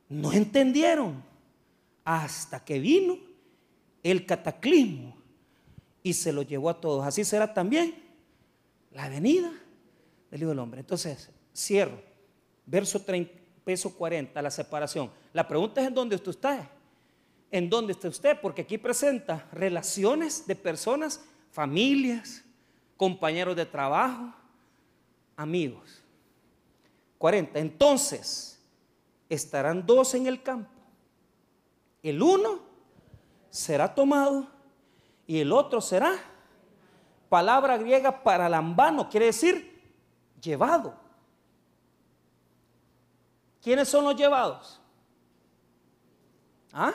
No 0.10 0.32
entendieron 0.32 1.24
hasta 2.04 2.64
que 2.64 2.80
vino 2.80 3.18
el 4.02 4.26
cataclismo 4.26 5.16
y 6.02 6.14
se 6.14 6.34
lo 6.34 6.42
llevó 6.42 6.70
a 6.70 6.80
todos. 6.80 7.06
Así 7.06 7.24
será 7.24 7.54
también 7.54 7.96
la 8.92 9.10
venida 9.10 9.52
del 10.30 10.42
Hijo 10.42 10.50
del 10.50 10.60
Hombre. 10.60 10.82
Entonces, 10.82 11.30
cierro. 11.56 12.02
Verso 12.66 13.02
30, 13.02 13.32
peso 13.64 13.94
40, 13.96 14.42
la 14.42 14.52
separación. 14.52 15.10
La 15.32 15.48
pregunta 15.48 15.82
es 15.82 15.88
en 15.88 15.94
dónde 15.94 16.16
usted 16.16 16.32
está. 16.32 16.70
¿En 17.52 17.70
dónde 17.70 17.94
está 17.94 18.08
usted? 18.08 18.40
Porque 18.42 18.64
aquí 18.64 18.78
presenta 18.78 19.48
relaciones 19.52 20.48
de 20.48 20.56
personas, 20.56 21.24
familias, 21.52 22.44
compañeros 22.98 23.56
de 23.56 23.66
trabajo, 23.66 24.34
amigos. 25.36 26.02
40. 27.18 27.60
Entonces, 27.60 28.60
estarán 29.30 29.86
dos 29.86 30.14
en 30.16 30.28
el 30.28 30.42
campo. 30.42 30.73
El 32.04 32.22
uno 32.22 32.60
será 33.50 33.96
tomado 33.96 34.46
y 35.26 35.40
el 35.40 35.54
otro 35.54 35.80
será, 35.80 36.14
palabra 37.30 37.78
griega 37.78 38.24
para 38.24 38.50
lambano, 38.50 39.10
quiere 39.10 39.28
decir 39.28 39.82
llevado. 40.42 40.94
¿Quiénes 43.62 43.88
son 43.88 44.04
los 44.04 44.16
llevados? 44.18 44.82
¿Ah? 46.74 46.94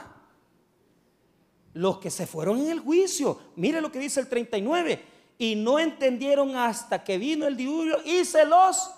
Los 1.73 1.99
que 1.99 2.11
se 2.11 2.27
fueron 2.27 2.59
en 2.59 2.71
el 2.71 2.81
juicio. 2.81 3.41
Mire 3.57 3.81
lo 3.81 3.91
que 3.91 3.99
dice 3.99 4.21
el 4.21 4.29
39. 4.29 5.03
Y 5.39 5.55
no 5.55 5.79
entendieron 5.79 6.55
hasta 6.57 7.03
que 7.03 7.17
vino 7.17 7.47
el 7.47 7.57
diluvio 7.57 7.97
y 8.05 8.25
se 8.27 8.45
los 8.45 8.91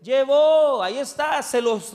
llevó. 0.00 0.80
Ahí 0.82 0.98
está, 0.98 1.42
se 1.42 1.60
los 1.60 1.92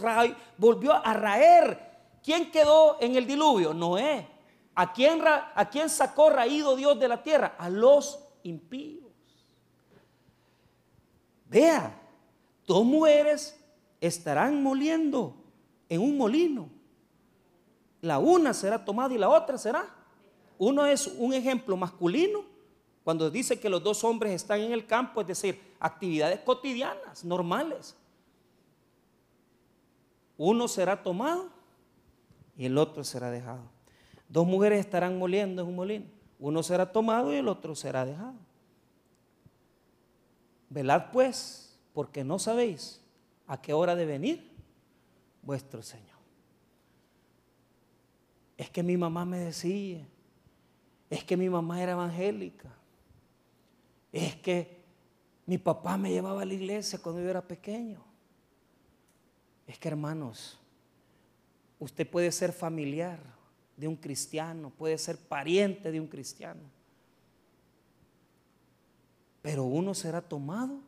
volvió 0.58 0.94
a 0.94 1.14
raer. 1.14 1.93
¿Quién 2.24 2.50
quedó 2.52 2.98
en 3.02 3.16
el 3.16 3.28
diluvio? 3.28 3.74
Noé. 3.74 4.28
¿A 4.76 4.92
quién, 4.94 5.22
¿A 5.28 5.70
quién 5.70 5.90
sacó 5.90 6.30
raído 6.30 6.76
Dios 6.76 7.00
de 7.00 7.08
la 7.08 7.22
tierra? 7.22 7.56
A 7.60 7.70
los 7.70 8.20
impíos. 8.44 9.12
Vea, 11.48 12.02
dos 12.66 12.84
mujeres 12.84 13.60
estarán 14.02 14.64
moliendo 14.64 15.36
en 15.90 16.02
un 16.02 16.18
molino. 16.18 16.70
La 18.02 18.18
una 18.18 18.54
será 18.54 18.84
tomada 18.84 19.14
y 19.14 19.18
la 19.18 19.30
otra 19.30 19.58
será. 19.58 19.88
Uno 20.58 20.86
es 20.86 21.08
un 21.08 21.34
ejemplo 21.34 21.78
masculino 21.78 22.46
cuando 23.04 23.30
dice 23.30 23.60
que 23.60 23.70
los 23.70 23.84
dos 23.84 24.04
hombres 24.04 24.32
están 24.34 24.62
en 24.62 24.72
el 24.72 24.88
campo, 24.88 25.22
es 25.22 25.28
decir, 25.28 25.62
actividades 25.80 26.40
cotidianas, 26.40 27.24
normales. 27.24 27.96
Uno 30.38 30.68
será 30.68 31.02
tomado 31.04 31.53
y 32.58 32.66
el 32.66 32.78
otro 32.78 33.04
será 33.04 33.32
dejado. 33.32 33.64
Dos 34.30 34.48
mujeres 34.48 34.80
estarán 34.80 35.18
moliendo 35.18 35.62
en 35.62 35.68
un 35.68 35.76
molino. 35.76 36.06
Uno 36.40 36.64
será 36.64 36.92
tomado 36.92 37.34
y 37.34 37.38
el 37.38 37.48
otro 37.48 37.76
será 37.76 38.06
dejado. 38.06 38.36
Velad 40.70 41.12
pues, 41.12 41.80
porque 41.94 42.24
no 42.24 42.40
sabéis 42.40 43.00
a 43.48 43.62
qué 43.62 43.74
hora 43.74 43.96
de 43.96 44.06
venir 44.06 44.52
vuestro 45.42 45.84
Señor. 45.84 46.18
Es 48.58 48.70
que 48.70 48.84
mi 48.84 48.98
mamá 48.98 49.26
me 49.26 49.40
decía, 49.40 50.08
es 51.10 51.24
que 51.24 51.38
mi 51.38 51.50
mamá 51.50 51.82
era 51.82 51.92
evangélica, 51.92 52.70
es 54.12 54.36
que 54.36 54.84
mi 55.46 55.58
papá 55.58 55.98
me 55.98 56.12
llevaba 56.12 56.42
a 56.42 56.46
la 56.46 56.54
iglesia 56.54 57.00
cuando 57.02 57.22
yo 57.22 57.30
era 57.30 57.42
pequeño. 57.42 58.04
Es 59.68 59.78
que 59.78 59.90
hermanos, 59.90 60.60
usted 61.84 62.10
puede 62.10 62.32
ser 62.32 62.54
familiar 62.54 63.20
de 63.76 63.88
un 63.88 63.96
cristiano, 63.98 64.70
puede 64.70 64.98
ser 64.98 65.18
pariente 65.18 65.92
de 65.92 66.00
un 66.00 66.08
cristiano, 66.08 66.62
pero 69.42 69.66
uno 69.66 69.94
será 69.94 70.22
tomado, 70.22 70.80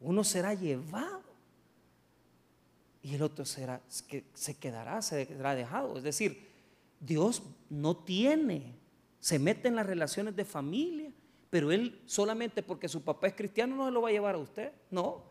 uno 0.00 0.22
será 0.22 0.54
llevado 0.54 1.22
y 3.02 3.14
el 3.14 3.22
otro 3.22 3.44
será, 3.44 3.80
que 4.06 4.24
se 4.34 4.56
quedará, 4.56 5.02
se 5.02 5.26
quedará 5.26 5.56
dejado. 5.56 5.96
Es 5.96 6.04
decir, 6.04 6.48
Dios 7.00 7.42
no 7.68 7.96
tiene, 7.96 8.76
se 9.18 9.40
mete 9.40 9.66
en 9.66 9.74
las 9.74 9.86
relaciones 9.86 10.36
de 10.36 10.44
familia, 10.44 11.10
pero 11.50 11.72
Él 11.72 12.00
solamente 12.06 12.62
porque 12.62 12.88
su 12.88 13.02
papá 13.02 13.26
es 13.26 13.34
cristiano 13.34 13.74
no 13.74 13.86
se 13.86 13.90
lo 13.90 14.02
va 14.02 14.10
a 14.10 14.12
llevar 14.12 14.36
a 14.36 14.38
usted, 14.38 14.70
no. 14.92 15.24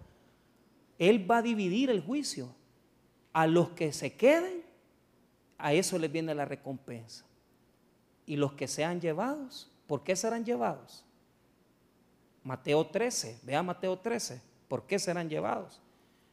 Él 0.99 1.29
va 1.29 1.37
a 1.37 1.41
dividir 1.41 1.89
el 1.89 2.01
juicio. 2.01 2.53
A 3.33 3.47
los 3.47 3.69
que 3.69 3.93
se 3.93 4.13
queden, 4.13 4.63
a 5.57 5.73
eso 5.73 5.97
les 5.97 6.11
viene 6.11 6.35
la 6.35 6.45
recompensa. 6.45 7.25
Y 8.25 8.35
los 8.35 8.53
que 8.53 8.67
sean 8.67 8.99
llevados, 8.99 9.69
¿por 9.87 10.03
qué 10.03 10.15
serán 10.15 10.43
llevados? 10.43 11.03
Mateo 12.43 12.85
13, 12.87 13.39
vea 13.43 13.61
Mateo 13.61 13.97
13, 13.97 14.41
¿por 14.67 14.85
qué 14.87 14.97
serán 14.97 15.29
llevados? 15.29 15.79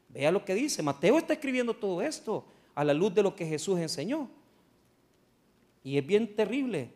Vea 0.08 0.32
lo 0.32 0.44
que 0.44 0.54
dice. 0.54 0.82
Mateo 0.82 1.18
está 1.18 1.34
escribiendo 1.34 1.74
todo 1.74 2.00
esto 2.00 2.46
a 2.74 2.84
la 2.84 2.94
luz 2.94 3.14
de 3.14 3.22
lo 3.22 3.34
que 3.36 3.46
Jesús 3.46 3.78
enseñó. 3.78 4.30
Y 5.84 5.98
es 5.98 6.06
bien 6.06 6.34
terrible 6.34 6.90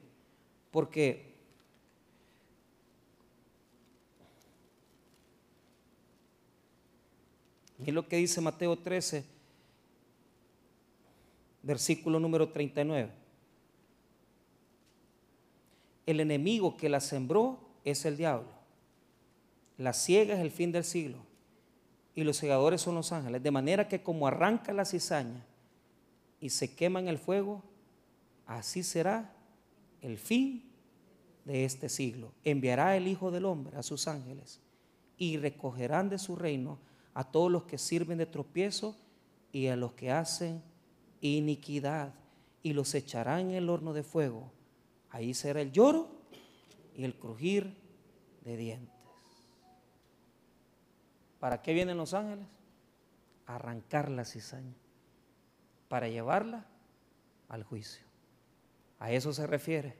porque 0.71 1.35
es 7.79 7.93
lo 7.93 8.09
que 8.09 8.17
dice 8.17 8.41
Mateo 8.41 8.79
13, 8.79 9.25
versículo 11.63 12.19
número 12.19 12.51
39. 12.51 13.11
El 16.07 16.21
enemigo 16.21 16.77
que 16.77 16.89
la 16.89 17.01
sembró 17.01 17.61
es 17.85 18.05
el 18.05 18.17
diablo. 18.17 18.49
La 19.79 19.93
ciega 19.93 20.35
es 20.35 20.41
el 20.41 20.51
fin 20.51 20.73
del 20.73 20.85
siglo 20.85 21.19
y 22.15 22.25
los 22.25 22.37
segadores 22.37 22.81
son 22.81 22.95
los 22.95 23.13
ángeles. 23.13 23.43
De 23.43 23.51
manera 23.51 23.89
que 23.89 24.03
como 24.03 24.27
arranca 24.27 24.73
la 24.73 24.85
cizaña 24.85 25.45
y 26.41 26.51
se 26.51 26.75
quema 26.75 27.01
en 27.01 27.09
el 27.09 27.19
fuego, 27.19 27.63
así 28.47 28.83
será 28.83 29.33
el 30.01 30.19
fin 30.19 30.71
de 31.45 31.65
este 31.65 31.89
siglo. 31.89 32.33
Enviará 32.45 32.97
el 32.97 33.09
Hijo 33.09 33.31
del 33.31 33.45
Hombre 33.45 33.77
a 33.77 33.83
sus 33.83 34.09
ángeles 34.09 34.61
y 35.17 35.37
recogerán 35.37 36.09
de 36.09 36.19
su 36.19 36.37
reino 36.37 36.79
a 37.15 37.31
todos 37.31 37.51
los 37.51 37.65
que 37.65 37.79
sirven 37.79 38.19
de 38.19 38.27
tropiezo 38.27 38.97
y 39.53 39.69
a 39.69 39.77
los 39.77 39.93
que 39.93 40.11
hacen 40.11 40.63
iniquidad, 41.29 42.15
y 42.63 42.75
los 42.75 42.95
echará 42.95 43.41
en 43.41 43.51
el 43.51 43.69
horno 43.69 43.93
de 43.93 44.03
fuego. 44.03 44.53
Ahí 45.11 45.35
será 45.35 45.61
el 45.61 45.73
lloro 45.73 46.09
y 46.95 47.05
el 47.05 47.15
crujir 47.15 47.75
de 48.45 48.57
dientes. 48.57 48.95
¿Para 51.41 51.61
qué 51.61 51.73
vienen 51.73 51.97
los 51.97 52.15
ángeles? 52.15 52.47
arrancar 53.47 54.11
la 54.11 54.25
cizaña, 54.25 54.75
para 55.89 56.09
llevarla 56.09 56.67
al 57.49 57.65
juicio. 57.65 58.05
A 58.99 59.11
eso 59.11 59.33
se 59.33 59.47
refiere 59.47 59.97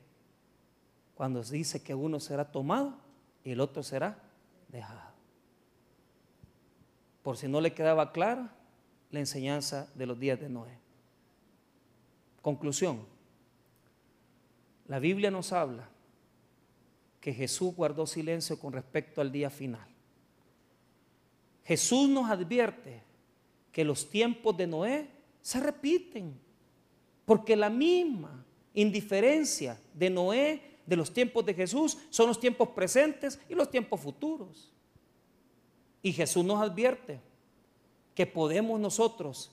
cuando 1.15 1.43
dice 1.43 1.83
que 1.83 1.95
uno 1.95 2.21
será 2.21 2.51
tomado 2.51 2.97
y 3.45 3.53
el 3.53 3.61
otro 3.61 3.83
será 3.83 4.19
dejado. 4.69 5.13
Por 7.23 7.37
si 7.37 7.49
no 7.49 7.61
le 7.61 7.75
quedaba 7.75 8.13
clara 8.13 8.55
la 9.11 9.21
enseñanza 9.21 9.89
de 9.95 10.07
los 10.07 10.19
días 10.19 10.41
de 10.41 10.49
Noé. 10.49 10.82
Conclusión. 12.43 13.07
La 14.89 14.99
Biblia 14.99 15.31
nos 15.31 15.53
habla 15.53 15.89
que 17.21 17.33
Jesús 17.33 17.75
guardó 17.75 18.07
silencio 18.07 18.59
con 18.59 18.73
respecto 18.73 19.21
al 19.21 19.31
día 19.31 19.49
final. 19.49 19.87
Jesús 21.65 22.09
nos 22.09 22.29
advierte 22.29 23.01
que 23.71 23.85
los 23.85 24.11
tiempos 24.11 24.57
de 24.57 24.67
Noé 24.67 25.09
se 25.41 25.61
repiten, 25.61 26.39
porque 27.25 27.55
la 27.57 27.71
misma 27.71 28.45
indiferencia 28.75 29.81
de 29.95 30.11
Noé 30.11 30.63
de 30.85 30.97
los 30.97 31.13
tiempos 31.13 31.47
de 31.47 31.55
Jesús 31.55 31.97
son 32.11 32.27
los 32.27 32.41
tiempos 32.41 32.71
presentes 32.71 33.41
y 33.49 33.55
los 33.55 33.71
tiempos 33.71 34.01
futuros. 34.01 34.73
Y 36.03 36.13
Jesús 36.13 36.45
nos 36.45 36.61
advierte 36.61 37.21
que 38.15 38.27
podemos 38.27 38.81
nosotros 38.81 39.53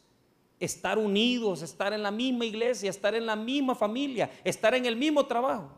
estar 0.59 0.97
unidos, 0.97 1.61
estar 1.61 1.93
en 1.93 2.03
la 2.03 2.11
misma 2.11 2.45
iglesia, 2.45 2.89
estar 2.89 3.15
en 3.15 3.25
la 3.25 3.35
misma 3.35 3.75
familia, 3.75 4.29
estar 4.43 4.73
en 4.75 4.85
el 4.85 4.95
mismo 4.95 5.25
trabajo. 5.25 5.71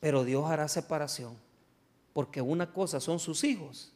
Pero 0.00 0.24
Dios 0.24 0.44
hará 0.50 0.68
separación, 0.68 1.36
porque 2.12 2.40
una 2.40 2.72
cosa 2.72 3.00
son 3.00 3.18
sus 3.18 3.44
hijos 3.44 3.92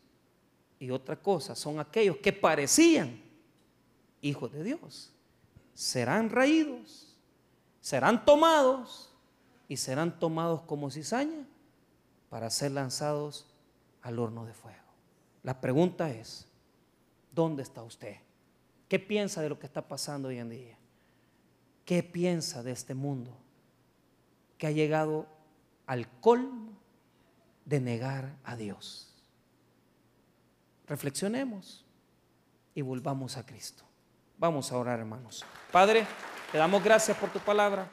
y 0.79 0.91
otra 0.91 1.17
cosa 1.17 1.55
son 1.55 1.81
aquellos 1.81 2.17
que 2.19 2.33
parecían 2.33 3.21
hijos 4.23 4.53
de 4.53 4.63
Dios. 4.63 5.13
Serán 5.75 6.31
raídos, 6.31 7.17
serán 7.81 8.25
tomados 8.25 9.13
y 9.69 9.77
serán 9.77 10.19
tomados 10.19 10.63
como 10.63 10.91
cizaña 10.91 11.47
para 12.31 12.51
ser 12.51 12.73
lanzados 12.73 13.47
al 14.03 14.19
horno 14.19 14.45
de 14.47 14.55
fuego. 14.55 14.79
La 15.43 15.61
pregunta 15.61 16.11
es, 16.11 16.47
¿dónde 17.33 17.63
está 17.63 17.83
usted? 17.83 18.17
¿Qué 18.89 18.99
piensa 18.99 19.43
de 19.43 19.51
lo 19.51 19.59
que 19.59 19.67
está 19.67 19.87
pasando 19.87 20.29
hoy 20.29 20.39
en 20.39 20.49
día? 20.49 20.79
¿Qué 21.85 22.03
piensa 22.03 22.63
de 22.63 22.73
este 22.73 22.95
mundo 22.95 23.37
que 24.57 24.67
ha 24.67 24.71
llegado 24.71 25.27
al 25.87 26.09
colmo 26.21 26.73
de 27.65 27.81
negar 27.81 28.35
a 28.45 28.57
Dios? 28.57 29.15
Reflexionemos 30.87 31.85
y 32.75 32.81
volvamos 32.81 33.37
a 33.37 33.45
Cristo. 33.45 33.85
Vamos 34.39 34.73
a 34.73 34.79
orar, 34.79 35.01
hermanos. 35.01 35.45
Padre, 35.71 36.07
te 36.51 36.59
damos 36.59 36.83
gracias 36.83 37.17
por 37.17 37.31
tu 37.31 37.41
palabra. 37.41 37.91